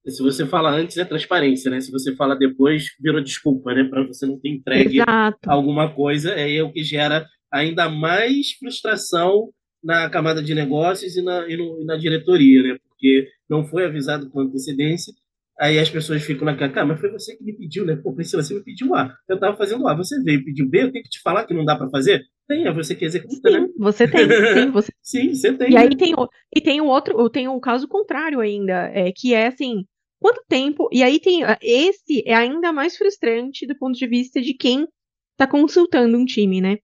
Se 0.06 0.22
você 0.22 0.46
fala 0.46 0.70
antes, 0.70 0.96
é 0.96 1.04
transparência, 1.04 1.70
né? 1.70 1.80
Se 1.80 1.92
você 1.92 2.16
fala 2.16 2.34
depois, 2.34 2.86
virou 2.98 3.22
desculpa, 3.22 3.74
né? 3.74 3.84
Para 3.84 4.06
você 4.06 4.26
não 4.26 4.40
ter 4.40 4.48
entregue 4.48 5.00
Exato. 5.00 5.50
alguma 5.50 5.94
coisa, 5.94 6.30
é 6.30 6.62
o 6.62 6.72
que 6.72 6.82
gera 6.82 7.26
ainda 7.52 7.88
mais 7.88 8.52
frustração 8.52 9.50
na 9.82 10.08
camada 10.08 10.42
de 10.42 10.54
negócios 10.54 11.16
e 11.16 11.22
na, 11.22 11.46
e, 11.48 11.56
no, 11.56 11.82
e 11.82 11.84
na 11.84 11.96
diretoria, 11.96 12.62
né? 12.62 12.78
Porque 12.88 13.28
não 13.48 13.66
foi 13.66 13.84
avisado 13.84 14.30
com 14.30 14.40
antecedência, 14.40 15.12
aí 15.60 15.78
as 15.78 15.90
pessoas 15.90 16.22
ficam 16.22 16.44
na 16.44 16.56
cara, 16.56 16.86
mas 16.86 16.98
foi 16.98 17.10
você 17.10 17.36
que 17.36 17.44
me 17.44 17.52
pediu, 17.52 17.84
né? 17.84 17.96
Pô, 17.96 18.14
Priscila, 18.14 18.42
você 18.42 18.54
me 18.54 18.64
pediu 18.64 18.94
A, 18.94 19.14
eu 19.28 19.34
estava 19.34 19.56
fazendo 19.56 19.86
A, 19.86 19.94
você 19.94 20.20
veio 20.22 20.44
pediu 20.44 20.68
B, 20.68 20.82
eu 20.82 20.92
tenho 20.92 21.04
que 21.04 21.10
te 21.10 21.20
falar 21.20 21.44
que 21.44 21.54
não 21.54 21.64
dá 21.64 21.76
para 21.76 21.90
fazer? 21.90 22.22
Tem, 22.48 22.66
é 22.66 22.72
você 22.72 22.94
que 22.94 23.04
executa, 23.04 23.50
sim, 23.50 23.60
né? 23.60 23.68
Você 23.78 24.08
tem, 24.08 24.26
sim, 24.26 24.70
você... 24.70 24.92
sim, 25.02 25.34
você 25.34 25.52
tem. 25.52 25.70
E 25.70 25.74
né? 25.74 25.80
aí 25.82 25.96
tem, 25.96 26.14
e 26.54 26.60
tem 26.60 26.80
o 26.80 26.86
outro, 26.86 27.28
tem 27.30 27.46
o 27.46 27.60
caso 27.60 27.86
contrário 27.86 28.40
ainda, 28.40 28.90
é, 28.92 29.12
que 29.14 29.34
é 29.34 29.46
assim, 29.46 29.84
quanto 30.18 30.42
tempo, 30.48 30.88
e 30.90 31.02
aí 31.02 31.20
tem, 31.20 31.42
esse 31.62 32.22
é 32.26 32.34
ainda 32.34 32.72
mais 32.72 32.96
frustrante 32.96 33.66
do 33.66 33.78
ponto 33.78 33.96
de 33.96 34.06
vista 34.06 34.40
de 34.40 34.54
quem 34.54 34.88
está 35.32 35.46
consultando 35.46 36.16
um 36.18 36.24
time, 36.24 36.60
né? 36.60 36.78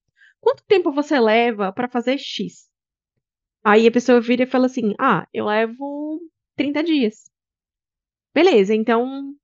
quanto 0.46 0.62
tempo 0.64 0.92
você 0.92 1.18
leva 1.18 1.72
para 1.72 1.88
fazer 1.88 2.18
X? 2.18 2.68
Aí 3.64 3.84
a 3.84 3.90
pessoa 3.90 4.20
vira 4.20 4.44
e 4.44 4.46
fala 4.46 4.66
assim: 4.66 4.94
ah, 4.96 5.26
eu 5.34 5.46
levo 5.46 6.20
30 6.56 6.84
dias. 6.84 7.28
Beleza, 8.36 8.74
então 8.74 9.34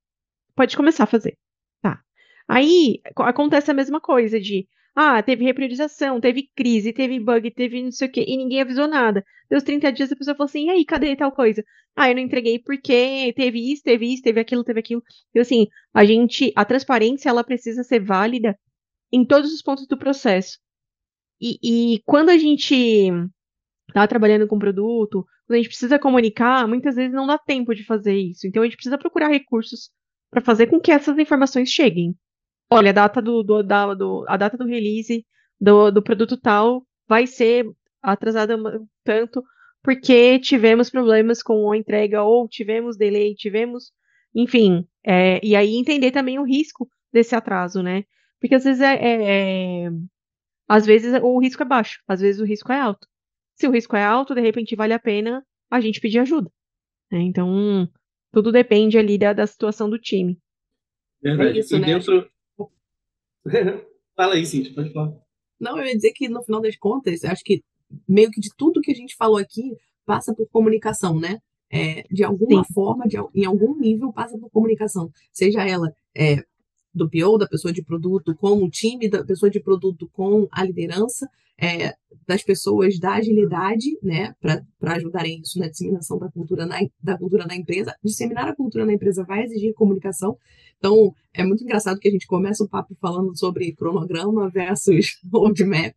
pode 0.55 0.76
começar 0.76 1.05
a 1.05 1.07
fazer. 1.07 1.38
Tá. 1.81 1.98
Aí 2.46 3.00
acontece 3.16 3.70
a 3.70 3.74
mesma 3.74 3.98
coisa 4.02 4.38
de 4.38 4.68
ah, 4.94 5.22
teve 5.22 5.42
repriorização, 5.44 6.20
teve 6.20 6.50
crise, 6.55 6.92
teve 6.92 7.18
bug, 7.18 7.50
teve 7.52 7.83
não 7.83 7.90
sei 7.90 8.09
o 8.09 8.12
quê, 8.12 8.22
e 8.28 8.37
ninguém 8.37 8.61
avisou 8.61 8.87
nada. 8.87 9.24
Deu 9.48 9.57
os 9.57 9.64
30 9.64 9.90
dias, 9.90 10.12
a 10.12 10.16
pessoa 10.16 10.37
falou 10.37 10.44
assim, 10.44 10.66
e 10.66 10.70
aí, 10.70 10.85
cadê 10.85 11.16
tal 11.16 11.33
coisa? 11.33 11.64
Ah, 11.96 12.11
eu 12.11 12.14
não 12.14 12.20
entreguei 12.22 12.59
porque 12.59 13.33
teve 13.35 13.72
isso, 13.72 13.83
teve 13.83 14.12
isso, 14.12 14.22
teve 14.22 14.38
aquilo, 14.40 14.62
teve 14.62 14.81
aquilo. 14.81 15.02
Então, 15.31 15.40
assim, 15.40 15.68
a 15.94 16.05
gente, 16.05 16.52
a 16.55 16.62
transparência, 16.62 17.31
ela 17.31 17.42
precisa 17.42 17.83
ser 17.83 18.00
válida 18.05 18.59
em 19.11 19.24
todos 19.24 19.55
os 19.55 19.62
pontos 19.62 19.87
do 19.87 19.96
processo. 19.96 20.59
E, 21.40 21.94
e 21.94 22.02
quando 22.05 22.28
a 22.28 22.37
gente 22.37 23.11
está 23.92 24.07
trabalhando 24.07 24.46
com 24.46 24.59
produto, 24.59 25.24
quando 25.46 25.55
a 25.55 25.62
gente 25.62 25.68
precisa 25.68 25.98
comunicar, 25.98 26.66
muitas 26.66 26.96
vezes 26.96 27.12
não 27.12 27.26
dá 27.26 27.38
tempo 27.38 27.74
de 27.74 27.85
fazer 27.85 28.16
isso. 28.16 28.46
Então 28.46 28.62
a 28.62 28.66
gente 28.66 28.76
precisa 28.76 28.98
procurar 28.98 29.28
recursos 29.28 29.90
para 30.31 30.40
fazer 30.40 30.66
com 30.66 30.81
que 30.81 30.90
essas 30.90 31.18
informações 31.18 31.68
cheguem. 31.68 32.16
Olha, 32.70 32.90
a 32.90 32.94
data 32.94 33.20
do, 33.20 33.42
do, 33.42 33.62
da, 33.62 33.94
do, 33.94 34.24
a 34.28 34.37
data 34.37 34.57
do 34.57 34.64
release 34.64 35.26
do, 35.61 35.90
do 35.90 36.02
produto 36.02 36.37
tal 36.37 36.87
vai 37.07 37.26
ser 37.26 37.66
atrasada 38.02 38.57
tanto 39.05 39.42
porque 39.83 40.38
tivemos 40.38 40.88
problemas 40.88 41.42
com 41.42 41.70
a 41.70 41.76
entrega 41.76 42.22
ou 42.22 42.48
tivemos 42.48 42.96
delay, 42.96 43.35
tivemos, 43.35 43.92
enfim, 44.35 44.87
é, 45.05 45.44
e 45.44 45.57
aí 45.57 45.76
entender 45.76 46.12
também 46.12 46.38
o 46.38 46.44
risco 46.44 46.88
desse 47.12 47.35
atraso, 47.35 47.83
né? 47.83 48.05
Porque 48.40 48.55
às 48.55 48.64
vezes 48.64 48.81
é, 48.81 48.94
é, 48.94 49.87
é 49.87 49.90
às 50.68 50.87
vezes 50.87 51.20
o 51.22 51.38
risco 51.40 51.62
é 51.62 51.66
baixo, 51.66 52.00
às 52.09 52.20
vezes 52.20 52.40
o 52.40 52.44
risco 52.44 52.72
é 52.72 52.81
alto. 52.81 53.07
Se 53.62 53.68
o 53.68 53.70
risco 53.70 53.94
é 53.94 54.03
alto, 54.05 54.35
de 54.35 54.40
repente 54.40 54.75
vale 54.75 54.92
a 54.92 54.98
pena 54.98 55.46
a 55.70 55.81
gente 55.81 56.01
pedir 56.01 56.18
ajuda. 56.18 56.51
Né? 57.09 57.20
Então, 57.20 57.88
tudo 58.33 58.51
depende 58.51 58.98
ali 58.98 59.16
da, 59.16 59.33
da 59.33 59.46
situação 59.46 59.88
do 59.88 60.01
time. 60.01 60.37
Verdade. 61.22 61.59
É 61.59 61.61
isso, 61.61 61.77
e 61.77 61.79
né? 61.79 61.87
dentro. 61.87 62.29
Fala 64.16 64.35
aí, 64.35 64.44
Cintia, 64.44 64.75
pode 64.75 64.92
falar. 64.92 65.16
Não, 65.61 65.79
eu 65.79 65.87
ia 65.87 65.94
dizer 65.94 66.11
que 66.11 66.29
no 66.29 66.42
final 66.42 66.61
das 66.61 66.77
contas, 66.77 67.22
acho 67.22 67.44
que 67.44 67.62
meio 68.09 68.33
que 68.33 68.40
de 68.40 68.48
tudo 68.57 68.81
que 68.81 68.90
a 68.90 68.96
gente 68.96 69.14
falou 69.14 69.37
aqui 69.37 69.77
passa 70.05 70.35
por 70.35 70.48
comunicação, 70.48 71.20
né? 71.20 71.38
É, 71.70 72.03
de 72.11 72.25
alguma 72.25 72.64
Sim. 72.64 72.75
forma, 72.75 73.07
de, 73.07 73.16
em 73.33 73.44
algum 73.44 73.79
nível, 73.79 74.12
passa 74.12 74.37
por 74.37 74.51
comunicação. 74.51 75.09
Seja 75.33 75.64
ela 75.64 75.94
é, 76.16 76.44
do 76.92 77.09
PO, 77.09 77.38
da 77.38 77.46
pessoa 77.46 77.72
de 77.72 77.81
produto 77.81 78.35
com 78.35 78.61
o 78.61 78.68
time, 78.68 79.09
da 79.09 79.25
pessoa 79.25 79.48
de 79.48 79.61
produto 79.61 80.11
com 80.12 80.49
a 80.51 80.64
liderança, 80.64 81.30
é, 81.63 81.95
das 82.27 82.43
pessoas 82.43 82.99
da 82.99 83.15
agilidade, 83.15 83.97
né, 84.03 84.35
para 84.41 84.95
ajudarem 84.95 85.41
isso 85.41 85.61
na 85.61 85.69
disseminação 85.69 86.19
da 86.19 86.29
cultura 86.29 86.67
na, 86.67 86.81
da 87.01 87.17
cultura 87.17 87.47
na 87.47 87.55
empresa. 87.55 87.95
Disseminar 88.03 88.49
a 88.49 88.57
cultura 88.57 88.85
na 88.85 88.93
empresa 88.93 89.25
vai 89.25 89.45
exigir 89.45 89.73
comunicação. 89.75 90.37
Então, 90.79 91.15
é 91.33 91.45
muito 91.45 91.63
engraçado 91.63 92.01
que 92.01 92.09
a 92.09 92.11
gente 92.11 92.27
começa 92.27 92.65
o 92.65 92.69
papo 92.69 92.97
falando 93.01 93.39
sobre 93.39 93.73
cronograma 93.77 94.51
versus 94.51 95.21
roadmap, 95.33 95.95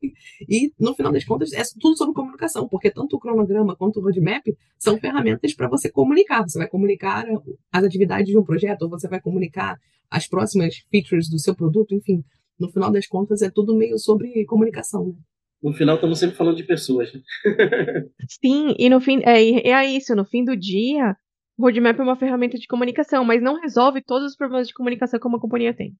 e 0.47 0.71
no 0.79 0.93
final 0.93 1.11
das 1.11 1.25
contas 1.25 1.51
é 1.51 1.63
tudo 1.79 1.97
sobre 1.97 2.13
comunicação, 2.13 2.67
porque 2.67 2.91
tanto 2.91 3.15
o 3.15 3.19
cronograma 3.19 3.75
quanto 3.75 3.99
o 3.99 4.03
roadmap 4.03 4.45
são 4.77 4.99
ferramentas 4.99 5.55
para 5.55 5.67
você 5.67 5.89
comunicar. 5.89 6.43
Você 6.43 6.59
vai 6.59 6.67
comunicar 6.67 7.25
as 7.71 7.83
atividades 7.83 8.31
de 8.31 8.37
um 8.37 8.43
projeto, 8.43 8.83
ou 8.83 8.89
você 8.89 9.07
vai 9.07 9.19
comunicar 9.19 9.79
as 10.11 10.27
próximas 10.27 10.75
features 10.91 11.27
do 11.27 11.39
seu 11.39 11.55
produto, 11.55 11.95
enfim. 11.95 12.23
No 12.59 12.71
final 12.71 12.91
das 12.91 13.07
contas, 13.07 13.41
é 13.41 13.49
tudo 13.49 13.75
meio 13.75 13.97
sobre 13.97 14.45
comunicação. 14.45 15.07
Né? 15.07 15.15
No 15.61 15.73
final 15.73 15.95
estamos 15.95 16.19
sempre 16.19 16.35
falando 16.35 16.57
de 16.57 16.63
pessoas. 16.63 17.11
Né? 17.13 17.21
Sim, 18.29 18.75
e 18.77 18.89
no 18.89 19.01
fim, 19.01 19.21
é, 19.23 19.69
é 19.69 19.85
isso, 19.85 20.15
no 20.15 20.25
fim 20.25 20.43
do 20.43 20.55
dia, 20.55 21.15
o 21.57 21.63
roadmap 21.63 21.99
é 21.99 22.03
uma 22.03 22.15
ferramenta 22.15 22.57
de 22.57 22.67
comunicação, 22.67 23.23
mas 23.23 23.41
não 23.41 23.59
resolve 23.59 24.01
todos 24.01 24.31
os 24.31 24.37
problemas 24.37 24.67
de 24.67 24.73
comunicação 24.73 25.19
que 25.19 25.27
uma 25.27 25.39
companhia 25.39 25.73
tem. 25.73 25.95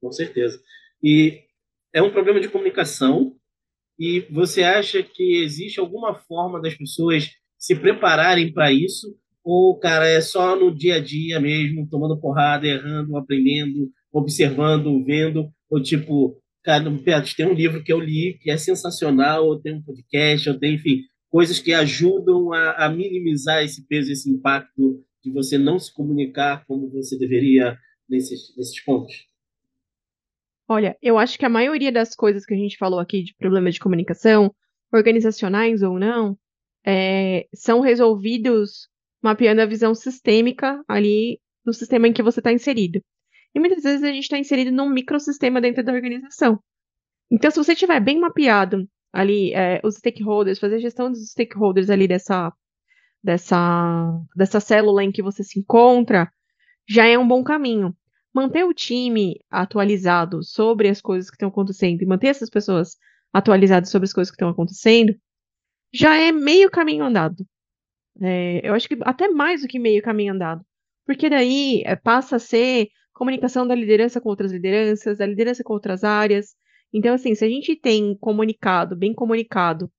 Com 0.00 0.10
certeza. 0.12 0.60
E 1.02 1.40
é 1.92 2.02
um 2.02 2.10
problema 2.10 2.40
de 2.40 2.48
comunicação, 2.48 3.36
e 3.98 4.20
você 4.30 4.62
acha 4.62 5.02
que 5.02 5.42
existe 5.42 5.78
alguma 5.78 6.14
forma 6.14 6.60
das 6.60 6.74
pessoas 6.74 7.30
se 7.58 7.76
prepararem 7.76 8.50
para 8.50 8.72
isso? 8.72 9.14
Ou, 9.44 9.78
cara, 9.78 10.08
é 10.08 10.20
só 10.22 10.56
no 10.56 10.74
dia 10.74 10.96
a 10.96 11.00
dia 11.00 11.38
mesmo, 11.38 11.86
tomando 11.88 12.18
porrada, 12.18 12.66
errando, 12.66 13.16
aprendendo, 13.16 13.90
observando, 14.10 15.04
vendo? 15.04 15.50
Ou 15.70 15.82
tipo, 15.82 16.39
cara, 16.62 16.84
tem 17.36 17.46
um 17.46 17.54
livro 17.54 17.82
que 17.82 17.92
eu 17.92 18.00
li 18.00 18.38
que 18.40 18.50
é 18.50 18.56
sensacional, 18.56 19.46
ou 19.46 19.60
tem 19.60 19.74
um 19.74 19.82
podcast, 19.82 20.48
ou 20.48 20.58
tem, 20.58 20.74
enfim, 20.74 21.02
coisas 21.28 21.58
que 21.58 21.72
ajudam 21.72 22.52
a, 22.52 22.86
a 22.86 22.88
minimizar 22.88 23.62
esse 23.62 23.86
peso, 23.86 24.12
esse 24.12 24.30
impacto 24.30 25.04
de 25.22 25.30
você 25.30 25.58
não 25.58 25.78
se 25.78 25.92
comunicar 25.92 26.64
como 26.66 26.90
você 26.90 27.18
deveria 27.18 27.78
nesses, 28.08 28.54
nesses 28.56 28.82
pontos? 28.82 29.14
Olha, 30.68 30.96
eu 31.02 31.18
acho 31.18 31.38
que 31.38 31.44
a 31.44 31.50
maioria 31.50 31.90
das 31.90 32.14
coisas 32.14 32.44
que 32.44 32.54
a 32.54 32.56
gente 32.56 32.76
falou 32.76 33.00
aqui 33.00 33.22
de 33.22 33.34
problemas 33.34 33.74
de 33.74 33.80
comunicação, 33.80 34.54
organizacionais 34.92 35.82
ou 35.82 35.98
não, 35.98 36.36
é, 36.84 37.46
são 37.54 37.80
resolvidos 37.80 38.88
mapeando 39.22 39.60
a 39.60 39.66
visão 39.66 39.94
sistêmica 39.94 40.82
ali 40.88 41.38
do 41.64 41.72
sistema 41.72 42.08
em 42.08 42.12
que 42.12 42.22
você 42.22 42.40
está 42.40 42.52
inserido. 42.52 43.00
E 43.54 43.60
muitas 43.60 43.82
vezes 43.82 44.02
a 44.02 44.12
gente 44.12 44.22
está 44.22 44.38
inserido 44.38 44.70
num 44.70 44.88
microsistema 44.88 45.60
dentro 45.60 45.82
da 45.82 45.92
organização. 45.92 46.58
Então, 47.30 47.50
se 47.50 47.56
você 47.56 47.74
tiver 47.74 48.00
bem 48.00 48.18
mapeado 48.18 48.88
ali 49.12 49.52
é, 49.52 49.80
os 49.84 49.96
stakeholders, 49.96 50.58
fazer 50.58 50.76
a 50.76 50.80
gestão 50.80 51.10
dos 51.10 51.30
stakeholders 51.30 51.90
ali 51.90 52.06
dessa, 52.06 52.52
dessa, 53.22 54.20
dessa 54.36 54.60
célula 54.60 55.02
em 55.02 55.12
que 55.12 55.22
você 55.22 55.42
se 55.42 55.58
encontra, 55.58 56.30
já 56.88 57.06
é 57.06 57.18
um 57.18 57.26
bom 57.26 57.42
caminho 57.42 57.94
manter 58.32 58.64
o 58.64 58.72
time 58.72 59.40
atualizado 59.50 60.42
sobre 60.42 60.88
as 60.88 61.00
coisas 61.00 61.28
que 61.28 61.36
estão 61.36 61.48
acontecendo 61.48 62.02
e 62.02 62.06
manter 62.06 62.28
essas 62.28 62.48
pessoas 62.48 62.96
atualizadas 63.32 63.90
sobre 63.90 64.06
as 64.06 64.12
coisas 64.12 64.30
que 64.30 64.36
estão 64.36 64.48
acontecendo, 64.48 65.14
já 65.92 66.16
é 66.16 66.32
meio 66.32 66.70
caminho 66.70 67.04
andado. 67.04 67.44
É, 68.20 68.60
eu 68.68 68.74
acho 68.74 68.88
que 68.88 68.98
até 69.02 69.28
mais 69.28 69.62
do 69.62 69.68
que 69.68 69.78
meio 69.78 70.02
caminho 70.02 70.34
andado. 70.34 70.64
Porque 71.04 71.28
daí 71.28 71.82
é, 71.84 71.96
passa 71.96 72.36
a 72.36 72.40
ser 72.40 72.88
comunicação 73.20 73.66
da 73.66 73.74
liderança 73.74 74.18
com 74.18 74.30
outras 74.30 74.50
lideranças, 74.50 75.18
da 75.18 75.26
liderança 75.26 75.62
com 75.62 75.74
outras 75.74 76.04
áreas. 76.04 76.56
Então, 76.90 77.12
assim, 77.12 77.34
se 77.34 77.44
a 77.44 77.48
gente 77.48 77.76
tem 77.76 78.16
comunicado, 78.16 78.96
bem 78.96 79.12
comunicado, 79.12 79.92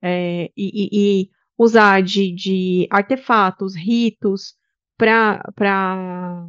é, 0.00 0.52
e, 0.56 0.70
e, 0.86 0.88
e, 0.92 1.30
usar 1.58 2.00
de, 2.00 2.32
de 2.32 2.86
artefatos, 2.88 3.74
ritos, 3.74 4.54
para 4.96 6.46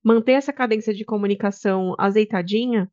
manter 0.00 0.32
essa 0.34 0.52
cadência 0.52 0.94
de 0.94 1.04
comunicação 1.04 1.96
azeitadinha, 1.98 2.88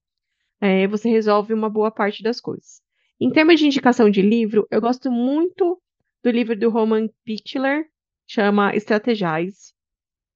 é, 0.59 0.87
você 0.87 1.07
resolve 1.07 1.53
uma 1.53 1.69
boa 1.69 1.91
parte 1.91 2.23
das 2.23 2.41
coisas. 2.41 2.81
Em 3.19 3.29
termos 3.29 3.59
de 3.59 3.67
indicação 3.67 4.09
de 4.09 4.23
livro, 4.23 4.67
eu 4.71 4.81
gosto 4.81 5.11
muito 5.11 5.79
do 6.23 6.31
livro 6.31 6.57
do 6.57 6.71
Roman 6.71 7.07
Pichler, 7.23 7.85
chama 8.25 8.75
Strategize, 8.75 9.71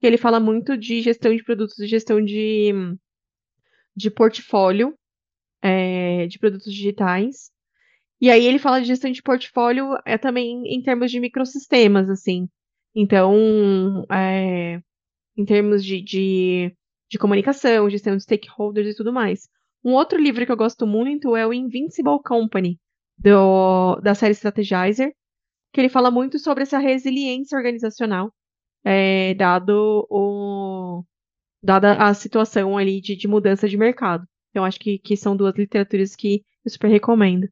que 0.06 0.10
ele 0.10 0.18
fala 0.20 0.39
muito 0.39 0.78
de 0.78 1.01
gestão 1.01 1.36
de 1.36 1.43
produtos 1.43 1.80
e 1.80 1.88
gestão 1.88 2.24
de, 2.24 2.72
de 3.95 4.12
portfólio 4.12 4.93
é, 5.64 6.28
de 6.28 6.38
produtos 6.38 6.72
digitais. 6.72 7.49
E 8.22 8.30
aí 8.30 8.45
ele 8.45 8.60
fala 8.60 8.80
de 8.80 8.86
gestão 8.86 9.10
de 9.10 9.24
portfólio 9.24 9.97
é 10.06 10.16
também 10.16 10.62
em 10.68 10.80
termos 10.84 11.10
de 11.10 11.20
microsistemas, 11.20 12.08
assim. 12.08 12.47
Então, 12.93 14.06
é, 14.12 14.80
em 15.36 15.43
termos 15.43 15.84
de, 15.84 16.03
de, 16.03 16.76
de 17.10 17.18
comunicação, 17.18 17.89
gestão 17.89 18.16
de 18.16 18.22
stakeholders 18.22 18.89
e 18.89 18.95
tudo 18.95 19.12
mais. 19.12 19.49
Um 19.84 19.93
outro 19.93 20.22
livro 20.22 20.45
que 20.45 20.51
eu 20.51 20.58
gosto 20.58 20.86
muito 20.86 21.36
é 21.36 21.47
o 21.47 21.53
Invincible 21.53 22.22
Company, 22.24 22.80
do, 23.18 23.95
da 24.01 24.14
série 24.14 24.36
Strategizer, 24.36 25.12
que 25.74 25.82
ele 25.82 25.89
fala 25.89 26.12
muito 26.12 26.38
sobre 26.38 26.62
essa 26.62 26.78
resiliência 26.78 27.58
organizacional, 27.58 28.32
é, 28.86 29.34
dado 29.34 30.06
o, 30.10 31.04
dada 31.64 31.94
a 31.94 32.14
situação 32.14 32.78
ali 32.78 33.02
de, 33.02 33.16
de 33.16 33.28
mudança 33.28 33.68
de 33.68 33.76
mercado. 33.76 34.26
Então, 34.52 34.64
acho 34.64 34.80
que, 34.80 35.00
que 35.00 35.18
são 35.18 35.36
duas 35.36 35.56
literaturas 35.56 36.16
que 36.16 36.44
eu 36.64 36.72
super 36.72 36.88
recomendo. 36.88 37.48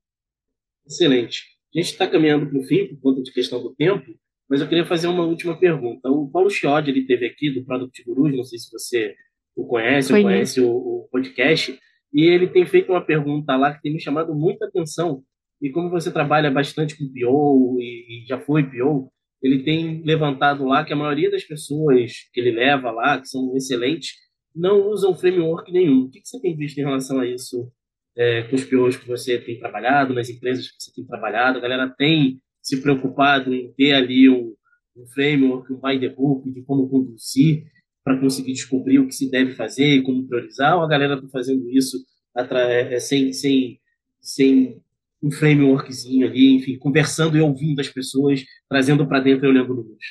Excelente. 0.86 1.44
A 1.76 1.80
gente 1.80 1.92
está 1.92 2.08
caminhando 2.08 2.48
para 2.48 2.60
o 2.60 2.64
fim, 2.64 2.88
por 2.90 3.02
conta 3.02 3.24
de 3.24 3.34
questão 3.34 3.62
do 3.62 3.74
tempo, 3.74 4.06
mas 4.50 4.62
eu 4.62 4.68
queria 4.68 4.86
fazer 4.86 5.08
uma 5.08 5.26
última 5.26 5.58
pergunta. 5.58 6.10
O 6.10 6.30
Paulo 6.30 6.50
Chiodi, 6.50 6.92
ele 6.92 7.06
teve 7.06 7.26
aqui 7.26 7.50
do 7.50 7.66
Product 7.66 8.04
Gurus, 8.04 8.36
não 8.36 8.44
sei 8.44 8.60
se 8.60 8.72
você 8.72 9.16
o 9.56 9.66
conhece 9.66 10.14
ou 10.14 10.22
conhece 10.22 10.62
o, 10.62 10.70
o, 10.70 11.08
podcast, 11.12 11.78
e 12.14 12.24
ele 12.24 12.48
tem 12.48 12.66
feito 12.66 12.92
uma 12.92 13.04
pergunta 13.04 13.56
lá 13.56 13.74
que 13.74 13.82
tem 13.82 13.94
me 13.94 14.00
chamado 14.00 14.34
muita 14.36 14.66
atenção. 14.66 15.24
E 15.62 15.70
como 15.72 15.90
você 15.90 16.12
trabalha 16.12 16.52
bastante 16.52 16.98
com 16.98 17.06
PO 17.06 17.78
e, 17.80 18.24
e 18.24 18.26
já 18.28 18.40
foi 18.40 18.64
PO, 18.64 19.12
ele 19.44 19.62
tem 19.62 20.02
levantado 20.04 20.66
lá 20.66 20.86
que 20.86 20.94
a 20.94 20.96
maioria 20.96 21.30
das 21.30 21.44
pessoas 21.44 22.14
que 22.34 22.40
ele 22.40 22.52
leva 22.52 22.90
lá, 22.92 23.20
que 23.20 23.28
são 23.28 23.54
excelentes, 23.56 24.14
não 24.56 24.88
usam 24.88 25.14
framework 25.14 25.70
nenhum. 25.72 26.06
O 26.06 26.10
que 26.10 26.22
você 26.24 26.40
tem 26.40 26.56
visto 26.56 26.78
em 26.78 26.84
relação 26.84 27.20
a 27.20 27.28
isso 27.28 27.70
é, 28.16 28.44
com 28.44 28.56
os 28.56 28.64
POs 28.64 28.96
que 28.96 29.08
você 29.08 29.38
tem 29.38 29.60
trabalhado, 29.60 30.14
nas 30.14 30.30
empresas 30.30 30.72
que 30.72 30.82
você 30.82 30.94
tem 30.94 31.06
trabalhado? 31.06 31.58
A 31.58 31.62
galera 31.62 31.90
tem 31.90 32.40
se 32.62 32.82
preocupado 32.82 33.54
em 33.54 33.74
ter 33.74 33.92
ali 33.92 34.30
um, 34.30 34.56
um 34.96 35.06
framework, 35.08 35.74
um 35.74 35.82
by 35.82 36.00
the 36.00 36.10
book 36.10 36.50
de 36.50 36.62
como 36.64 36.88
conduzir 36.88 37.66
para 38.02 38.20
conseguir 38.20 38.54
descobrir 38.54 39.00
o 39.00 39.08
que 39.08 39.14
se 39.14 39.30
deve 39.30 39.52
fazer 39.52 39.96
e 39.96 40.04
como 40.04 40.26
priorizar, 40.26 40.78
ou 40.78 40.84
a 40.84 40.88
galera 40.88 41.16
está 41.16 41.28
fazendo 41.28 41.70
isso 41.70 41.98
é, 42.36 43.00
sem, 43.00 43.34
sem, 43.34 43.80
sem 44.22 44.82
um 45.24 45.32
frameworkzinho 45.32 46.28
ali, 46.28 46.56
enfim, 46.56 46.78
conversando 46.78 47.38
e 47.38 47.42
ouvindo 47.42 47.80
as 47.80 47.88
pessoas, 47.88 48.44
trazendo 48.68 49.08
para 49.08 49.22
dentro 49.22 49.46
e 49.46 49.50
olhando 49.50 49.74
no 49.74 49.82
luz? 49.82 50.04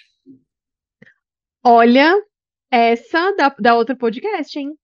Olha, 1.63 2.19
essa 2.71 3.33
da, 3.37 3.55
da 3.59 3.75
outro 3.75 3.97
podcast, 3.97 4.59
hein? 4.59 4.75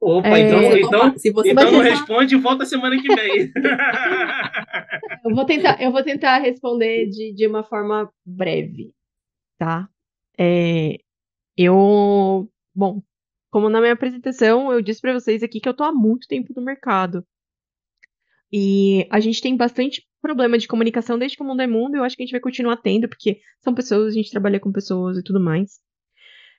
Opa, 0.00 0.28
é, 0.28 0.40
então, 0.40 0.76
então, 0.76 1.18
se 1.18 1.32
você 1.32 1.50
então 1.50 1.64
não 1.64 1.82
tentar... 1.82 1.90
responde 1.90 2.34
e 2.34 2.38
volta 2.38 2.64
semana 2.64 3.00
que 3.00 3.14
vem. 3.14 3.52
eu, 5.24 5.34
vou 5.34 5.44
tentar, 5.44 5.82
eu 5.82 5.90
vou 5.90 6.04
tentar 6.04 6.38
responder 6.38 7.08
de, 7.08 7.34
de 7.34 7.46
uma 7.46 7.64
forma 7.64 8.08
breve, 8.24 8.92
tá? 9.58 9.88
É, 10.38 10.98
eu, 11.56 12.48
bom, 12.74 13.02
como 13.50 13.68
na 13.68 13.80
minha 13.80 13.94
apresentação 13.94 14.70
eu 14.70 14.82
disse 14.82 15.00
para 15.00 15.14
vocês 15.14 15.42
aqui 15.42 15.60
que 15.60 15.68
eu 15.68 15.74
tô 15.74 15.82
há 15.82 15.92
muito 15.92 16.28
tempo 16.28 16.52
no 16.54 16.62
mercado. 16.62 17.26
E 18.58 19.06
a 19.10 19.20
gente 19.20 19.42
tem 19.42 19.54
bastante 19.54 20.02
problema 20.22 20.56
de 20.56 20.66
comunicação 20.66 21.18
desde 21.18 21.36
que 21.36 21.42
o 21.42 21.46
mundo 21.46 21.60
é 21.60 21.66
mundo, 21.66 21.94
e 21.94 21.98
eu 21.98 22.04
acho 22.04 22.16
que 22.16 22.22
a 22.22 22.24
gente 22.24 22.32
vai 22.32 22.40
continuar 22.40 22.78
tendo, 22.78 23.06
porque 23.06 23.38
são 23.60 23.74
pessoas, 23.74 24.14
a 24.14 24.16
gente 24.16 24.30
trabalha 24.30 24.58
com 24.58 24.72
pessoas 24.72 25.18
e 25.18 25.22
tudo 25.22 25.38
mais. 25.38 25.78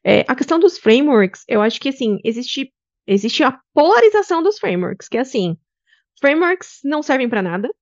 É, 0.06 0.24
a 0.28 0.36
questão 0.36 0.60
dos 0.60 0.78
frameworks, 0.78 1.44
eu 1.48 1.60
acho 1.60 1.82
que 1.82 1.90
assim, 1.90 2.20
existe 2.24 2.72
existe 3.08 3.44
a 3.44 3.60
polarização 3.74 4.44
dos 4.44 4.60
frameworks, 4.60 5.08
que 5.08 5.18
é 5.18 5.22
assim, 5.22 5.58
frameworks 6.22 6.82
não 6.84 7.02
servem 7.02 7.28
para 7.28 7.42
nada, 7.42 7.74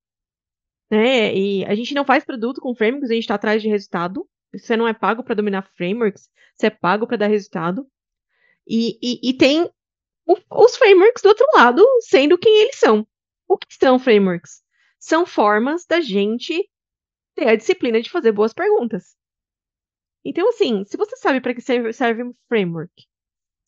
né? 0.90 1.36
E 1.36 1.66
a 1.66 1.76
gente 1.76 1.94
não 1.94 2.06
faz 2.06 2.24
produto 2.24 2.62
com 2.62 2.74
frameworks, 2.74 3.12
a 3.12 3.16
gente 3.16 3.24
está 3.24 3.36
atrás 3.36 3.62
de 3.62 3.68
resultado. 3.68 4.26
Você 4.54 4.78
não 4.78 4.88
é 4.88 4.94
pago 4.94 5.26
para 5.26 5.36
dominar 5.36 5.70
frameworks, 5.76 6.30
você 6.56 6.68
é 6.68 6.70
pago 6.70 7.06
para 7.06 7.18
dar 7.18 7.28
resultado. 7.28 7.86
E, 8.66 8.98
e, 9.02 9.30
e 9.30 9.34
tem 9.34 9.70
o, 10.26 10.38
os 10.64 10.78
frameworks 10.78 11.22
do 11.22 11.28
outro 11.28 11.48
lado 11.54 11.86
sendo 12.00 12.38
quem 12.38 12.62
eles 12.62 12.78
são. 12.78 13.06
O 13.48 13.58
que 13.58 13.74
são 13.74 14.00
frameworks? 14.00 14.64
São 15.00 15.26
formas 15.26 15.86
da 15.86 16.02
gente 16.02 16.68
ter 17.36 17.48
a 17.48 17.56
disciplina 17.56 18.02
de 18.02 18.10
fazer 18.10 18.32
boas 18.32 18.54
perguntas. 18.54 19.16
Então, 20.24 20.50
assim, 20.50 20.84
se 20.86 20.98
você 20.98 21.16
sabe 21.18 21.40
para 21.40 21.54
que 21.54 21.62
serve, 21.62 22.24
um 22.24 22.34
framework, 22.48 22.92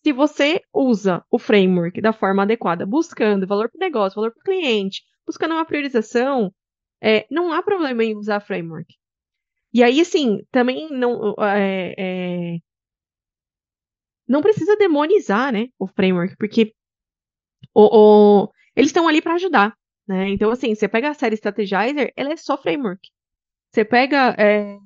se 0.04 0.12
você 0.12 0.62
usa 0.74 1.24
o 1.30 1.38
framework 1.38 2.02
da 2.02 2.12
forma 2.12 2.44
adequada, 2.44 2.86
buscando 2.86 3.46
valor 3.46 3.70
para 3.70 3.78
o 3.78 3.80
negócio, 3.80 4.16
valor 4.16 4.32
para 4.32 4.40
o 4.40 4.44
cliente, 4.44 5.04
buscando 5.26 5.54
uma 5.54 5.66
priorização, 5.66 6.52
é, 7.02 7.28
não 7.30 7.52
há 7.52 7.62
problema 7.62 8.04
em 8.04 8.16
usar 8.16 8.40
framework. 8.40 8.96
E 9.74 9.84
aí, 9.84 10.02
assim, 10.02 10.40
também 10.52 10.90
não, 10.90 11.36
é, 11.40 11.94
é, 11.98 12.58
não 14.28 14.42
precisa 14.42 14.76
demonizar 14.78 15.52
né, 15.54 15.68
o 15.78 15.88
framework, 15.88 16.36
porque 16.38 16.74
o, 17.74 18.44
o 18.44 18.52
eles 18.78 18.90
estão 18.90 19.08
ali 19.08 19.22
para 19.22 19.34
ajudar. 19.34 19.76
Né? 20.08 20.30
Então, 20.30 20.50
assim, 20.52 20.74
você 20.74 20.88
pega 20.88 21.10
a 21.10 21.14
série 21.14 21.36
Strategizer, 21.36 22.14
ela 22.16 22.32
é 22.32 22.38
só 22.38 22.58
framework. 22.58 23.10
Você 23.72 23.84
pega 23.84 24.34
é, 24.38 24.80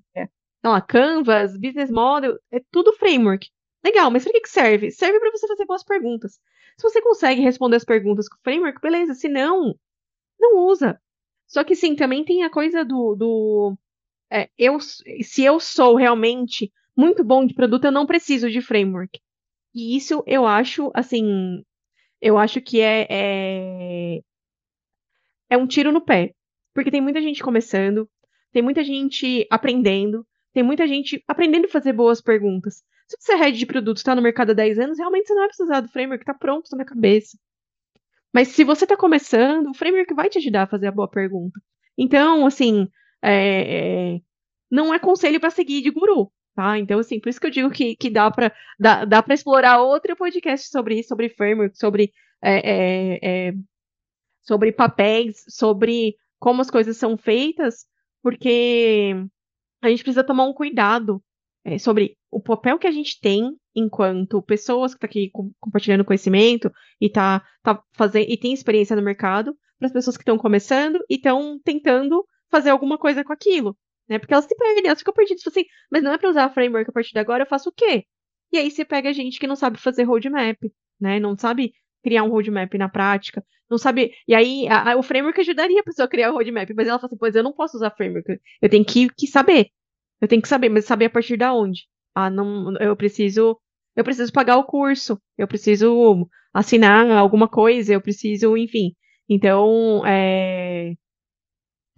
não, 0.64 0.74
a 0.74 0.82
Canvas, 0.82 1.58
Business 1.58 1.90
Model, 1.90 2.38
é 2.52 2.62
tudo 2.72 2.94
framework. 2.94 3.50
Legal, 3.84 4.12
mas 4.12 4.24
para 4.24 4.34
que, 4.34 4.42
que 4.42 4.50
serve? 4.50 4.92
Serve 4.92 5.20
para 5.20 5.32
você 5.32 5.48
fazer 5.48 5.66
boas 5.66 5.84
perguntas. 5.84 6.34
Se 6.78 6.84
você 6.84 7.02
consegue 7.02 7.42
responder 7.42 7.78
as 7.78 7.86
perguntas 7.86 8.30
com 8.30 8.36
o 8.36 8.42
framework, 8.44 8.80
beleza. 8.80 9.16
Se 9.16 9.28
não, 9.28 9.76
não 10.40 10.60
usa. 10.68 11.02
Só 11.48 11.64
que 11.64 11.76
sim, 11.76 11.96
também 11.96 12.24
tem 12.24 12.44
a 12.44 12.50
coisa 12.50 12.86
do. 12.86 13.16
do 13.16 13.78
é, 14.32 14.50
eu, 14.58 14.80
se 14.80 15.44
eu 15.44 15.60
sou 15.60 15.96
realmente 15.96 16.72
muito 16.96 17.24
bom 17.24 17.46
de 17.46 17.54
produto, 17.56 17.86
eu 17.86 17.92
não 17.92 18.06
preciso 18.06 18.50
de 18.50 18.62
framework. 18.62 19.20
E 19.74 19.98
isso 19.98 20.24
eu 20.28 20.46
acho, 20.46 20.92
assim, 20.94 21.64
eu 22.22 22.38
acho 22.38 22.62
que 22.62 22.80
é, 22.80 23.08
é, 23.10 24.22
é 25.50 25.58
um 25.58 25.68
tiro 25.68 25.92
no 25.92 26.02
pé. 26.02 26.34
Porque 26.74 26.92
tem 26.92 27.02
muita 27.02 27.22
gente 27.22 27.44
começando, 27.44 28.10
tem 28.52 28.62
muita 28.62 28.84
gente 28.84 29.46
aprendendo, 29.50 30.26
tem 30.54 30.64
muita 30.64 30.88
gente 30.88 31.22
aprendendo 31.28 31.66
a 31.66 31.70
fazer 31.70 31.94
boas 31.94 32.22
perguntas. 32.22 32.84
Se 33.08 33.18
você 33.20 33.34
é 33.34 33.36
head 33.36 33.58
de 33.58 33.66
produto, 33.66 33.98
está 33.98 34.16
no 34.16 34.22
mercado 34.22 34.52
há 34.52 34.54
10 34.54 34.80
anos, 34.80 34.98
realmente 34.98 35.28
você 35.28 35.34
não 35.34 35.42
vai 35.42 35.50
precisar 35.50 35.82
do 35.82 35.90
framework, 35.90 36.24
está 36.24 36.34
pronto, 36.34 36.66
está 36.66 36.78
na 36.78 36.86
cabeça. 36.86 37.38
Mas 38.34 38.50
se 38.50 38.64
você 38.64 38.86
está 38.86 38.96
começando, 38.96 39.70
o 39.70 39.74
framework 39.74 40.14
vai 40.14 40.30
te 40.30 40.38
ajudar 40.38 40.64
a 40.64 40.68
fazer 40.68 40.88
a 40.88 40.92
boa 40.92 41.10
pergunta. 41.10 41.60
Então, 41.98 42.46
assim, 42.46 42.88
é, 43.22 44.16
é, 44.16 44.22
não 44.70 44.94
é 44.94 45.00
conselho 45.00 45.40
para 45.40 45.50
seguir 45.50 45.82
de 45.82 45.92
guru, 45.92 46.32
tá? 46.56 46.78
Então, 46.78 47.00
assim, 47.00 47.20
por 47.20 47.30
isso 47.30 47.40
que 47.40 47.48
eu 47.48 47.52
digo 47.52 47.72
que, 47.72 47.96
que 47.96 48.10
dá 48.10 48.30
para 48.32 48.54
dá, 48.80 49.06
dá 49.06 49.24
explorar 49.30 49.82
outro 49.82 50.16
podcast 50.16 50.70
sobre 50.70 51.00
isso, 51.00 51.10
sobre 51.10 51.30
framework, 51.30 51.78
sobre, 51.78 52.14
é, 52.42 52.72
é, 52.72 53.50
é, 53.50 53.54
sobre 54.42 54.72
papéis, 54.72 55.44
sobre 55.48 56.16
como 56.40 56.62
as 56.62 56.72
coisas 56.72 56.98
são 56.98 57.18
feitas, 57.18 57.86
porque 58.22 59.14
a 59.82 59.90
gente 59.90 60.04
precisa 60.04 60.24
tomar 60.24 60.46
um 60.46 60.54
cuidado 60.54 61.24
é, 61.64 61.78
sobre 61.78 62.18
o 62.30 62.40
papel 62.40 62.80
que 62.80 62.88
a 62.88 62.92
gente 62.92 63.20
tem 63.20 63.56
enquanto 63.76 64.42
pessoas 64.42 64.94
que 64.94 65.06
estão 65.06 65.08
tá 65.08 65.12
aqui 65.12 65.30
com, 65.32 65.52
compartilhando 65.60 66.06
conhecimento 66.06 66.72
e 67.00 67.10
tá, 67.10 67.46
tá 67.62 67.82
fazendo 67.94 68.26
e 68.30 68.38
tem 68.38 68.54
experiência 68.54 68.96
no 68.96 69.02
mercado, 69.02 69.56
para 69.78 69.88
as 69.88 69.94
pessoas 69.94 70.18
que 70.18 70.22
estão 70.22 70.38
começando 70.38 71.04
e 71.10 71.16
estão 71.16 71.60
tentando 71.64 72.26
fazer 72.50 72.70
alguma 72.70 72.98
coisa 72.98 73.24
com 73.24 73.34
aquilo, 73.34 73.76
né? 74.10 74.20
Porque 74.20 74.34
elas 74.34 74.46
se 74.46 74.56
perdem, 74.56 74.88
elas 74.88 75.00
ficam 75.00 75.14
perdidas, 75.14 75.42
tipo 75.42 75.50
assim, 75.50 75.66
mas 75.92 76.04
não 76.04 76.14
é 76.14 76.18
para 76.18 76.30
usar 76.30 76.50
framework 76.54 76.90
a 76.90 76.94
partir 76.94 77.14
de 77.14 77.20
agora, 77.20 77.44
eu 77.44 77.48
faço 77.48 77.70
o 77.70 77.74
quê? 77.74 78.06
E 78.52 78.58
aí 78.58 78.70
você 78.70 78.84
pega 78.86 79.14
gente 79.14 79.40
que 79.40 79.48
não 79.48 79.56
sabe 79.56 79.78
fazer 79.80 80.04
roadmap, 80.04 80.58
né? 81.00 81.20
Não 81.20 81.38
sabe 81.38 81.74
criar 82.04 82.24
um 82.24 82.30
roadmap 82.30 82.74
na 82.76 82.90
prática, 82.90 83.44
não 83.70 83.78
sabe. 83.78 84.14
E 84.28 84.36
aí 84.36 84.68
a, 84.68 84.94
a, 84.94 84.98
o 84.98 85.04
framework 85.04 85.40
ajudaria 85.40 85.80
a 85.80 85.84
pessoa 85.84 86.06
a 86.06 86.10
criar 86.10 86.32
o 86.32 86.34
roadmap, 86.34 86.70
mas 86.76 86.88
ela 86.88 87.00
fala 87.00 87.08
assim, 87.08 87.18
pois 87.18 87.36
eu 87.36 87.44
não 87.44 87.54
posso 87.54 87.78
usar 87.78 87.92
framework, 87.92 88.40
eu 88.62 88.70
tenho 88.70 88.86
que, 88.86 89.08
que 89.10 89.28
saber. 89.28 89.70
Eu 90.22 90.28
tenho 90.28 90.42
que 90.42 90.48
saber, 90.48 90.70
mas 90.70 90.86
saber 90.86 91.06
a 91.06 91.10
partir 91.10 91.38
da 91.38 91.54
onde? 91.54 91.88
Ah, 92.14 92.30
não, 92.30 92.76
eu 92.80 92.96
preciso, 92.96 93.58
eu 93.96 94.04
preciso 94.04 94.32
pagar 94.32 94.58
o 94.58 94.66
curso, 94.66 95.20
eu 95.38 95.48
preciso 95.48 96.28
assinar 96.54 97.10
alguma 97.12 97.48
coisa, 97.50 97.94
eu 97.94 98.02
preciso, 98.02 98.56
enfim. 98.58 98.96
Então, 99.30 100.06
é, 100.06 100.94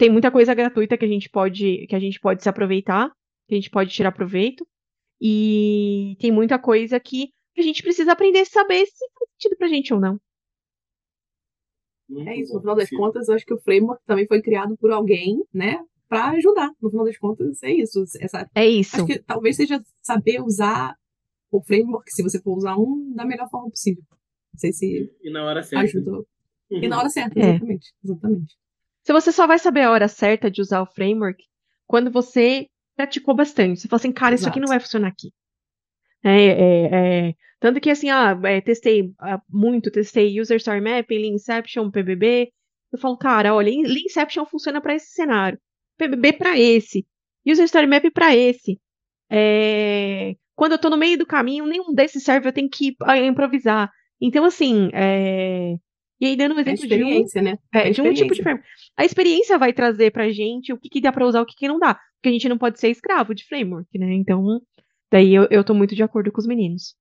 tem 0.04 0.12
muita 0.12 0.30
coisa 0.30 0.54
gratuita 0.54 0.98
que 0.98 1.06
a 1.06 1.08
gente 1.08 1.30
pode, 1.30 1.88
que 1.88 1.96
a 1.96 2.00
gente 2.00 2.20
pode 2.20 2.44
se 2.44 2.50
aproveitar, 2.50 3.10
que 3.48 3.56
a 3.56 3.58
gente 3.58 3.70
pode 3.70 3.90
tirar 3.90 4.12
proveito, 4.12 4.68
e 5.22 6.18
tem 6.20 6.30
muita 6.30 6.60
coisa 6.60 7.00
que 7.00 7.30
a 7.58 7.62
gente 7.62 7.82
precisa 7.82 8.12
aprender 8.12 8.40
a 8.40 8.46
saber 8.46 8.86
se 8.86 9.10
faz 9.14 9.30
sentido 9.32 9.58
pra 9.58 9.70
gente 9.70 9.94
ou 9.94 10.02
não. 10.02 10.20
É 12.28 12.38
isso, 12.38 12.54
no 12.54 12.60
final 12.60 12.76
das 12.76 12.90
contas, 12.90 13.30
eu 13.30 13.36
acho 13.36 13.46
que 13.46 13.54
o 13.54 13.62
framework 13.62 14.04
também 14.06 14.28
foi 14.28 14.42
criado 14.42 14.76
por 14.76 14.92
alguém, 14.92 15.42
né? 15.54 15.80
para 16.10 16.32
ajudar. 16.32 16.70
No 16.82 16.90
final 16.90 17.06
das 17.06 17.18
contas, 17.18 17.64
é 17.64 17.72
isso. 17.72 18.04
Essa, 18.20 18.46
é 18.54 18.68
isso. 18.68 18.98
Acho 18.98 19.06
que 19.06 19.20
talvez 19.20 19.56
seja 19.56 19.82
saber 20.02 20.42
usar 20.42 20.98
o 21.50 21.62
framework, 21.64 22.14
se 22.14 22.22
você 22.22 22.42
for 22.42 22.58
usar 22.58 22.76
um, 22.76 23.14
da 23.16 23.26
melhor 23.26 23.50
forma 23.50 23.70
possível. 23.70 24.04
Não 24.54 24.60
sei 24.60 24.74
se 24.74 25.10
e 25.24 25.32
na 25.32 25.46
hora 25.46 25.64
certa. 25.64 25.86
ajudou. 25.86 26.28
Uhum. 26.70 26.84
E 26.84 26.88
na 26.90 27.00
hora 27.00 27.10
certa, 27.10 27.40
é. 27.40 27.58
exatamente. 28.04 28.63
Se 29.04 29.14
você 29.14 29.32
só 29.32 29.46
vai 29.46 29.60
saber 29.60 29.82
a 29.82 29.92
hora 29.92 30.08
certa 30.08 30.50
de 30.50 30.62
usar 30.62 30.82
o 30.82 30.86
framework 30.86 31.44
quando 31.86 32.10
você 32.12 32.68
praticou 32.96 33.36
bastante. 33.36 33.82
Você 33.82 33.88
fala 33.88 34.00
assim, 34.00 34.12
cara, 34.12 34.36
Exato. 34.36 34.42
isso 34.42 34.50
aqui 34.50 34.60
não 34.60 34.68
vai 34.68 34.80
funcionar 34.80 35.08
aqui. 35.08 35.32
É, 36.24 36.46
é, 36.46 37.30
é, 37.30 37.34
tanto 37.60 37.82
que 37.82 37.90
assim, 37.90 38.10
ah, 38.10 38.40
é, 38.44 38.62
testei 38.62 39.12
ah, 39.20 39.42
muito, 39.50 39.92
testei 39.92 40.40
User 40.40 40.58
Story 40.58 40.80
Mapping, 40.80 41.18
Lean 41.18 41.34
Inception, 41.34 41.92
PBB. 41.92 42.52
Eu 42.92 43.00
falo, 43.00 43.18
cara, 43.18 43.54
olha, 43.54 43.70
Lean 43.70 44.06
Inception 44.06 44.46
funciona 44.46 44.80
para 44.80 44.96
esse 44.96 45.12
cenário. 45.12 45.60
PBB 45.98 46.34
para 46.34 46.58
esse, 46.58 47.06
User 47.46 47.66
Story 47.66 47.88
Map 47.88 48.04
para 48.14 48.36
esse. 48.36 48.80
É... 49.30 50.36
Quando 50.56 50.74
eu 50.74 50.76
estou 50.76 50.92
no 50.92 50.98
meio 50.98 51.18
do 51.18 51.26
caminho, 51.26 51.66
nenhum 51.66 51.94
desses 51.94 52.24
serve, 52.24 52.48
eu 52.48 52.54
tenho 52.54 52.70
que 52.70 52.96
ah, 53.02 53.18
improvisar. 53.18 53.92
Então, 54.22 54.46
assim, 54.46 54.90
é... 54.94 55.76
e 56.20 56.26
aí 56.26 56.36
dando 56.36 56.56
um 56.56 56.60
exemplo 56.60 56.88
de 56.88 57.04
um, 57.04 57.42
né? 57.42 57.58
É, 57.74 57.90
de 57.90 58.02
um 58.02 58.14
tipo 58.14 58.34
de 58.34 58.42
framework. 58.42 58.68
A 58.98 59.04
experiência 59.04 59.58
vai 59.58 59.74
trazer 59.74 60.12
pra 60.12 60.30
gente 60.32 60.72
o 60.72 60.78
que, 60.78 60.90
que 60.90 61.02
dá 61.02 61.12
para 61.12 61.26
usar, 61.26 61.42
o 61.42 61.46
que, 61.46 61.56
que 61.56 61.68
não 61.68 61.80
dá. 61.80 61.96
Porque 62.16 62.30
a 62.30 62.32
gente 62.32 62.48
não 62.48 62.58
pode 62.58 62.80
ser 62.80 62.90
escravo 62.90 63.36
de 63.36 63.46
framework, 63.46 63.88
né? 63.98 64.14
Então, 64.14 64.62
daí 65.12 65.34
eu, 65.34 65.48
eu 65.52 65.64
tô 65.64 65.74
muito 65.74 65.96
de 65.96 66.04
acordo 66.04 66.32
com 66.32 66.40
os 66.40 66.48
meninos. 66.48 66.96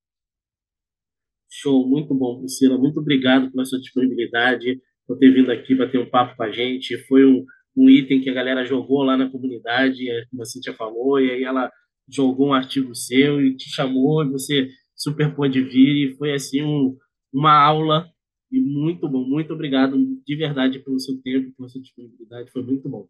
Show, 1.48 1.86
muito 1.86 2.14
bom, 2.14 2.40
Priscila. 2.40 2.78
Muito 2.78 2.98
obrigado 2.98 3.50
pela 3.52 3.64
sua 3.64 3.78
disponibilidade, 3.78 4.80
por 5.06 5.18
ter 5.18 5.30
vindo 5.32 5.52
aqui 5.52 5.74
bater 5.74 6.00
um 6.00 6.08
papo 6.08 6.34
com 6.34 6.42
a 6.42 6.50
gente. 6.50 6.96
Foi 7.06 7.26
um, 7.26 7.44
um 7.76 7.90
item 7.90 8.20
que 8.22 8.30
a 8.30 8.34
galera 8.34 8.64
jogou 8.64 9.02
lá 9.02 9.16
na 9.16 9.30
comunidade, 9.30 10.10
é, 10.10 10.24
como 10.30 10.42
a 10.42 10.46
Cintia 10.46 10.72
falou, 10.72 11.20
e 11.20 11.30
aí 11.30 11.44
ela 11.44 11.70
jogou 12.08 12.48
um 12.48 12.54
artigo 12.54 12.94
seu 12.94 13.40
e 13.40 13.54
te 13.54 13.70
chamou, 13.70 14.24
e 14.24 14.30
você 14.30 14.68
super 14.96 15.34
pôde 15.34 15.62
vir, 15.62 16.08
e 16.08 16.16
foi 16.16 16.32
assim 16.32 16.62
um, 16.62 16.96
uma 17.32 17.52
aula, 17.52 18.06
e 18.52 18.60
muito 18.60 19.08
bom, 19.08 19.24
muito 19.24 19.52
obrigado 19.52 19.96
de 20.24 20.36
verdade 20.36 20.78
pelo 20.80 21.00
seu 21.00 21.20
tempo, 21.22 21.52
pela 21.56 21.68
sua 21.68 21.80
disponibilidade, 21.80 22.50
foi 22.50 22.62
muito 22.62 22.88
bom. 22.88 23.08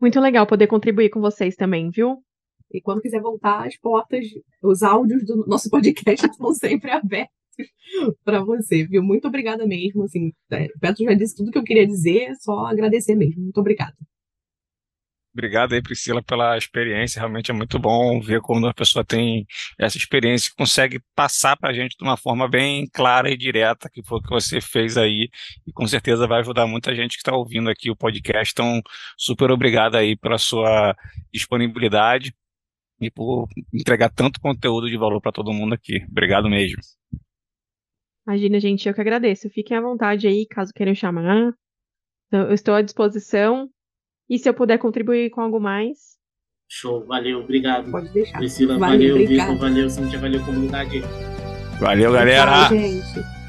Muito 0.00 0.18
legal 0.18 0.46
poder 0.46 0.66
contribuir 0.66 1.10
com 1.10 1.20
vocês 1.20 1.54
também, 1.54 1.90
viu? 1.90 2.18
E 2.72 2.80
quando 2.80 3.00
quiser 3.00 3.20
voltar, 3.20 3.66
as 3.66 3.76
portas, 3.76 4.26
os 4.62 4.82
áudios 4.82 5.24
do 5.24 5.46
nosso 5.46 5.68
podcast 5.70 6.26
estão 6.26 6.52
sempre 6.52 6.90
abertos. 6.90 7.44
para 8.24 8.42
você, 8.42 8.84
viu? 8.84 9.02
Muito 9.02 9.28
obrigada 9.28 9.66
mesmo. 9.66 10.02
Assim, 10.04 10.32
é, 10.50 10.66
o 10.66 10.78
Petro 10.80 11.04
já 11.04 11.14
disse 11.14 11.36
tudo 11.36 11.50
que 11.50 11.58
eu 11.58 11.64
queria 11.64 11.86
dizer, 11.86 12.34
só 12.40 12.66
agradecer 12.66 13.14
mesmo. 13.14 13.42
Muito 13.42 13.60
obrigada. 13.60 13.94
Obrigado 15.34 15.72
aí, 15.72 15.82
Priscila, 15.82 16.22
pela 16.22 16.56
experiência. 16.56 17.18
Realmente 17.18 17.50
é 17.50 17.54
muito 17.54 17.76
bom 17.76 18.20
ver 18.20 18.40
quando 18.40 18.68
a 18.68 18.72
pessoa 18.72 19.04
tem 19.04 19.44
essa 19.76 19.96
experiência 19.96 20.48
e 20.48 20.54
consegue 20.54 21.00
passar 21.12 21.56
para 21.56 21.70
a 21.70 21.72
gente 21.72 21.96
de 21.98 22.04
uma 22.04 22.16
forma 22.16 22.48
bem 22.48 22.88
clara 22.92 23.28
e 23.28 23.36
direta, 23.36 23.90
que 23.90 24.00
foi 24.04 24.18
o 24.18 24.22
que 24.22 24.30
você 24.30 24.60
fez 24.60 24.96
aí, 24.96 25.28
e 25.66 25.72
com 25.72 25.88
certeza 25.88 26.28
vai 26.28 26.38
ajudar 26.38 26.68
muita 26.68 26.94
gente 26.94 27.16
que 27.16 27.18
está 27.18 27.34
ouvindo 27.34 27.68
aqui 27.68 27.90
o 27.90 27.96
podcast. 27.96 28.52
Então, 28.52 28.80
super 29.18 29.50
obrigado 29.50 29.96
aí 29.96 30.16
pela 30.16 30.38
sua 30.38 30.96
disponibilidade 31.32 32.32
e 33.00 33.10
por 33.10 33.48
entregar 33.72 34.10
tanto 34.10 34.40
conteúdo 34.40 34.88
de 34.88 34.96
valor 34.96 35.20
para 35.20 35.32
todo 35.32 35.52
mundo 35.52 35.74
aqui. 35.74 36.04
Obrigado 36.08 36.48
mesmo. 36.48 36.80
Imagina, 38.24 38.60
gente, 38.60 38.88
eu 38.88 38.94
que 38.94 39.00
agradeço. 39.00 39.50
Fiquem 39.50 39.76
à 39.76 39.80
vontade 39.80 40.28
aí, 40.28 40.46
caso 40.46 40.72
queiram 40.72 40.94
chamar. 40.94 41.52
Então, 42.28 42.42
eu 42.42 42.54
estou 42.54 42.72
à 42.72 42.82
disposição. 42.82 43.68
E 44.28 44.38
se 44.38 44.48
eu 44.48 44.54
puder 44.54 44.78
contribuir 44.78 45.30
com 45.30 45.40
algo 45.40 45.60
mais. 45.60 46.14
Show, 46.68 47.04
valeu, 47.06 47.40
obrigado. 47.40 47.90
Pode 47.90 48.08
deixar. 48.08 48.38
Priscila, 48.38 48.78
valeu, 48.78 49.14
valeu 49.14 49.28
Vitor, 49.28 49.58
valeu, 49.58 49.90
Cintia, 49.90 50.18
valeu, 50.18 50.44
comunidade. 50.44 51.02
Valeu, 51.78 52.12
galera. 52.12 52.68
Tchau, 52.68 52.78
gente. 52.78 53.43